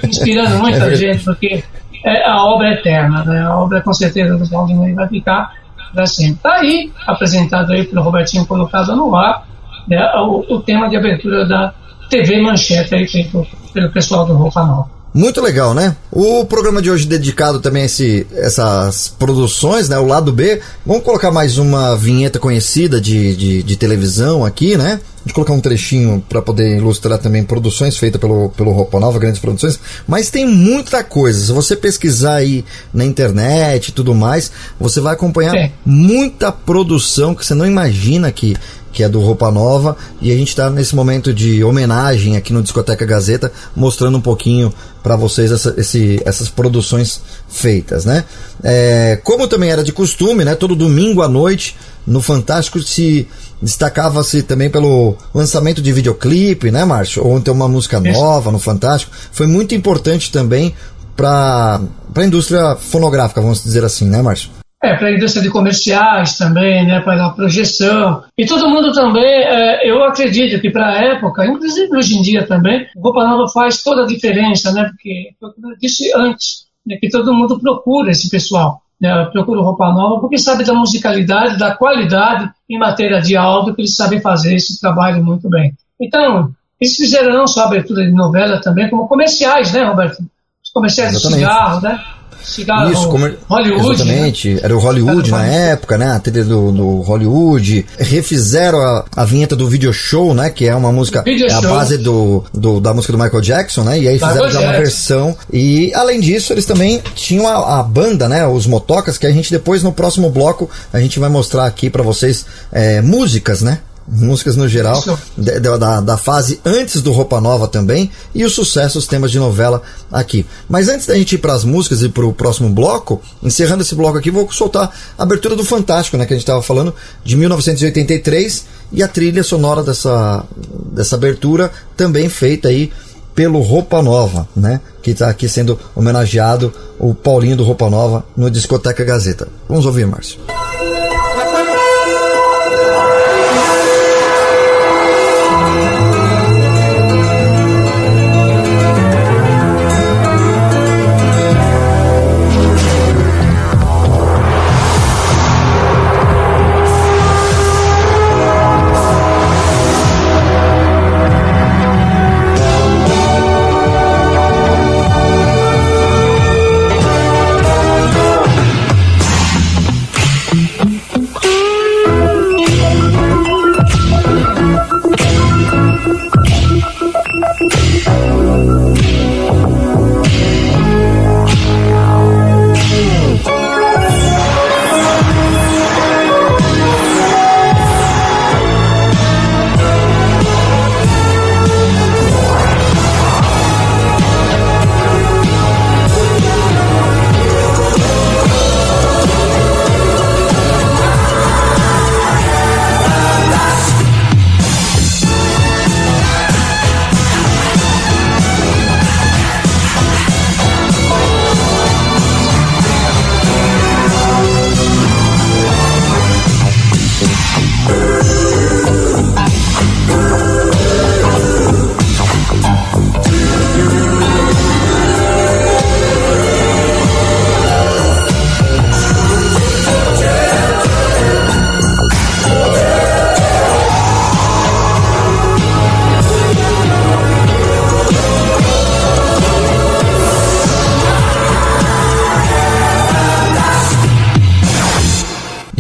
Inspirando 0.05 0.59
muita 0.59 0.87
é 0.87 0.94
gente, 0.94 1.24
porque 1.24 1.64
é, 2.05 2.24
a 2.26 2.44
obra 2.44 2.68
é 2.68 2.72
eterna, 2.74 3.24
né? 3.24 3.42
A 3.42 3.59
obra, 3.59 3.81
com 3.81 3.92
certeza, 3.92 4.37
do 4.37 4.48
Claudinei 4.48 4.94
vai 4.94 5.09
ficar 5.09 5.53
para 5.92 6.07
sempre. 6.07 6.35
Está 6.35 6.55
aí, 6.55 6.90
apresentado 7.07 7.72
aí 7.72 7.85
pelo 7.85 8.03
Robertinho, 8.03 8.46
colocado 8.46 8.94
no 8.94 9.14
ar, 9.14 9.46
né, 9.88 10.00
o, 10.16 10.55
o 10.55 10.61
tema 10.61 10.88
de 10.88 10.96
abertura 10.96 11.46
da 11.46 11.74
TV 12.09 12.40
Manchete, 12.40 12.94
aí, 12.94 13.07
feito 13.07 13.46
pelo 13.72 13.90
pessoal 13.90 14.24
do 14.26 14.35
Roupa 14.35 14.62
Nova. 14.62 15.00
Muito 15.12 15.40
legal, 15.40 15.74
né? 15.74 15.96
O 16.12 16.44
programa 16.44 16.81
de 16.81 16.88
hoje 16.88 17.05
dedicado 17.05 17.59
também 17.59 17.83
a 17.83 17.87
esse, 17.87 18.26
essas 18.33 19.09
produções, 19.09 19.88
né? 19.88 19.98
O 19.98 20.07
lado 20.07 20.33
B. 20.33 20.61
Vamos 20.87 21.03
colocar 21.03 21.33
mais 21.33 21.59
uma 21.59 21.96
vinheta 21.96 22.38
conhecida 22.38 23.00
de, 23.00 23.35
de, 23.35 23.62
de 23.64 23.76
televisão 23.76 24.44
aqui, 24.44 24.76
né? 24.76 25.00
Gente 25.24 25.35
colocar 25.35 25.52
um 25.52 25.61
trechinho 25.61 26.24
para 26.28 26.40
poder 26.40 26.78
ilustrar 26.78 27.18
também 27.18 27.44
produções 27.44 27.96
feitas 27.96 28.18
pelo, 28.18 28.48
pelo 28.50 28.72
Roupa 28.72 28.98
Nova, 28.98 29.18
grandes 29.18 29.40
produções. 29.40 29.78
Mas 30.06 30.30
tem 30.30 30.46
muita 30.46 31.04
coisa. 31.04 31.38
Se 31.46 31.52
você 31.52 31.76
pesquisar 31.76 32.37
aí 32.37 32.64
na 32.92 33.04
internet 33.04 33.88
e 33.88 33.92
tudo 33.92 34.14
mais, 34.14 34.50
você 34.78 34.98
vai 35.00 35.12
acompanhar 35.12 35.54
é. 35.54 35.72
muita 35.85 36.50
produção 36.50 37.35
que 37.35 37.44
você 37.44 37.54
não 37.54 37.66
imagina 37.66 38.33
que 38.33 38.56
que 38.92 39.04
é 39.04 39.09
do 39.09 39.20
Roupa 39.20 39.50
Nova, 39.50 39.96
e 40.20 40.33
a 40.33 40.37
gente 40.37 40.48
está 40.48 40.68
nesse 40.68 40.94
momento 40.96 41.33
de 41.33 41.62
homenagem 41.62 42.37
aqui 42.37 42.52
no 42.52 42.62
Discoteca 42.62 43.06
Gazeta, 43.06 43.52
mostrando 43.74 44.18
um 44.18 44.20
pouquinho 44.20 44.72
para 45.02 45.16
vocês 45.16 45.52
essa, 45.52 45.74
esse, 45.78 46.20
essas 46.24 46.48
produções 46.48 47.20
feitas, 47.48 48.04
né? 48.04 48.24
É, 48.62 49.18
como 49.22 49.46
também 49.46 49.70
era 49.70 49.85
de 49.85 49.92
costume, 49.92 50.44
né? 50.44 50.54
Todo 50.54 50.74
domingo 50.74 51.22
à 51.22 51.28
noite 51.28 51.76
no 52.06 52.20
Fantástico 52.20 52.83
se 52.83 53.28
destacava-se 53.62 54.42
também 54.42 54.70
pelo 54.70 55.16
lançamento 55.35 55.83
de 55.83 55.92
videoclipe, 55.92 56.70
né, 56.70 56.85
Márcio? 56.85 57.27
Ou 57.27 57.38
então 57.38 57.55
uma 57.55 57.68
música 57.68 58.01
nova 58.01 58.51
no 58.51 58.59
Fantástico. 58.59 59.12
Foi 59.33 59.46
muito 59.46 59.75
importante 59.75 60.33
também 60.33 60.75
para 61.16 61.81
a 62.16 62.25
indústria 62.25 62.77
fonográfica, 62.77 63.40
vamos 63.40 63.62
dizer 63.62 63.85
assim, 63.85 64.09
né, 64.09 64.23
Márcio? 64.23 64.51
É, 64.83 64.96
para 64.96 65.09
a 65.09 65.12
indústria 65.12 65.42
de 65.42 65.51
comerciais 65.51 66.38
também, 66.38 66.87
né, 66.87 67.01
para 67.01 67.27
a 67.27 67.31
projeção. 67.31 68.23
E 68.37 68.46
todo 68.46 68.70
mundo 68.70 68.94
também, 68.94 69.23
é, 69.23 69.90
eu 69.90 70.03
acredito 70.05 70.59
que 70.59 70.70
para 70.70 70.88
a 70.88 71.05
época, 71.05 71.44
inclusive 71.44 71.94
hoje 71.94 72.16
em 72.16 72.23
dia 72.23 72.46
também, 72.46 72.87
o 72.96 73.03
Roupa 73.03 73.25
Nova 73.25 73.46
faz 73.53 73.83
toda 73.83 74.05
a 74.05 74.07
diferença, 74.07 74.73
né, 74.73 74.85
porque, 74.85 75.33
como 75.38 75.73
eu 75.73 75.77
disse 75.79 76.11
antes, 76.16 76.64
né, 76.87 76.96
que 76.96 77.11
todo 77.11 77.35
mundo 77.35 77.61
procura 77.61 78.11
esse 78.11 78.31
pessoal. 78.31 78.81
Né, 79.01 79.25
procura 79.33 79.63
Roupa 79.63 79.93
Nova 79.93 80.21
porque 80.21 80.37
sabe 80.37 80.63
da 80.63 80.75
musicalidade, 80.75 81.59
da 81.59 81.75
qualidade 81.75 82.51
em 82.69 82.79
matéria 82.79 83.21
de 83.21 83.35
áudio, 83.37 83.75
que 83.75 83.81
eles 83.81 83.97
sabem 83.97 84.21
fazer 84.21 84.55
esse 84.55 84.79
trabalho 84.79 85.25
muito 85.25 85.49
bem. 85.49 85.73
Então, 85.99 86.53
eles 86.79 86.97
fizeram 86.97 87.33
não 87.33 87.47
só 87.47 87.65
abertura 87.65 88.05
de 88.05 88.13
novela 88.13 88.61
também, 88.61 88.91
como 88.91 89.09
comerciais, 89.09 89.73
né, 89.73 89.85
Roberto? 89.85 90.19
Os 90.63 90.71
comerciais 90.71 91.15
Exatamente. 91.15 91.39
de 91.39 91.49
cigarro, 91.49 91.81
né? 91.81 92.05
Cigarro 92.44 92.92
Isso, 92.92 93.09
comer... 93.09 93.38
Hollywood. 93.48 93.92
Exatamente, 94.03 94.59
era 94.62 94.76
o 94.76 94.79
Hollywood 94.81 95.31
na 95.31 95.44
época, 95.44 95.96
né? 95.98 96.11
A 96.12 96.18
trilha 96.18 96.44
do, 96.44 96.72
do 96.72 97.00
Hollywood. 97.00 97.87
Refizeram 97.98 98.81
a, 98.81 99.05
a 99.16 99.24
vinheta 99.24 99.55
do 99.57 99.68
video 99.68 99.92
show, 99.92 100.35
né? 100.35 100.50
Que 100.50 100.66
é 100.68 100.74
uma 100.74 100.92
música, 100.92 101.22
Video 101.22 101.46
é 101.46 101.53
a 101.53 101.61
show. 101.61 101.70
base 101.70 101.98
do, 101.98 102.44
do- 102.53 102.81
da 102.81 102.92
música 102.94 103.12
do 103.12 103.18
Michael 103.18 103.40
Jackson, 103.42 103.83
né? 103.85 103.98
E 103.98 104.09
aí 104.09 104.14
Michael 104.14 104.33
fizeram 104.33 104.50
já 104.50 104.59
uma 104.61 104.66
Jackson. 104.72 104.83
versão. 104.83 105.37
E 105.53 105.92
além 105.94 106.20
disso, 106.20 106.53
eles 106.53 106.66
também 106.66 107.03
tinham 107.14 107.46
a, 107.46 107.81
a 107.81 107.83
banda, 107.83 108.29
né? 108.29 108.46
Os 108.46 108.66
motocas, 108.66 109.18
que 109.18 109.26
a 109.26 109.33
gente 109.33 109.50
depois 109.50 109.83
no 109.83 109.92
próximo 109.92 110.31
bloco 110.31 110.68
a 110.92 111.00
gente 111.00 111.18
vai 111.18 111.29
mostrar 111.29 111.66
aqui 111.66 111.88
pra 111.90 112.03
vocês 112.03 112.44
é, 112.72 113.00
músicas, 113.00 113.62
né? 113.62 113.79
Músicas 114.09 114.57
no 114.57 114.67
geral, 114.69 115.01
de- 115.38 115.61
da, 115.61 116.01
da 116.01 116.17
fase 116.17 116.61
antes 116.65 117.01
do 117.01 117.13
Roupa 117.13 117.40
Nova 117.40 117.69
também, 117.69 118.11
e 118.35 118.44
os 118.44 118.53
sucessos, 118.55 119.07
temas 119.07 119.31
de 119.31 119.38
novela 119.38 119.83
aqui. 120.11 120.44
Mas 120.69 120.88
antes 120.88 121.07
da 121.07 121.15
gente 121.15 121.37
ir 121.37 121.38
para 121.38 121.53
as 121.53 121.63
músicas 121.65 122.03
e 122.03 122.09
para 122.09 122.27
o 122.27 122.33
próximo 122.33 122.69
bloco, 122.71 123.21
encerrando 123.42 123.83
esse 123.83 123.94
bloco 123.94 124.19
aqui, 124.19 124.31
vou 124.31 124.51
soltar 124.51 124.90
a 125.17 125.23
abertura 125.23 125.55
do 125.55 125.65
Fantástico, 125.65 126.17
né, 126.17 126.27
que 126.27 126.33
a 126.33 126.37
gente 126.37 126.42
estava 126.42 126.61
falando, 126.63 126.92
de 127.25 127.37
1983, 127.37 128.65
e 128.92 129.03
a 129.03 129.07
trilha 129.09 129.44
sonora 129.44 129.83
dessa, 129.85 130.44
dessa 130.92 131.15
abertura 131.15 131.71
também 131.96 132.29
feita 132.29 132.67
aí 132.69 132.90
pelo 133.33 133.61
Roupa 133.61 134.03
Nova, 134.03 134.48
né, 134.57 134.81
que 135.03 135.13
está 135.13 135.29
aqui 135.31 135.48
sendo 135.48 135.79
homenageado 135.94 136.73
o 136.98 137.15
Paulinho 137.15 137.57
do 137.57 137.63
Roupa 137.65 137.88
Nova 137.88 138.25
no 138.37 138.51
Discoteca 138.51 139.05
Gazeta. 139.05 139.46
Vamos 139.69 139.87
ouvir, 139.87 140.07
Márcio. 140.07 140.40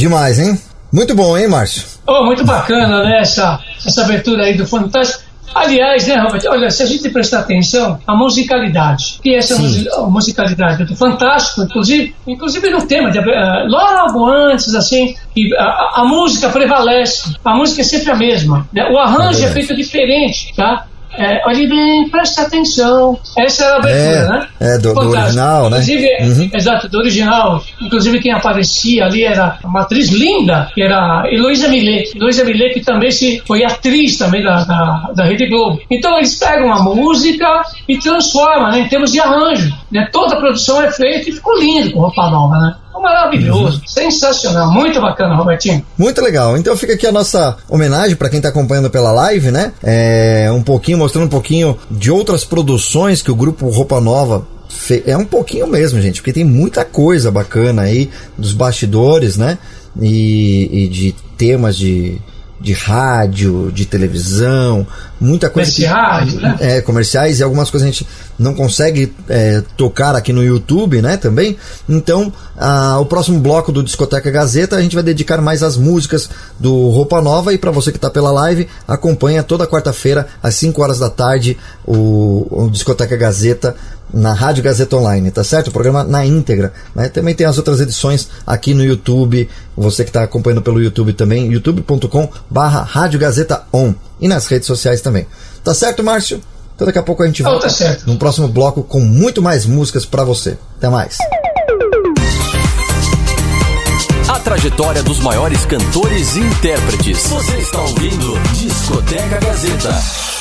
Demais, 0.00 0.38
hein? 0.38 0.58
Muito 0.90 1.14
bom, 1.14 1.36
hein, 1.36 1.46
Márcio? 1.46 1.82
Oh, 2.06 2.24
muito 2.24 2.42
bacana, 2.42 3.04
né? 3.04 3.20
Essa, 3.20 3.60
essa 3.86 4.02
abertura 4.02 4.44
aí 4.44 4.56
do 4.56 4.66
Fantástico. 4.66 5.24
Aliás, 5.54 6.06
né, 6.06 6.16
Robert? 6.16 6.42
Olha, 6.48 6.70
se 6.70 6.82
a 6.82 6.86
gente 6.86 7.10
prestar 7.10 7.40
atenção, 7.40 7.98
a 8.06 8.14
musicalidade, 8.16 9.18
que 9.22 9.34
essa 9.34 9.56
Sim. 9.56 9.84
musicalidade 10.08 10.84
do 10.84 10.96
Fantástico, 10.96 11.62
inclusive, 11.64 12.14
inclusive 12.26 12.70
no 12.70 12.86
tema, 12.86 13.10
de, 13.10 13.18
eh, 13.18 13.64
logo 13.68 14.26
antes, 14.26 14.74
assim, 14.74 15.14
que 15.34 15.54
a, 15.56 16.00
a- 16.00 16.04
música 16.04 16.48
prevalece, 16.48 17.34
a 17.44 17.54
música 17.54 17.82
é 17.82 17.84
sempre 17.84 18.10
a 18.12 18.16
mesma, 18.16 18.66
né? 18.72 18.88
o 18.90 18.96
arranjo 18.96 19.38
é, 19.38 19.48
verdade. 19.48 19.52
feito 19.66 19.76
diferente, 19.76 20.54
tá? 20.56 20.86
É, 21.12 21.66
bem, 21.66 22.08
preste 22.08 22.40
atenção. 22.40 23.18
Essa 23.36 23.64
é 23.64 23.66
a 23.66 23.76
abertura, 23.76 23.98
É, 24.00 24.28
né? 24.28 24.48
é, 24.60 24.78
do- 24.78 24.94
do 24.94 25.00
original, 25.10 25.70
né? 25.70 25.78
Inclusive, 25.80 26.08
Uhum. 26.22 26.50
Exato, 26.54 26.88
do 26.88 26.98
original. 26.98 27.62
Inclusive 27.82 28.20
quem 28.20 28.32
aparecia 28.32 29.04
ali 29.04 29.24
era 29.24 29.58
uma 29.64 29.80
atriz 29.82 30.08
linda, 30.10 30.68
que 30.74 30.82
era 30.82 31.24
Heloísa 31.30 31.68
Millet. 31.68 32.16
Heloísa 32.16 32.44
Millet 32.44 32.74
que 32.74 32.80
também 32.80 33.10
se, 33.10 33.42
foi 33.46 33.64
atriz 33.64 34.16
também 34.18 34.42
da, 34.42 34.64
da, 34.64 35.10
da 35.14 35.24
Rede 35.24 35.48
Globo. 35.48 35.80
Então 35.90 36.16
eles 36.16 36.36
pegam 36.36 36.72
a 36.72 36.82
música 36.82 37.62
e 37.88 37.98
transformam 37.98 38.70
né, 38.70 38.80
em 38.80 38.88
termos 38.88 39.10
de 39.12 39.20
arranjo. 39.20 39.72
Né? 39.90 40.08
Toda 40.12 40.36
a 40.36 40.38
produção 40.38 40.80
é 40.82 40.90
feita 40.92 41.28
e 41.28 41.32
ficou 41.32 41.58
lindo 41.58 41.90
com 41.92 42.00
roupa 42.00 42.30
nova, 42.30 42.56
né? 42.58 42.74
Ficou 42.90 43.02
Maravilhoso, 43.02 43.80
sensacional, 43.86 44.72
muito 44.72 45.00
bacana, 45.00 45.34
Robertinho. 45.36 45.84
Muito 45.96 46.20
legal. 46.20 46.56
Então 46.56 46.76
fica 46.76 46.94
aqui 46.94 47.06
a 47.06 47.12
nossa 47.12 47.56
homenagem 47.68 48.16
para 48.16 48.28
quem 48.28 48.38
está 48.38 48.48
acompanhando 48.48 48.90
pela 48.90 49.12
live, 49.12 49.50
né? 49.52 49.72
É 49.82 50.50
um 50.52 50.62
pouquinho 50.62 50.98
mostrando 50.98 51.26
um 51.26 51.30
pouquinho 51.30 51.78
de 51.90 52.10
outras 52.10 52.44
produções 52.44 53.22
que 53.22 53.30
o 53.30 53.34
grupo 53.36 53.68
Roupa 53.68 54.00
Nova 54.00 54.44
fe- 54.68 55.04
é 55.06 55.16
um 55.16 55.24
pouquinho 55.24 55.66
mesmo, 55.68 56.00
gente, 56.00 56.20
porque 56.20 56.32
tem 56.32 56.44
muita 56.44 56.84
coisa 56.84 57.30
bacana 57.30 57.82
aí 57.82 58.10
dos 58.36 58.52
bastidores, 58.52 59.36
né? 59.36 59.56
E, 60.00 60.84
e 60.84 60.88
de 60.88 61.14
temas 61.36 61.76
de 61.76 62.18
de 62.60 62.74
rádio, 62.74 63.72
de 63.72 63.86
televisão, 63.86 64.86
muita 65.18 65.48
coisa. 65.48 65.70
que- 65.72 65.82
Comerciais, 65.86 66.34
né? 66.34 66.56
É, 66.60 66.80
comerciais 66.82 67.40
e 67.40 67.42
algumas 67.42 67.70
coisas 67.70 67.88
a 67.88 67.90
gente 67.90 68.06
não 68.38 68.52
consegue 68.54 69.14
é, 69.28 69.62
tocar 69.76 70.14
aqui 70.14 70.30
no 70.32 70.44
YouTube, 70.44 71.00
né, 71.00 71.16
também. 71.16 71.56
Então, 71.88 72.30
ah, 72.58 72.98
o 73.00 73.06
próximo 73.06 73.40
bloco 73.40 73.72
do 73.72 73.82
Discoteca 73.82 74.30
Gazeta 74.30 74.76
a 74.76 74.82
gente 74.82 74.94
vai 74.94 75.02
dedicar 75.02 75.40
mais 75.40 75.62
às 75.62 75.76
músicas 75.78 76.28
do 76.58 76.88
Roupa 76.90 77.20
Nova 77.22 77.52
e 77.54 77.58
para 77.58 77.70
você 77.70 77.90
que 77.90 77.96
está 77.98 78.10
pela 78.10 78.30
live, 78.30 78.68
acompanha 78.86 79.42
toda 79.42 79.66
quarta-feira 79.66 80.26
às 80.42 80.54
5 80.56 80.82
horas 80.82 80.98
da 80.98 81.08
tarde 81.08 81.56
o, 81.86 82.46
o 82.50 82.70
Discoteca 82.70 83.16
Gazeta 83.16 83.74
na 84.12 84.32
Rádio 84.32 84.62
Gazeta 84.62 84.96
Online, 84.96 85.30
tá 85.30 85.42
certo? 85.44 85.68
O 85.68 85.72
programa 85.72 86.04
na 86.04 86.24
íntegra, 86.24 86.72
né? 86.94 87.08
Também 87.08 87.34
tem 87.34 87.46
as 87.46 87.56
outras 87.58 87.80
edições 87.80 88.28
aqui 88.46 88.74
no 88.74 88.84
YouTube, 88.84 89.48
você 89.76 90.04
que 90.04 90.10
está 90.10 90.22
acompanhando 90.22 90.62
pelo 90.62 90.80
YouTube 90.82 91.12
também, 91.12 91.50
youtube.com 91.52 92.28
barra 92.48 92.82
Rádio 92.82 93.18
Gazeta 93.20 93.62
On 93.72 93.94
e 94.20 94.28
nas 94.28 94.46
redes 94.46 94.66
sociais 94.66 95.00
também. 95.00 95.26
Tá 95.64 95.72
certo, 95.74 96.02
Márcio? 96.02 96.40
Então 96.74 96.86
daqui 96.86 96.98
a 96.98 97.02
pouco 97.02 97.22
a 97.22 97.26
gente 97.26 97.42
Oh, 97.42 97.46
volta 97.50 97.66
tá 97.66 97.72
certo. 97.72 98.06
no 98.06 98.16
próximo 98.16 98.48
bloco 98.48 98.82
com 98.82 99.00
muito 99.00 99.42
mais 99.42 99.66
músicas 99.66 100.06
para 100.06 100.24
você. 100.24 100.56
Até 100.78 100.88
mais. 100.88 101.16
A 104.28 104.38
trajetória 104.38 105.02
dos 105.02 105.18
maiores 105.20 105.64
cantores 105.66 106.36
e 106.36 106.40
intérpretes. 106.40 107.26
Você 107.26 107.56
está 107.58 107.80
ouvindo 107.82 108.38
Discoteca 108.54 109.38
Gazeta. 109.40 110.39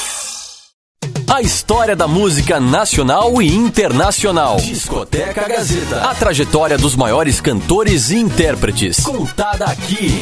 A 1.31 1.43
história 1.43 1.95
da 1.95 2.07
música 2.07 2.59
nacional 2.59 3.39
e 3.39 3.53
internacional. 3.53 4.57
Discoteca 4.57 5.47
Gazeta. 5.47 6.01
A 6.01 6.15
trajetória 6.15 6.75
dos 6.75 6.95
maiores 6.95 7.39
cantores 7.39 8.09
e 8.09 8.17
intérpretes. 8.17 8.99
Contada 9.01 9.65
aqui. 9.65 10.19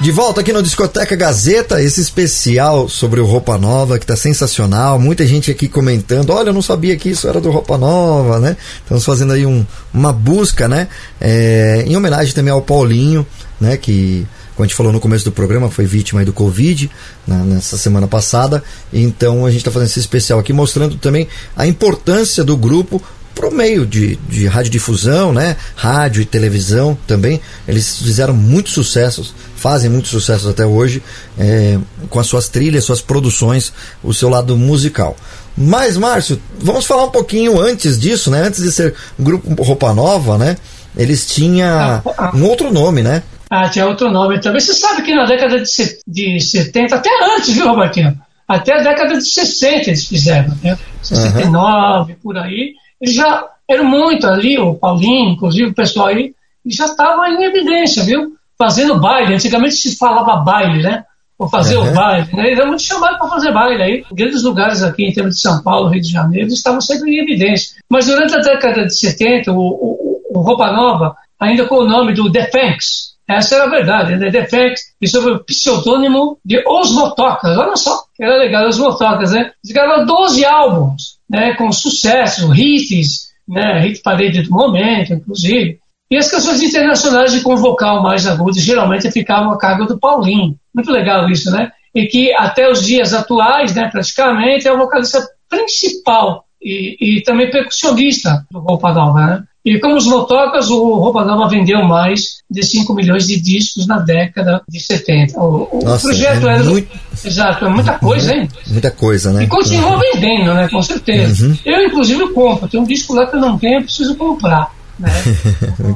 De 0.00 0.10
volta 0.10 0.40
aqui 0.40 0.50
no 0.50 0.62
Discoteca 0.62 1.14
Gazeta, 1.14 1.82
esse 1.82 2.00
especial 2.00 2.88
sobre 2.88 3.20
o 3.20 3.26
Roupa 3.26 3.58
Nova, 3.58 3.98
que 3.98 4.06
tá 4.06 4.16
sensacional. 4.16 4.98
Muita 4.98 5.26
gente 5.26 5.50
aqui 5.50 5.68
comentando, 5.68 6.30
olha, 6.30 6.48
eu 6.48 6.54
não 6.54 6.62
sabia 6.62 6.96
que 6.96 7.10
isso 7.10 7.28
era 7.28 7.38
do 7.38 7.50
Roupa 7.50 7.76
Nova, 7.76 8.40
né? 8.40 8.56
Estamos 8.82 9.04
fazendo 9.04 9.34
aí 9.34 9.44
um, 9.44 9.64
uma 9.92 10.12
busca, 10.12 10.66
né? 10.66 10.88
É, 11.20 11.84
em 11.86 11.94
homenagem 11.96 12.34
também 12.34 12.52
ao 12.52 12.62
Paulinho, 12.62 13.26
né? 13.60 13.76
Que 13.76 14.26
como 14.54 14.64
a 14.64 14.66
gente 14.66 14.76
falou 14.76 14.92
no 14.92 15.00
começo 15.00 15.24
do 15.24 15.32
programa, 15.32 15.70
foi 15.70 15.84
vítima 15.84 16.20
aí 16.20 16.26
do 16.26 16.32
Covid 16.32 16.90
na, 17.26 17.38
nessa 17.38 17.76
semana 17.76 18.06
passada. 18.06 18.62
Então 18.92 19.44
a 19.44 19.50
gente 19.50 19.60
está 19.60 19.70
fazendo 19.70 19.88
esse 19.88 20.00
especial 20.00 20.38
aqui 20.38 20.52
mostrando 20.52 20.96
também 20.96 21.26
a 21.56 21.66
importância 21.66 22.44
do 22.44 22.56
grupo 22.56 23.02
para 23.34 23.48
o 23.48 23.52
meio 23.52 23.84
de, 23.84 24.16
de 24.28 24.46
radiodifusão, 24.46 25.32
né? 25.32 25.56
Rádio 25.74 26.22
e 26.22 26.24
televisão 26.24 26.96
também. 27.06 27.40
Eles 27.66 27.98
fizeram 27.98 28.32
muitos 28.32 28.72
sucessos, 28.72 29.34
fazem 29.56 29.90
muitos 29.90 30.10
sucessos 30.10 30.46
até 30.46 30.64
hoje, 30.64 31.02
é, 31.36 31.78
com 32.08 32.20
as 32.20 32.26
suas 32.26 32.48
trilhas, 32.48 32.84
suas 32.84 33.00
produções, 33.00 33.72
o 34.02 34.14
seu 34.14 34.28
lado 34.28 34.56
musical. 34.56 35.16
Mas, 35.56 35.96
Márcio, 35.96 36.40
vamos 36.60 36.86
falar 36.86 37.04
um 37.04 37.10
pouquinho 37.10 37.60
antes 37.60 37.98
disso, 37.98 38.30
né? 38.30 38.42
Antes 38.42 38.62
de 38.62 38.70
ser 38.70 38.94
Grupo 39.18 39.62
Roupa 39.62 39.92
Nova, 39.92 40.38
né? 40.38 40.56
Eles 40.96 41.26
tinham 41.26 42.02
um 42.34 42.44
outro 42.44 42.72
nome, 42.72 43.02
né? 43.02 43.22
Ah, 43.50 43.68
tinha 43.68 43.86
outro 43.86 44.10
nome 44.10 44.40
também. 44.40 44.60
Você 44.60 44.74
sabe 44.74 45.02
que 45.02 45.14
na 45.14 45.26
década 45.26 45.60
de, 45.60 46.00
de 46.06 46.40
70, 46.40 46.96
até 46.96 47.10
antes, 47.36 47.54
viu, 47.54 47.68
Robertinho? 47.68 48.18
Até 48.46 48.74
a 48.74 48.82
década 48.82 49.16
de 49.16 49.24
60 49.24 49.90
eles 49.90 50.06
fizeram, 50.06 50.54
né? 50.62 50.78
69, 51.02 52.12
uhum. 52.12 52.18
por 52.22 52.36
aí. 52.36 52.74
Eles 53.00 53.14
já 53.14 53.44
eram 53.68 53.84
muito 53.84 54.26
ali, 54.26 54.58
o 54.58 54.74
Paulinho, 54.74 55.30
inclusive 55.30 55.70
o 55.70 55.74
pessoal 55.74 56.08
aí, 56.08 56.34
já 56.66 56.86
estava 56.86 57.28
em 57.28 57.42
evidência, 57.42 58.02
viu? 58.02 58.34
Fazendo 58.58 59.00
baile. 59.00 59.34
Antigamente 59.34 59.74
se 59.74 59.96
falava 59.96 60.42
baile, 60.42 60.82
né? 60.82 61.04
Ou 61.38 61.48
fazer 61.48 61.76
uhum. 61.76 61.90
o 61.90 61.94
baile. 61.94 62.28
Né? 62.32 62.46
Eles 62.46 62.58
eram 62.58 62.68
muito 62.68 62.82
chamados 62.82 63.18
para 63.18 63.28
fazer 63.28 63.52
baile 63.52 63.82
aí. 63.82 64.04
Grandes 64.12 64.42
lugares 64.42 64.82
aqui, 64.82 65.04
em 65.04 65.12
termos 65.12 65.36
de 65.36 65.40
São 65.40 65.62
Paulo, 65.62 65.88
Rio 65.88 66.00
de 66.00 66.12
Janeiro, 66.12 66.48
estavam 66.48 66.80
sempre 66.80 67.10
em 67.10 67.22
evidência. 67.22 67.76
Mas 67.88 68.06
durante 68.06 68.34
a 68.34 68.40
década 68.40 68.86
de 68.86 68.96
70, 68.96 69.52
o, 69.52 69.58
o, 69.58 70.20
o 70.30 70.40
Roupa 70.40 70.70
Nova, 70.70 71.16
ainda 71.40 71.66
com 71.66 71.76
o 71.76 71.88
nome 71.88 72.14
do 72.14 72.30
The 72.30 72.50
Fanks, 72.50 73.13
essa 73.28 73.54
era 73.54 73.64
a 73.64 73.70
verdade, 73.70 74.16
né? 74.16 74.30
The 74.30 74.46
Fanks, 74.46 74.82
e 75.00 75.08
sobre 75.08 75.32
o 75.32 75.44
pseudônimo 75.44 76.38
de 76.44 76.62
Os 76.66 76.92
Motocas. 76.92 77.56
Olha 77.56 77.76
só, 77.76 78.04
era 78.20 78.36
legal, 78.36 78.68
Os 78.68 78.78
Motocas, 78.78 79.32
né? 79.32 79.52
Eles 79.64 79.74
gravaram 79.74 80.04
12 80.04 80.44
álbuns 80.44 81.18
né, 81.28 81.54
com 81.54 81.72
sucesso, 81.72 82.54
hits, 82.54 83.30
né, 83.48 83.80
hit 83.80 84.02
parede 84.02 84.42
do 84.42 84.50
momento, 84.50 85.14
inclusive. 85.14 85.78
E 86.10 86.16
as 86.16 86.30
canções 86.30 86.62
internacionais 86.62 87.32
de 87.32 87.40
com 87.40 87.56
vocal 87.56 88.02
mais 88.02 88.26
agudo 88.26 88.58
geralmente 88.58 89.10
ficavam 89.10 89.50
a 89.50 89.58
cargo 89.58 89.86
do 89.86 89.98
Paulinho. 89.98 90.54
Muito 90.74 90.90
legal 90.90 91.28
isso, 91.30 91.50
né? 91.50 91.72
E 91.94 92.06
que 92.06 92.32
até 92.34 92.70
os 92.70 92.84
dias 92.84 93.14
atuais, 93.14 93.74
né, 93.74 93.88
praticamente, 93.90 94.68
é 94.68 94.72
o 94.72 94.78
vocalista 94.78 95.26
principal 95.48 96.43
e, 96.64 97.18
e 97.18 97.22
também 97.22 97.50
percussionista 97.50 98.46
do 98.50 98.60
Roupa 98.60 98.92
Nova, 98.92 99.26
né? 99.26 99.42
E 99.64 99.78
como 99.78 99.96
os 99.96 100.06
motocas, 100.06 100.68
o 100.68 100.94
Roupa 100.94 101.24
Nova 101.24 101.48
vendeu 101.48 101.82
mais 101.84 102.42
de 102.50 102.62
5 102.62 102.92
milhões 102.94 103.26
de 103.26 103.40
discos 103.40 103.86
na 103.86 103.98
década 103.98 104.60
de 104.68 104.78
70. 104.78 105.40
O, 105.40 105.80
Nossa, 105.82 106.06
o 106.06 106.10
projeto 106.10 106.48
é 106.48 106.54
era. 106.54 106.64
Muito... 106.64 106.88
Exato, 107.24 107.64
é 107.64 107.68
muita 107.70 107.98
coisa, 107.98 108.34
hein? 108.34 108.48
Muita 108.66 108.90
coisa, 108.90 109.32
né? 109.32 109.44
E 109.44 109.46
continua 109.46 109.98
vendendo, 109.98 110.52
né? 110.52 110.68
Com 110.68 110.82
certeza. 110.82 111.46
Uhum. 111.46 111.56
Eu, 111.64 111.86
inclusive, 111.86 112.28
compro. 112.34 112.68
Tem 112.68 112.78
um 112.80 112.84
disco 112.84 113.14
lá 113.14 113.26
que 113.26 113.36
eu 113.36 113.40
não 113.40 113.58
tenho, 113.58 113.78
eu 113.78 113.84
preciso 113.84 114.14
comprar. 114.16 114.70
Né? 114.98 115.10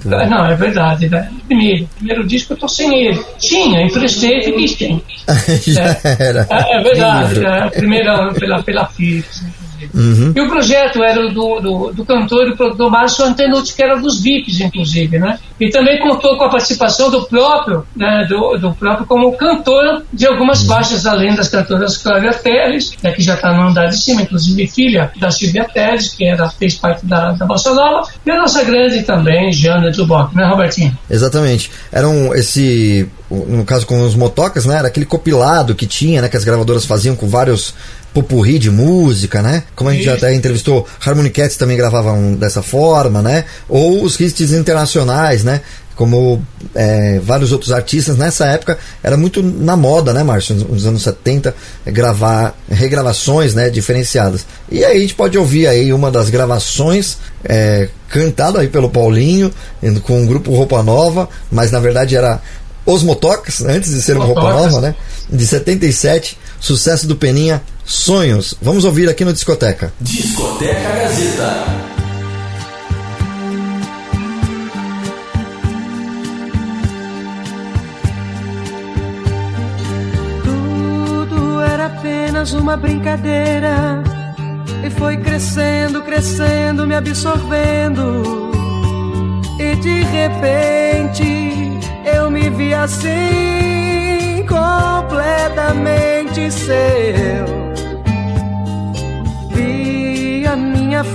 não, 0.31 0.47
é 0.47 0.55
verdade. 0.57 1.09
Né? 1.11 1.31
Primeiro, 1.47 1.89
primeiro 1.97 2.27
disco 2.27 2.55
eu 2.55 2.57
tô 2.57 2.69
sem 2.69 3.07
ele. 3.07 3.23
Tinha, 3.39 3.83
emprestei 3.83 4.39
e 4.39 4.45
fiquei 4.45 4.69
sem. 4.69 5.03
Já 5.73 5.91
é, 5.91 6.17
era. 6.19 6.47
É, 6.49 6.79
é 6.79 6.83
verdade. 6.83 7.45
É, 7.45 7.69
primeira 7.69 8.33
pela, 8.33 8.63
pela 8.63 8.87
Philips. 8.87 9.43
Né? 9.43 9.51
Uhum. 9.95 10.33
E 10.35 10.41
o 10.41 10.49
projeto 10.49 11.03
era 11.03 11.29
do, 11.29 11.61
do, 11.61 11.93
do 11.93 12.05
cantor 12.05 12.49
e 12.49 12.57
produtor 12.57 12.91
Márcio 12.91 13.25
Antenucci, 13.25 13.75
que 13.75 13.83
era 13.83 13.97
dos 13.97 14.21
VIPs, 14.21 14.61
inclusive, 14.61 15.19
né? 15.19 15.39
E 15.61 15.71
também 15.71 15.99
contou 16.01 16.37
com 16.39 16.45
a 16.45 16.51
participação 16.51 17.11
do 17.11 17.25
próprio, 17.27 17.85
né, 17.97 18.27
do, 18.29 18.59
do 18.59 18.75
próprio 18.75 19.07
como 19.07 19.37
cantor 19.37 20.05
de 20.13 20.27
algumas 20.27 20.63
uhum. 20.63 20.69
faixas, 20.69 21.05
além 21.05 21.35
das 21.35 21.49
cantoras 21.49 21.97
Cláudia 21.97 22.33
Teles, 22.33 22.93
né, 23.03 23.11
que 23.13 23.23
já 23.23 23.35
está 23.35 23.53
no 23.53 23.69
andar 23.69 23.87
de 23.87 23.99
cima, 23.99 24.23
inclusive 24.23 24.67
filha 24.69 25.11
da 25.19 25.31
Silvia 25.31 25.67
Teles, 25.73 26.15
que 26.15 26.25
era, 26.25 26.49
fez 26.49 26.75
parte 26.75 27.05
da, 27.05 27.33
da 27.33 27.45
Bossa 27.45 27.75
Nova, 27.75 28.09
e 28.25 28.31
a 28.31 28.37
nossa 28.37 28.63
grande 28.65 29.03
também, 29.03 29.53
Jana 29.53 29.91
Duboc, 29.91 30.35
né, 30.35 30.47
Robertinho? 30.47 30.97
Exatamente. 31.11 31.71
Era 31.91 32.09
um, 32.09 32.33
esse, 32.35 33.09
no 33.31 33.65
caso 33.65 33.87
com 33.87 34.01
os 34.03 34.15
motocas, 34.15 34.65
né, 34.65 34.79
era 34.79 34.89
aquele 34.89 35.07
copilado 35.07 35.75
que 35.75 35.87
tinha, 35.87 36.23
né, 36.23 36.29
que 36.29 36.37
as 36.37 36.45
gravadoras 36.45 36.85
faziam 36.85 37.17
com 37.17 37.27
vários 37.29 37.75
popurri 38.13 38.59
de 38.59 38.71
música, 38.71 39.43
né? 39.43 39.65
Como 39.75 39.91
a 39.91 39.93
gente 39.93 40.05
já 40.05 40.15
até 40.15 40.35
entrevistou, 40.35 40.87
Harmony 41.05 41.31
Cats 41.31 41.57
também 41.57 41.77
gravavam 41.77 42.35
dessa 42.35 42.63
forma, 42.63 43.23
né? 43.23 43.45
Ou 43.69 44.03
os 44.03 44.19
hits 44.19 44.53
internacionais, 44.53 45.45
né? 45.45 45.61
Como 45.95 46.41
é, 46.77 47.19
vários 47.19 47.51
outros 47.51 47.73
artistas, 47.73 48.17
nessa 48.17 48.47
época 48.47 48.79
era 49.03 49.17
muito 49.17 49.43
na 49.43 49.77
moda, 49.77 50.15
né, 50.15 50.23
Márcio? 50.23 50.55
Nos 50.55 50.87
anos 50.87 51.03
70, 51.03 51.55
gravar 51.87 52.57
regravações 52.71 53.53
né, 53.53 53.69
diferenciadas. 53.69 54.47
E 54.71 54.85
aí 54.85 54.97
a 54.97 55.01
gente 55.01 55.15
pode 55.15 55.37
ouvir 55.37 55.67
aí 55.67 55.93
uma 55.93 56.09
das 56.09 56.31
gravações 56.31 57.19
é, 57.45 57.89
cantada 58.09 58.61
aí 58.61 58.69
pelo 58.69 58.89
Paulinho, 58.89 59.53
com 60.05 60.23
o 60.23 60.27
grupo 60.27 60.55
Roupa 60.55 60.85
Nova, 60.85 61.29
mas 61.51 61.73
na 61.73 61.81
verdade 61.81 62.15
era 62.15 62.41
Os 62.87 63.03
Motocas, 63.03 63.61
antes 63.63 63.91
de 63.91 64.01
ser 64.01 64.17
uma 64.17 64.25
Roupa 64.25 64.53
Nova, 64.53 64.81
né? 64.81 64.95
De 65.29 65.45
77, 65.45 66.39
sucesso 66.61 67.09
do 67.09 67.17
Peninha, 67.17 67.61
Sonhos. 67.89 68.55
Vamos 68.61 68.85
ouvir 68.85 69.09
aqui 69.09 69.25
no 69.25 69.33
Discoteca. 69.33 69.91
Discoteca 69.99 70.79
Gazeta. 70.79 71.65
Tudo 80.45 81.63
era 81.63 81.87
apenas 81.87 82.53
uma 82.53 82.77
brincadeira 82.77 84.05
e 84.87 84.91
foi 84.91 85.17
crescendo, 85.17 86.03
crescendo, 86.03 86.87
me 86.87 86.95
absorvendo. 86.95 88.51
E 89.59 89.75
de 89.77 90.03
repente 90.03 91.81
eu 92.05 92.31
me 92.31 92.51
vi 92.51 92.75
assim, 92.75 94.45
completamente 94.47 96.53
seu 96.53 97.68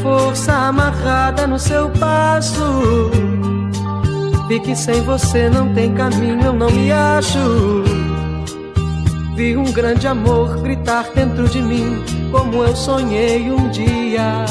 força 0.03 0.51
amarrada 0.51 1.47
no 1.47 1.57
seu 1.57 1.89
passo. 1.91 3.09
Vi 4.49 4.59
que 4.59 4.75
sem 4.75 5.01
você 5.01 5.49
não 5.49 5.73
tem 5.73 5.93
caminho, 5.93 6.41
eu 6.43 6.53
não 6.53 6.69
me 6.69 6.91
acho. 6.91 7.39
Vi 9.35 9.55
um 9.55 9.71
grande 9.71 10.05
amor 10.05 10.57
gritar 10.57 11.05
dentro 11.15 11.47
de 11.47 11.61
mim, 11.61 12.03
como 12.29 12.63
eu 12.63 12.75
sonhei 12.75 13.49
um 13.49 13.69
dia. 13.69 14.45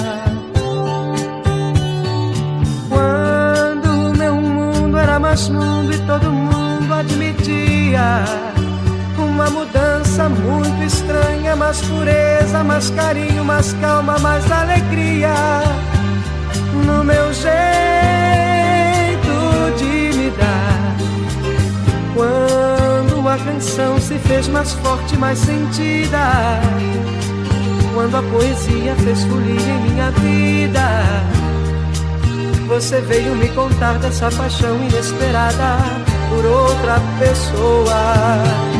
Quando 2.88 4.18
meu 4.18 4.34
mundo 4.36 4.96
era 4.96 5.20
mais 5.20 5.48
mundo 5.50 5.92
e 5.92 5.98
todo 5.98 6.32
mundo 6.32 6.94
admitia 6.94 8.51
uma 9.42 9.50
mudança 9.50 10.28
muito 10.28 10.84
estranha, 10.84 11.56
mais 11.56 11.80
pureza, 11.80 12.62
mais 12.62 12.90
carinho, 12.90 13.44
mais 13.44 13.72
calma, 13.74 14.16
mais 14.20 14.50
alegria 14.52 15.34
no 16.86 17.02
meu 17.02 17.32
jeito 17.32 17.52
de 19.78 20.16
me 20.16 20.30
dar. 20.30 20.96
Quando 22.14 23.28
a 23.28 23.36
canção 23.36 24.00
se 24.00 24.16
fez 24.18 24.46
mais 24.46 24.74
forte, 24.74 25.16
mais 25.16 25.38
sentida, 25.40 26.60
quando 27.94 28.16
a 28.16 28.22
poesia 28.22 28.94
fez 28.96 29.24
folia 29.24 29.60
em 29.60 29.90
minha 29.90 30.10
vida. 30.12 30.88
Você 32.68 33.00
veio 33.00 33.34
me 33.34 33.48
contar 33.48 33.98
dessa 33.98 34.30
paixão 34.30 34.76
inesperada 34.76 35.78
por 36.30 36.44
outra 36.44 37.00
pessoa 37.18 38.71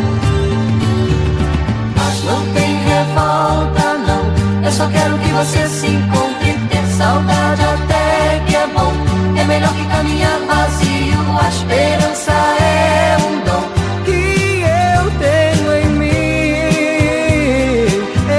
revolta, 3.03 3.99
não. 4.07 4.65
Eu 4.65 4.73
só 4.73 4.87
quero 4.87 5.19
que 5.19 5.29
você 5.33 5.69
se 5.69 5.87
encontre. 5.87 6.53
Ter 6.71 6.87
saudade 6.97 7.63
até 7.63 8.41
que 8.47 8.57
é 8.57 8.67
bom. 8.69 8.93
É 9.37 9.45
melhor 9.45 9.73
que 9.75 9.85
caminhar 9.87 10.39
vazio. 10.47 11.21
A 11.41 11.49
esperança 11.49 12.33
é 12.33 13.17
um 13.29 13.41
dom 13.45 13.65
que 14.05 14.63
eu 14.63 15.11
tenho 15.19 15.73
em 15.83 15.89
mim. 15.99 16.13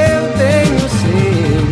Eu 0.08 0.22
tenho 0.38 0.90
sim. 1.00 1.68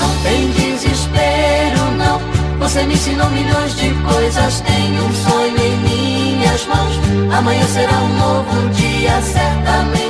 Não 0.00 0.10
tem 0.22 0.50
desespero, 0.52 1.82
não. 1.98 2.20
Você 2.60 2.82
me 2.84 2.94
ensinou 2.94 3.28
milhões 3.30 3.76
de 3.76 3.90
coisas. 3.90 4.60
Tenho 4.60 5.04
um 5.04 5.12
sonho 5.12 5.58
em 5.58 5.76
minhas 5.78 6.66
mãos. 6.66 7.00
Amanhã 7.36 7.66
será 7.66 7.98
um 7.98 8.16
novo 8.18 8.68
dia, 8.70 9.20
certamente 9.22 10.01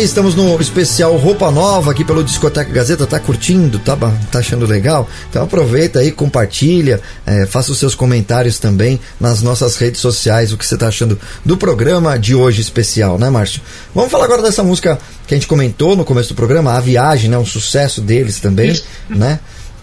aí, 0.00 0.04
estamos 0.06 0.34
no 0.34 0.58
especial 0.60 1.14
Roupa 1.16 1.50
Nova 1.50 1.90
aqui 1.90 2.04
pelo 2.04 2.24
Discoteca 2.24 2.72
Gazeta. 2.72 3.06
Tá 3.06 3.20
curtindo? 3.20 3.78
Tá, 3.78 3.96
tá 4.32 4.38
achando 4.38 4.66
legal? 4.66 5.06
Então 5.28 5.42
aproveita 5.42 5.98
aí, 5.98 6.10
compartilha, 6.10 7.00
é, 7.26 7.44
faça 7.44 7.70
os 7.70 7.78
seus 7.78 7.94
comentários 7.94 8.58
também 8.58 8.98
nas 9.20 9.42
nossas 9.42 9.76
redes 9.76 10.00
sociais, 10.00 10.52
o 10.52 10.56
que 10.56 10.64
você 10.64 10.76
tá 10.78 10.88
achando 10.88 11.18
do 11.44 11.56
programa 11.56 12.18
de 12.18 12.34
hoje 12.34 12.62
especial, 12.62 13.18
né, 13.18 13.28
Márcio? 13.28 13.60
Vamos 13.94 14.10
falar 14.10 14.24
agora 14.24 14.42
dessa 14.42 14.62
música 14.62 14.98
que 15.26 15.34
a 15.34 15.36
gente 15.36 15.46
comentou 15.46 15.94
no 15.94 16.04
começo 16.04 16.30
do 16.30 16.34
programa, 16.34 16.72
A 16.72 16.80
Viagem, 16.80 17.28
né? 17.28 17.36
Um 17.36 17.46
sucesso 17.46 18.00
deles 18.00 18.40
também, 18.40 18.80
né? 19.08 19.38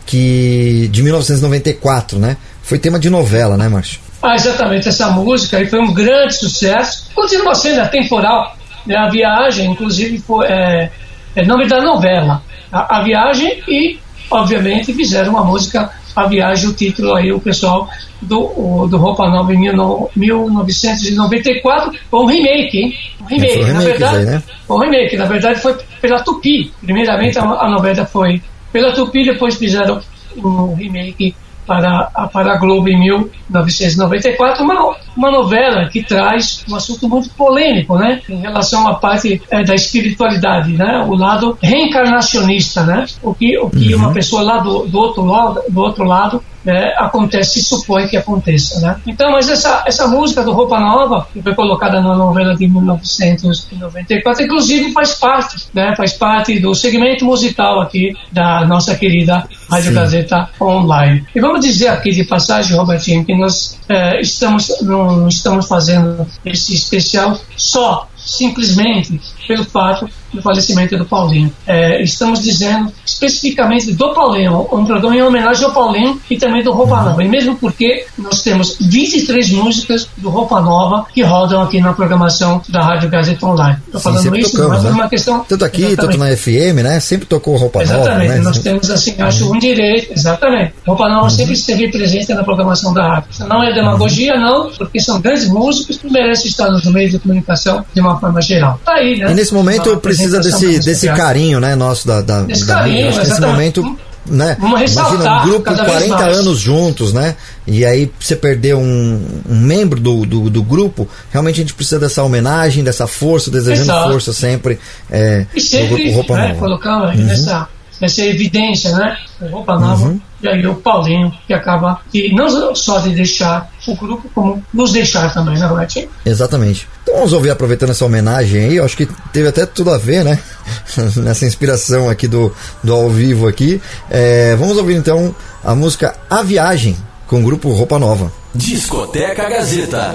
Que 0.06 0.90
de 0.92 1.04
1994, 1.04 2.18
né? 2.18 2.38
Foi 2.64 2.80
tema 2.80 3.00
de 3.00 3.10
novela, 3.10 3.56
né, 3.56 3.70
Márcio? 3.70 4.00
Ah, 4.22 4.34
exatamente, 4.36 4.90
essa 4.90 5.10
música 5.10 5.58
aí 5.58 5.70
foi 5.70 5.80
um 5.80 5.94
grande 5.94 6.34
sucesso. 6.34 7.06
Continua 7.14 7.54
sendo 7.54 7.82
atemporal. 7.82 8.58
Né? 8.86 8.96
A 8.96 9.10
viagem, 9.10 9.72
inclusive, 9.72 10.18
foi 10.20 10.46
é, 10.48 10.92
é 11.36 11.46
nome 11.46 11.68
da 11.68 11.82
novela. 11.82 12.42
A, 12.72 12.98
a 12.98 13.02
Viagem 13.04 13.62
e, 13.68 13.98
obviamente, 14.30 14.94
fizeram 14.94 15.32
uma 15.32 15.44
música 15.44 15.90
A 16.16 16.28
Viagem, 16.28 16.70
o 16.70 16.74
título 16.74 17.14
aí, 17.16 17.32
o 17.32 17.40
pessoal 17.40 17.88
do, 18.22 18.40
o- 18.40 18.88
do 18.88 18.98
Roupa 18.98 19.28
Nova 19.30 19.54
em 19.54 19.60
mil 19.60 19.74
no- 19.74 20.10
1994, 20.16 21.94
foi 22.10 22.20
um 22.20 22.26
remake, 22.26 22.78
hein? 22.78 22.94
Um 23.22 23.26
remake, 23.26 23.54
foi 23.54 23.64
um 23.64 23.68
na 23.74 23.80
remake 23.80 23.98
verdade. 24.00 24.26
né? 24.26 24.44
Um 24.70 24.78
remake, 24.80 25.18
na 25.18 25.26
verdade 25.26 25.60
foi 25.62 25.76
pela 26.02 26.20
Tupi. 26.24 26.72
Primeiramente 26.82 27.38
a, 27.40 27.44
a 27.44 27.70
novela 27.70 28.06
foi 28.06 28.42
pela 28.72 28.92
Tupi, 28.94 29.24
depois 29.26 29.56
fizeram 29.56 30.02
um 30.38 30.74
remake 30.76 31.36
para 31.68 32.10
a, 32.16 32.28
para 32.28 32.54
a 32.54 32.58
Globo 32.58 32.88
em 32.88 32.98
1994, 32.98 34.64
uma, 34.64 34.96
uma 35.16 35.30
novela 35.30 35.90
que 35.90 36.02
traz 36.02 36.64
um 36.70 36.76
assunto 36.76 37.08
muito 37.10 37.30
polêmico, 37.32 37.98
né, 37.98 38.22
em 38.30 38.38
relação 38.38 38.88
à 38.88 38.96
parte 38.96 39.42
eh, 39.52 39.64
da 39.64 39.76
espiritualidade, 39.76 40.72
né, 40.72 41.06
o 41.08 41.16
lado 41.16 41.58
reencarnacionista, 41.62 42.84
né, 42.86 43.06
o 43.22 43.34
que, 43.34 43.58
o 43.60 43.70
que 43.70 43.94
uma 43.94 44.14
pessoa 44.14 44.42
lá 44.42 44.58
do, 44.60 44.88
do 44.88 44.98
outro 44.98 45.26
lado, 45.26 45.62
do 45.70 45.82
outro 45.82 46.06
lado 46.06 46.42
né, 46.68 46.94
acontece, 46.98 47.62
se 47.62 47.64
supõe 47.64 48.10
que 48.10 48.18
aconteça, 48.18 48.82
né. 48.82 49.00
Então, 49.08 49.32
mas 49.32 49.48
essa, 49.48 49.86
essa 49.88 50.06
música 50.06 50.44
do 50.44 50.52
Roupa 50.52 50.78
Nova, 50.78 51.26
que 51.32 51.42
foi 51.42 51.56
colocada 51.56 52.02
na 52.02 52.14
novela 52.14 52.54
de 52.58 52.68
1994, 52.68 54.44
inclusive 54.44 54.92
faz 54.92 55.16
parte, 55.16 55.70
né, 55.74 55.96
faz 55.96 56.12
parte 56.12 56.60
do 56.60 56.76
segmento 56.76 57.24
musical 57.24 57.80
aqui 57.80 58.14
da 58.34 58.66
nossa 58.66 58.96
querida 58.96 59.48
Rádio 59.70 59.92
Sim. 59.92 59.96
Gazeta 59.96 60.50
Online. 60.60 61.26
E 61.34 61.40
vamos 61.40 61.62
dizer 61.62 61.88
aqui 61.88 62.12
de 62.12 62.26
passagem, 62.26 62.76
Robertinho, 62.76 63.24
que 63.24 63.34
nós 63.34 63.80
eh, 63.88 64.20
estamos, 64.20 64.82
não 64.82 65.30
estamos 65.30 65.68
fazendo 65.68 66.28
esse 66.46 66.76
especial 66.76 67.40
só, 67.56 68.10
simplesmente 68.18 69.22
pelo 69.48 69.64
fato 69.64 70.10
do 70.34 70.42
falecimento 70.42 70.98
do 70.98 71.06
Paulinho. 71.06 71.52
Eh, 71.66 72.04
estamos 72.04 72.44
dizendo 72.44 72.92
especificamente 73.06 73.94
do 73.94 74.14
Paulinho, 74.14 74.68
um 74.72 74.86
programa 74.86 75.16
em 75.16 75.22
homenagem 75.22 75.66
ao 75.66 75.72
Paulinho 75.72 76.20
e 76.30 76.38
também 76.38 76.64
do 76.64 76.72
Roupa 76.72 77.02
Nova. 77.02 77.24
E 77.24 77.28
mesmo 77.28 77.56
porque 77.56 78.06
nós 78.18 78.42
temos 78.42 78.78
23 78.80 79.52
músicas 79.52 80.08
do 80.18 80.30
Roupa 80.30 80.60
Nova 80.60 81.06
que 81.14 81.24
rodam 81.24 81.62
aqui 81.62 81.80
na 81.80 81.94
programação 81.94 82.62
da 82.68 82.84
Rádio 82.84 83.10
Gazeta 83.10 83.46
Online. 83.46 83.78
Estou 83.86 84.00
Sim, 84.00 84.04
falando 84.04 84.24
sempre 84.24 84.40
isso, 84.42 84.52
tocamos, 84.52 84.70
mas 84.70 84.86
é 84.86 84.90
né? 84.90 84.94
uma 84.94 85.10
questão. 85.10 85.40
Tanto 85.48 85.66
aqui, 85.66 85.84
Exatamente. 85.84 86.18
tanto 86.18 86.30
na 86.30 86.38
FM, 86.38 86.84
né? 86.84 87.00
Sempre 87.00 87.26
tocou 87.26 87.56
roupa 87.56 87.82
Exatamente, 87.82 88.28
nova, 88.28 88.38
né? 88.38 88.40
nós 88.40 88.60
temos 88.60 88.90
assim, 88.90 89.16
acho 89.22 89.52
um 89.52 89.58
direito, 89.58 90.12
exatamente. 90.12 90.74
Roupa 90.86 91.10
Nova 91.10 91.30
sempre 91.30 91.54
esteve 91.54 91.90
presente 91.90 92.34
na 92.34 92.44
programação 92.44 92.94
da 92.94 93.08
rádio. 93.08 93.30
Não 93.48 93.64
é 93.64 93.74
demagogia, 93.74 94.36
não, 94.36 94.70
porque 94.72 95.00
são 95.00 95.20
grandes 95.22 95.48
músicos 95.48 95.98
que 95.98 96.12
merecem 96.12 96.48
estar 96.48 96.70
nos 96.70 96.86
meios 96.86 97.12
de 97.12 97.20
comunicação 97.20 97.86
de 97.94 98.02
uma 98.02 98.20
forma 98.20 98.42
geral. 98.42 98.80
Tá 98.84 98.94
aí, 98.94 99.18
né? 99.18 99.37
Nesse 99.38 99.54
momento 99.54 99.92
Uma 99.92 100.00
precisa 100.00 100.40
desse, 100.40 100.80
desse 100.80 101.08
carinho, 101.10 101.60
né, 101.60 101.76
nosso 101.76 102.08
da, 102.08 102.22
da, 102.22 102.42
da 102.42 102.66
carinho. 102.66 103.08
Acho 103.10 103.22
que 103.22 103.28
nesse 103.28 103.42
momento, 103.42 103.98
né? 104.26 104.58
Imagina 104.60 105.42
um 105.44 105.46
grupo 105.48 105.62
cada 105.62 105.84
vez 105.84 105.98
40 106.06 106.16
mais. 106.16 106.38
anos 106.40 106.60
juntos, 106.60 107.14
né? 107.14 107.36
E 107.68 107.86
aí 107.86 108.12
você 108.20 108.36
perder 108.36 108.76
um, 108.76 109.22
um 109.48 109.56
membro 109.60 110.00
do, 110.00 110.26
do, 110.26 110.50
do 110.50 110.64
grupo, 110.64 111.08
realmente 111.32 111.56
a 111.56 111.60
gente 111.60 111.74
precisa 111.76 112.00
dessa 112.00 112.24
homenagem, 112.24 112.84
dessa 112.84 113.06
força, 113.06 113.52
desejando 113.52 113.92
Exato. 113.92 114.10
força 114.10 114.34
sempre 114.34 114.80
é, 115.12 115.46
E 115.54 115.62
sempre 115.62 116.12
Roupa 116.14 116.36
né, 116.36 116.48
Nova. 116.48 116.60
colocando 116.60 117.06
aí 117.06 117.20
Uhum. 117.20 117.26
nessa, 117.26 117.68
nessa 118.02 118.26
evidência, 118.26 118.92
né? 118.98 119.18
Roupa 119.52 119.78
Nova 119.80 120.06
Uhum. 120.08 120.20
E 120.42 120.48
aí 120.48 120.66
o 120.68 120.76
Paulinho, 120.76 121.34
que 121.46 121.54
acaba 121.54 122.00
de 122.12 122.34
não 122.34 122.76
só 122.76 123.00
de 123.00 123.10
deixar 123.10 123.72
o 123.88 123.96
grupo, 123.96 124.30
como 124.34 124.64
nos 124.74 124.92
deixar 124.92 125.34
também, 125.34 125.58
né, 125.58 125.66
Robertinho? 125.66 126.10
Exatamente. 126.26 126.88
Então 127.04 127.16
vamos 127.16 127.34
ouvir, 127.34 127.50
aproveitando 127.50 127.90
essa 127.90 128.06
homenagem 128.06 128.66
aí, 128.66 128.76
eu 128.76 128.86
acho 128.86 128.96
que 128.96 129.08
teve 129.32 129.48
até 129.48 129.66
tudo 129.66 129.92
a 129.92 129.98
ver, 129.98 130.24
né? 130.24 130.40
Nessa 131.18 131.46
inspiração 131.46 132.10
aqui 132.10 132.28
do, 132.28 132.54
do 132.84 132.94
ao 132.94 133.10
vivo 133.10 133.48
aqui. 133.48 133.82
É, 134.10 134.56
vamos 134.56 134.78
ouvir 134.78 134.96
então 134.96 135.36
a 135.64 135.74
música 135.74 136.16
A 136.30 136.44
Viagem, 136.44 136.96
com 137.26 137.40
o 137.42 137.44
grupo 137.44 137.72
Roupa 137.72 137.98
Nova. 137.98 138.32
Discoteca 138.54 139.50
Gazeta. 139.50 140.14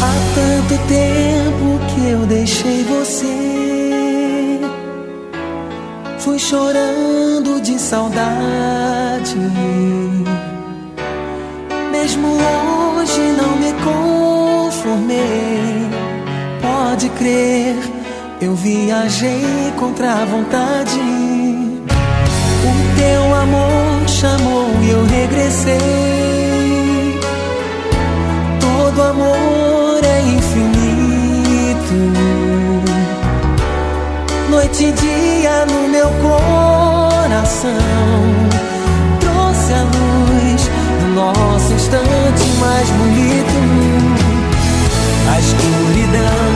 Há 0.00 0.14
tanto 0.34 0.78
tempo 0.86 1.80
que 1.94 2.10
eu 2.10 2.26
deixei 2.26 2.84
você. 2.84 3.77
Fui 6.18 6.38
chorando 6.38 7.60
de 7.60 7.78
saudade. 7.78 9.36
Mesmo 11.92 12.28
longe 12.28 13.20
não 13.36 13.56
me 13.56 13.74
conformei. 13.84 15.88
Pode 16.60 17.08
crer, 17.10 17.76
eu 18.40 18.54
viajei 18.54 19.72
contra 19.78 20.12
a 20.12 20.24
vontade. 20.24 20.98
O 22.64 22.72
teu 22.98 23.34
amor 23.34 24.08
chamou 24.08 24.70
e 24.82 24.90
eu 24.90 25.04
regressei. 25.04 25.78
Todo 28.60 29.02
amor 29.02 29.67
Noite 34.68 34.84
e 34.84 34.92
dia 34.92 35.64
no 35.64 35.88
meu 35.88 36.08
coração. 36.20 37.70
Trouxe 39.18 39.72
a 39.72 39.82
luz 39.82 40.70
do 41.00 41.06
nosso 41.14 41.72
instante 41.72 42.44
mais 42.60 42.90
bonito. 42.90 43.56
A 45.32 45.40
escuridão 45.40 46.47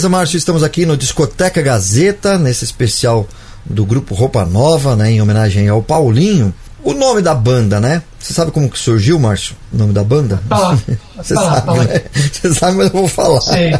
Beleza, 0.00 0.08
Márcio? 0.08 0.38
Estamos 0.38 0.62
aqui 0.62 0.86
no 0.86 0.96
Discoteca 0.96 1.60
Gazeta, 1.60 2.38
nesse 2.38 2.64
especial 2.64 3.28
do 3.66 3.84
grupo 3.84 4.14
Roupa 4.14 4.46
Nova, 4.46 4.96
né, 4.96 5.10
em 5.10 5.20
homenagem 5.20 5.68
ao 5.68 5.82
Paulinho. 5.82 6.54
O 6.82 6.94
nome 6.94 7.20
da 7.20 7.34
banda, 7.34 7.78
né? 7.78 8.02
Você 8.18 8.32
sabe 8.32 8.50
como 8.50 8.70
que 8.70 8.78
surgiu, 8.78 9.18
Márcio? 9.18 9.54
O 9.70 9.76
nome 9.76 9.92
da 9.92 10.02
banda? 10.02 10.42
Você 11.18 11.34
sabe, 11.34 11.80
né? 11.80 12.02
Você 12.32 12.54
sabe, 12.54 12.78
mas 12.78 12.86
eu 12.86 12.92
vou 12.92 13.08
falar. 13.08 13.42
Sei. 13.42 13.72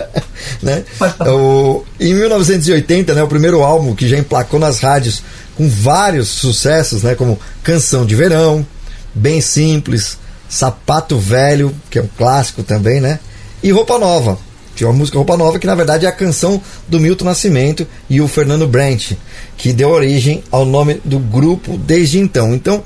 né? 0.62 0.84
O, 1.30 1.84
em 2.00 2.14
1980, 2.14 3.12
né, 3.12 3.22
o 3.22 3.28
primeiro 3.28 3.62
álbum 3.62 3.94
que 3.94 4.08
já 4.08 4.16
emplacou 4.16 4.58
nas 4.58 4.80
rádios 4.80 5.22
com 5.54 5.68
vários 5.68 6.28
sucessos, 6.28 7.02
né, 7.02 7.14
como 7.14 7.38
Canção 7.62 8.06
de 8.06 8.14
Verão, 8.14 8.66
Bem 9.14 9.42
Simples, 9.42 10.16
Sapato 10.48 11.18
Velho, 11.18 11.74
que 11.90 11.98
é 11.98 12.02
um 12.02 12.08
clássico 12.16 12.62
também, 12.62 13.02
né? 13.02 13.20
E 13.62 13.70
Roupa 13.70 13.98
Nova. 13.98 14.47
Tinha 14.78 14.88
uma 14.88 14.96
música 14.96 15.18
Roupa 15.18 15.36
Nova 15.36 15.58
que 15.58 15.66
na 15.66 15.74
verdade 15.74 16.06
é 16.06 16.08
a 16.08 16.12
canção 16.12 16.62
do 16.86 17.00
Milton 17.00 17.24
Nascimento 17.24 17.84
e 18.08 18.20
o 18.20 18.28
Fernando 18.28 18.64
Brant, 18.68 19.14
que 19.56 19.72
deu 19.72 19.90
origem 19.90 20.44
ao 20.52 20.64
nome 20.64 21.00
do 21.04 21.18
grupo 21.18 21.76
desde 21.76 22.20
então. 22.20 22.54
Então, 22.54 22.80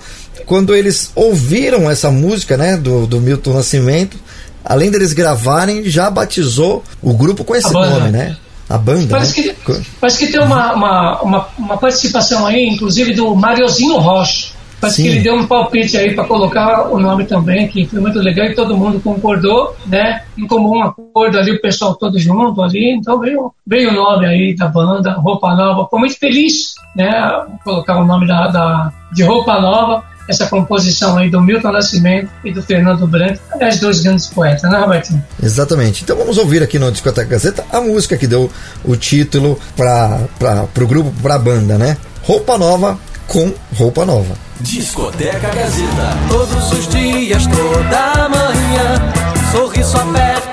quando 0.47 0.75
eles 0.75 1.11
ouviram 1.15 1.91
essa 1.91 2.11
música, 2.11 2.57
né, 2.57 2.79
do, 2.79 3.07
do 3.07 3.21
Milton 3.21 3.53
Nascimento, 3.53 4.17
além 4.65 4.91
deles 4.91 5.13
gravarem, 5.13 5.85
já 5.85 6.09
batizou 6.09 6.83
o 7.03 7.13
grupo 7.13 7.45
com 7.45 7.55
esse 7.55 7.69
A 7.69 7.73
banda. 7.73 7.99
nome, 7.99 8.11
né? 8.11 8.39
A 8.71 8.79
banda, 8.79 9.09
Parece 9.11 9.49
né? 9.49 9.55
que, 9.63 9.83
parece 10.01 10.19
que 10.19 10.33
tem 10.33 10.41
uma, 10.41 10.73
uma, 10.73 11.21
uma, 11.21 11.49
uma 11.59 11.77
participação 11.77 12.47
aí, 12.47 12.71
inclusive 12.71 13.13
do 13.13 13.35
Mariozinho 13.35 13.99
Rocha. 13.99 14.47
Parece 14.83 14.97
Sim. 14.97 15.03
que 15.05 15.09
ele 15.11 15.21
deu 15.21 15.37
um 15.37 15.47
palpite 15.47 15.97
aí 15.97 16.13
para 16.13 16.25
colocar 16.25 16.89
o 16.89 16.99
nome 16.99 17.25
também, 17.25 17.69
que 17.69 17.87
foi 17.87 18.01
muito 18.01 18.19
legal 18.19 18.47
e 18.47 18.55
todo 18.57 18.77
mundo 18.77 18.99
concordou, 18.99 19.77
né? 19.87 20.23
Em 20.37 20.45
comum 20.45 20.83
acordo 20.83 21.39
ali, 21.39 21.53
o 21.53 21.61
pessoal 21.61 21.95
todo 21.95 22.19
junto 22.19 22.61
ali. 22.61 22.97
Então 22.97 23.21
veio, 23.21 23.55
veio 23.65 23.91
o 23.91 23.95
nome 23.95 24.27
aí 24.27 24.57
da 24.57 24.67
banda, 24.67 25.13
Roupa 25.13 25.55
Nova. 25.55 25.87
Foi 25.89 26.01
muito 26.01 26.19
feliz, 26.19 26.75
né? 26.97 27.09
Colocar 27.63 27.97
o 28.01 28.05
nome 28.05 28.27
da, 28.27 28.49
da, 28.49 28.93
de 29.13 29.23
Roupa 29.23 29.61
Nova, 29.61 30.03
essa 30.29 30.49
composição 30.49 31.17
aí 31.17 31.31
do 31.31 31.41
Milton 31.41 31.71
Nascimento 31.71 32.29
e 32.45 32.51
do 32.51 32.61
Fernando 32.61 33.07
Branco, 33.07 33.39
aliás, 33.53 33.79
dois 33.79 34.01
grandes 34.01 34.27
poetas, 34.27 34.69
né, 34.69 34.79
Robertinho? 34.81 35.23
Exatamente. 35.41 36.03
Então 36.03 36.17
vamos 36.17 36.39
ouvir 36.39 36.61
aqui 36.61 36.77
no 36.77 36.91
Discoteca 36.91 37.29
Gazeta 37.29 37.65
a 37.71 37.81
música 37.81 38.17
que 38.17 38.27
deu 38.27 38.51
o 38.85 38.97
título 38.97 39.57
para 39.77 40.19
o 40.77 40.87
grupo, 40.89 41.13
para 41.23 41.37
a 41.37 41.39
banda, 41.39 41.79
né? 41.79 41.97
Roupa 42.25 42.59
Nova 42.59 42.99
com 43.33 43.51
Roupa 43.79 44.05
Nova. 44.05 44.35
Discoteca 44.61 45.49
Gazeta. 45.49 46.19
Todos 46.29 46.73
os 46.73 46.89
dias, 46.89 47.47
toda 47.47 48.29
manhã, 48.29 49.13
sorriso 49.51 49.97
aberto 49.97 50.52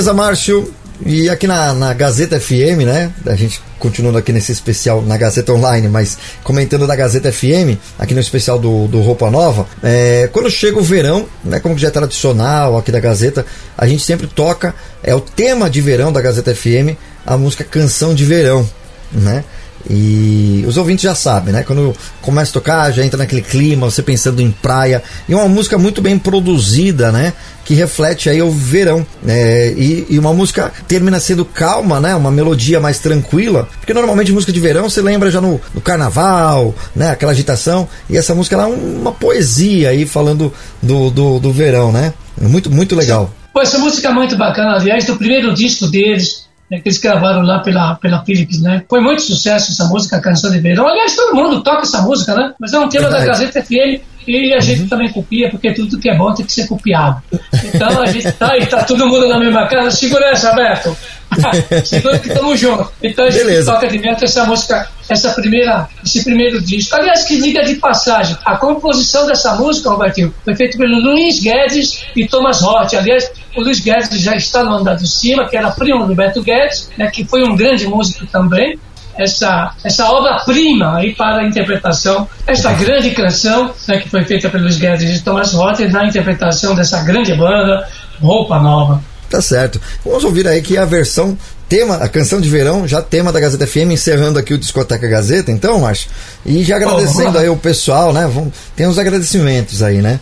Beleza, 0.00 0.14
Márcio. 0.14 0.74
E 1.04 1.28
aqui 1.28 1.46
na, 1.46 1.74
na 1.74 1.92
Gazeta 1.92 2.40
FM, 2.40 2.86
né? 2.86 3.12
A 3.26 3.34
gente 3.34 3.60
continuando 3.78 4.16
aqui 4.16 4.32
nesse 4.32 4.50
especial 4.50 5.02
na 5.02 5.14
Gazeta 5.18 5.52
Online, 5.52 5.88
mas 5.88 6.16
comentando 6.42 6.86
da 6.86 6.96
Gazeta 6.96 7.30
FM, 7.30 7.76
aqui 7.98 8.14
no 8.14 8.20
especial 8.20 8.58
do, 8.58 8.88
do 8.88 9.02
Roupa 9.02 9.30
Nova, 9.30 9.66
é, 9.82 10.26
quando 10.32 10.48
chega 10.48 10.78
o 10.78 10.82
verão, 10.82 11.26
né? 11.44 11.60
Como 11.60 11.76
já 11.76 11.88
é 11.88 11.90
tradicional 11.90 12.78
aqui 12.78 12.90
da 12.90 12.98
Gazeta, 12.98 13.44
a 13.76 13.86
gente 13.86 14.02
sempre 14.02 14.26
toca, 14.26 14.74
é 15.02 15.14
o 15.14 15.20
tema 15.20 15.68
de 15.68 15.82
verão 15.82 16.10
da 16.10 16.22
Gazeta 16.22 16.54
FM, 16.54 16.96
a 17.26 17.36
música 17.36 17.62
Canção 17.62 18.14
de 18.14 18.24
Verão, 18.24 18.66
né? 19.12 19.44
E 19.88 20.64
os 20.66 20.76
ouvintes 20.76 21.02
já 21.02 21.14
sabem, 21.14 21.52
né? 21.52 21.62
Quando 21.62 21.94
começa 22.20 22.50
a 22.50 22.54
tocar, 22.54 22.90
já 22.92 23.04
entra 23.04 23.18
naquele 23.18 23.42
clima, 23.42 23.90
você 23.90 24.02
pensando 24.02 24.42
em 24.42 24.50
praia. 24.50 25.02
E 25.28 25.34
uma 25.34 25.48
música 25.48 25.78
muito 25.78 26.02
bem 26.02 26.18
produzida, 26.18 27.10
né? 27.10 27.32
Que 27.64 27.74
reflete 27.74 28.28
aí 28.28 28.42
o 28.42 28.50
verão. 28.50 29.06
né? 29.22 29.68
e, 29.72 30.06
e 30.10 30.18
uma 30.18 30.34
música 30.34 30.72
termina 30.86 31.18
sendo 31.20 31.44
calma, 31.44 32.00
né? 32.00 32.14
Uma 32.14 32.30
melodia 32.30 32.80
mais 32.80 32.98
tranquila. 32.98 33.68
Porque 33.78 33.94
normalmente 33.94 34.32
música 34.32 34.52
de 34.52 34.60
verão 34.60 34.88
você 34.88 35.00
lembra 35.00 35.30
já 35.30 35.40
no, 35.40 35.60
no 35.74 35.80
carnaval, 35.80 36.74
né? 36.94 37.10
Aquela 37.10 37.32
agitação. 37.32 37.88
E 38.08 38.16
essa 38.16 38.34
música 38.34 38.56
ela 38.56 38.64
é 38.64 38.66
uma 38.66 39.12
poesia 39.12 39.90
aí 39.90 40.04
falando 40.04 40.52
do, 40.82 41.10
do, 41.10 41.38
do 41.38 41.52
verão, 41.52 41.90
né? 41.92 42.12
Muito, 42.40 42.70
muito 42.70 42.94
legal. 42.96 43.32
Pô, 43.52 43.60
essa 43.60 43.78
música 43.78 44.08
é 44.08 44.12
muito 44.12 44.36
bacana, 44.36 44.76
aliás, 44.76 45.04
do 45.04 45.16
primeiro 45.16 45.52
disco 45.52 45.88
deles, 45.88 46.46
né, 46.70 46.80
que 46.80 46.88
eles 46.88 46.98
gravaram 46.98 47.42
lá 47.42 47.58
pela, 47.60 47.96
pela 47.96 48.24
Philips, 48.24 48.60
né? 48.60 48.84
Foi 48.88 49.00
muito 49.00 49.22
sucesso 49.22 49.72
essa 49.72 49.84
música, 49.86 50.20
Canção 50.20 50.50
de 50.50 50.60
Verão. 50.60 50.86
Aliás, 50.86 51.16
todo 51.16 51.34
mundo 51.34 51.62
toca 51.62 51.82
essa 51.82 52.02
música, 52.02 52.34
né? 52.34 52.54
Mas 52.60 52.72
é 52.72 52.78
um 52.78 52.88
tema 52.88 53.08
da 53.08 53.24
Gazeta 53.24 53.62
FM 53.62 54.09
e 54.26 54.54
a 54.54 54.60
gente 54.60 54.88
também 54.88 55.10
copia, 55.10 55.50
porque 55.50 55.72
tudo 55.72 55.98
que 55.98 56.10
é 56.10 56.16
bom 56.16 56.32
tem 56.34 56.44
que 56.44 56.52
ser 56.52 56.66
copiado. 56.66 57.22
Então 57.64 58.02
a 58.02 58.06
gente 58.06 58.30
tá 58.32 58.52
aí, 58.52 58.66
tá 58.66 58.84
todo 58.84 59.06
mundo 59.06 59.28
na 59.28 59.38
mesma 59.38 59.66
casa. 59.66 59.90
Segura 59.90 60.30
essa, 60.30 60.52
Beto. 60.52 60.96
Segura 61.84 62.18
que 62.18 62.28
estamos 62.28 62.58
juntos. 62.58 62.88
Então 63.02 63.24
a 63.24 63.30
gente 63.30 63.44
Beleza. 63.44 63.72
toca 63.72 63.88
de 63.88 63.98
dentro 63.98 64.24
essa 64.24 64.44
música, 64.44 64.88
essa 65.08 65.30
primeira, 65.30 65.88
esse 66.04 66.24
primeiro 66.24 66.60
disco. 66.60 66.94
Aliás, 66.96 67.24
que 67.24 67.40
diga 67.40 67.64
de 67.64 67.76
passagem, 67.76 68.36
a 68.44 68.56
composição 68.56 69.26
dessa 69.26 69.54
música, 69.54 69.90
Robertinho, 69.90 70.34
foi 70.44 70.54
feita 70.56 70.76
pelo 70.76 70.98
Luiz 71.00 71.40
Guedes 71.40 72.04
e 72.16 72.26
Thomas 72.26 72.60
Roth. 72.60 72.94
Aliás, 72.94 73.30
o 73.56 73.62
Luiz 73.62 73.80
Guedes 73.80 74.20
já 74.20 74.34
está 74.34 74.64
no 74.64 74.74
andar 74.74 74.96
de 74.96 75.08
cima, 75.08 75.48
que 75.48 75.56
era 75.56 75.70
primo 75.70 76.06
do 76.06 76.14
Beto 76.14 76.42
Guedes, 76.42 76.90
né, 76.96 77.08
que 77.10 77.24
foi 77.24 77.42
um 77.44 77.56
grande 77.56 77.86
músico 77.86 78.26
também 78.26 78.78
essa, 79.16 79.72
essa 79.84 80.08
obra-prima 80.10 80.96
aí 80.96 81.14
para 81.14 81.42
a 81.42 81.46
interpretação, 81.46 82.28
esta 82.46 82.72
grande 82.72 83.10
canção 83.10 83.72
né, 83.88 83.98
que 83.98 84.08
foi 84.08 84.24
feita 84.24 84.48
pelos 84.48 84.76
Guedes 84.76 85.18
e 85.18 85.22
Thomas 85.22 85.52
Roth 85.52 85.80
na 85.80 86.06
interpretação 86.06 86.74
dessa 86.74 87.02
grande 87.02 87.34
banda 87.34 87.86
Roupa 88.20 88.58
Nova. 88.58 89.02
Tá 89.28 89.40
certo. 89.40 89.80
Vamos 90.04 90.24
ouvir 90.24 90.46
aí 90.48 90.60
que 90.60 90.76
a 90.76 90.84
versão 90.84 91.38
tema, 91.68 91.96
a 91.96 92.08
canção 92.08 92.40
de 92.40 92.48
verão, 92.48 92.86
já 92.88 93.00
tema 93.00 93.30
da 93.32 93.38
Gazeta 93.38 93.64
FM, 93.66 93.92
encerrando 93.92 94.38
aqui 94.40 94.52
o 94.52 94.58
Discoteca 94.58 95.06
Gazeta, 95.06 95.52
então, 95.52 95.78
Márcio. 95.80 96.10
E 96.44 96.64
já 96.64 96.76
agradecendo 96.76 97.38
aí 97.38 97.48
o 97.48 97.56
pessoal, 97.56 98.12
né? 98.12 98.28
Vamos, 98.32 98.52
tem 98.74 98.88
uns 98.88 98.98
agradecimentos 98.98 99.80
aí, 99.82 99.98
né? 100.02 100.18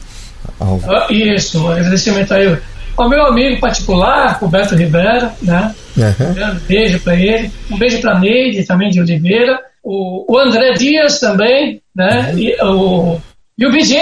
Ao- 0.61 0.79
Ah, 0.87 1.07
Isso, 1.11 1.65
um 1.65 1.71
agradecimento 1.71 2.35
aí 2.35 2.55
ao 3.03 3.09
meu 3.09 3.25
amigo 3.27 3.61
particular, 3.61 4.39
Roberto 4.41 4.75
Rivera, 4.75 5.33
né? 5.43 5.75
Aham. 5.99 6.31
Um 6.31 6.35
grande 6.35 6.61
beijo 6.67 7.01
para 7.01 7.15
ele. 7.15 7.51
Um 7.71 7.79
beijo 7.79 8.01
para 8.01 8.19
Neide 8.19 8.65
também 8.65 8.91
de 8.91 9.01
Oliveira. 9.01 9.61
O, 9.83 10.33
o 10.33 10.39
André 10.39 10.73
Dias 10.75 11.19
também, 11.19 11.81
né? 11.95 12.35
E 12.37 12.57
o, 12.63 13.19
e 13.57 13.67
o 13.67 13.73
BJ. 13.73 13.99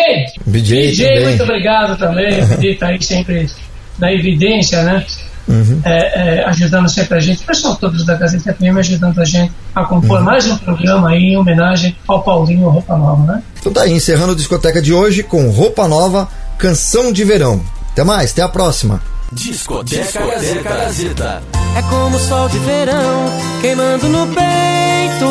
BJ 0.47 1.07
também. 1.07 1.25
muito 1.25 1.43
obrigado 1.43 1.99
também. 1.99 2.43
O 2.43 2.47
BJ 2.47 2.71
está 2.73 2.89
aí 2.89 3.03
sempre 3.03 3.47
na 3.99 4.13
evidência, 4.13 4.83
né? 4.83 5.05
Uhum. 5.49 5.81
É, 5.85 6.41
é, 6.41 6.45
ajudando 6.47 6.89
sempre 6.89 7.19
a 7.19 7.21
gente, 7.21 7.43
o 7.45 7.47
pessoal 7.47 7.77
todos 7.77 8.05
da 8.05 8.17
Gazeta 8.17 8.53
FM 8.53 8.79
ajudando 8.79 9.21
a 9.21 9.25
gente 9.25 9.53
a 9.73 9.85
compor 9.85 10.21
mais 10.21 10.45
um 10.49 10.57
programa 10.57 11.11
aí 11.11 11.23
em 11.23 11.37
homenagem 11.37 11.97
ao 12.09 12.21
Paulinho 12.21 12.69
Roupa 12.69 12.97
Nova, 12.97 13.33
né? 13.33 13.43
Então 13.61 13.73
tá 13.73 13.83
aí, 13.83 13.93
encerrando 13.93 14.33
o 14.33 14.37
Discoteca 14.37 14.83
de 14.83 14.93
hoje 14.93 15.23
com 15.23 15.49
Roupa 15.51 15.87
Nova, 15.87 16.29
Canção 16.59 17.13
de 17.13 17.23
Verão. 17.23 17.63
Até 17.97 18.05
mais, 18.05 18.33
até 18.33 18.43
a 18.43 18.49
próxima. 18.51 19.01
Discoteca 19.33 20.21
Gazeta. 20.63 21.43
É 21.75 21.81
como 21.89 22.15
o 22.15 22.21
sol 22.21 22.47
de 22.51 22.59
verão 22.59 23.25
queimando 23.63 24.07
no 24.11 24.27
peito. 24.27 25.27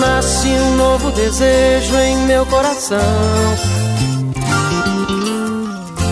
Nasce 0.00 0.48
um 0.48 0.76
novo 0.76 1.10
desejo 1.10 1.94
em 1.96 2.16
meu 2.20 2.46
coração. 2.46 2.98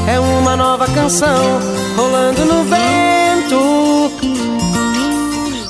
É 0.07 0.21
uma 0.21 0.55
nova 0.55 0.87
canção 0.89 1.59
rolando 1.97 2.45
no 2.45 2.63
vento. 2.65 4.13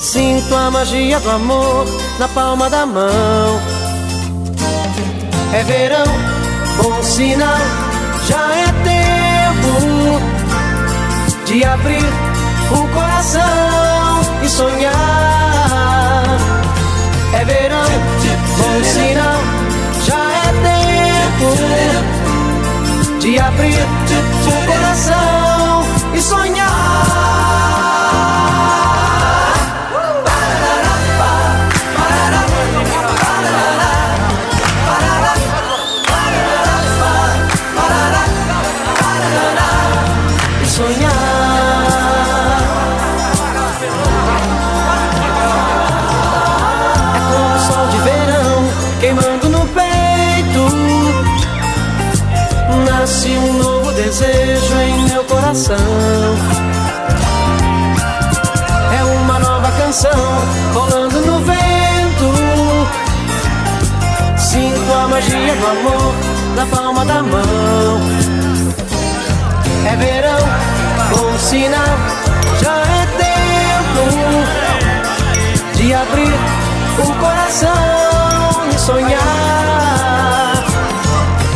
Sinto 0.01 0.57
a 0.57 0.73
magia 0.73 1.21
do 1.21 1.31
amor 1.31 1.87
na 2.19 2.27
palma 2.27 2.69
da 2.69 2.85
mão. 2.85 3.61
É 5.55 5.63
verão, 5.63 6.05
bom 6.83 7.01
sinal, 7.05 7.86
já 8.29 8.55
é 8.55 8.67
tempo 8.83 9.75
de 11.47 11.65
abrir 11.65 12.05
o 12.71 12.89
coração 12.89 14.21
e 14.43 14.49
sonhar. 14.49 14.95
É 17.35 17.45
verão, 17.45 17.91
bom 18.59 18.85
sinal, 18.85 19.41
já 20.05 20.23
é 20.45 20.49
tempo 20.71 21.49
de 23.21 23.39
abrir 23.39 23.87
o 24.47 24.67
coração 24.67 25.26
desejo 54.07 54.75
em 54.83 55.03
meu 55.09 55.25
coração. 55.25 55.77
É 58.97 59.03
uma 59.03 59.39
nova 59.41 59.69
canção 59.73 60.13
rolando 60.73 61.21
no 61.23 61.41
vento. 61.41 62.33
Sinto 64.39 64.93
a 64.93 65.09
magia 65.09 65.57
do 65.57 65.67
amor 65.67 66.15
na 66.55 66.67
palma 66.67 67.05
da 67.05 67.21
mão. 67.21 68.01
É 69.91 69.97
verão, 69.97 70.39
bom 71.11 71.39
sinal, 71.41 71.99
já 72.63 72.77
é 73.01 73.07
tempo 73.25 74.05
de 75.75 75.93
abrir 75.95 76.39
o 77.01 77.13
coração 77.19 78.69
e 78.73 78.79
sonhar. 78.79 79.21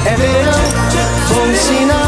É 0.04 0.14
verão, 0.16 0.64
bom 1.28 1.54
sinal, 1.54 1.99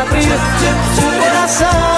abrir 0.00 0.28
o 0.32 1.20
coração 1.20 1.97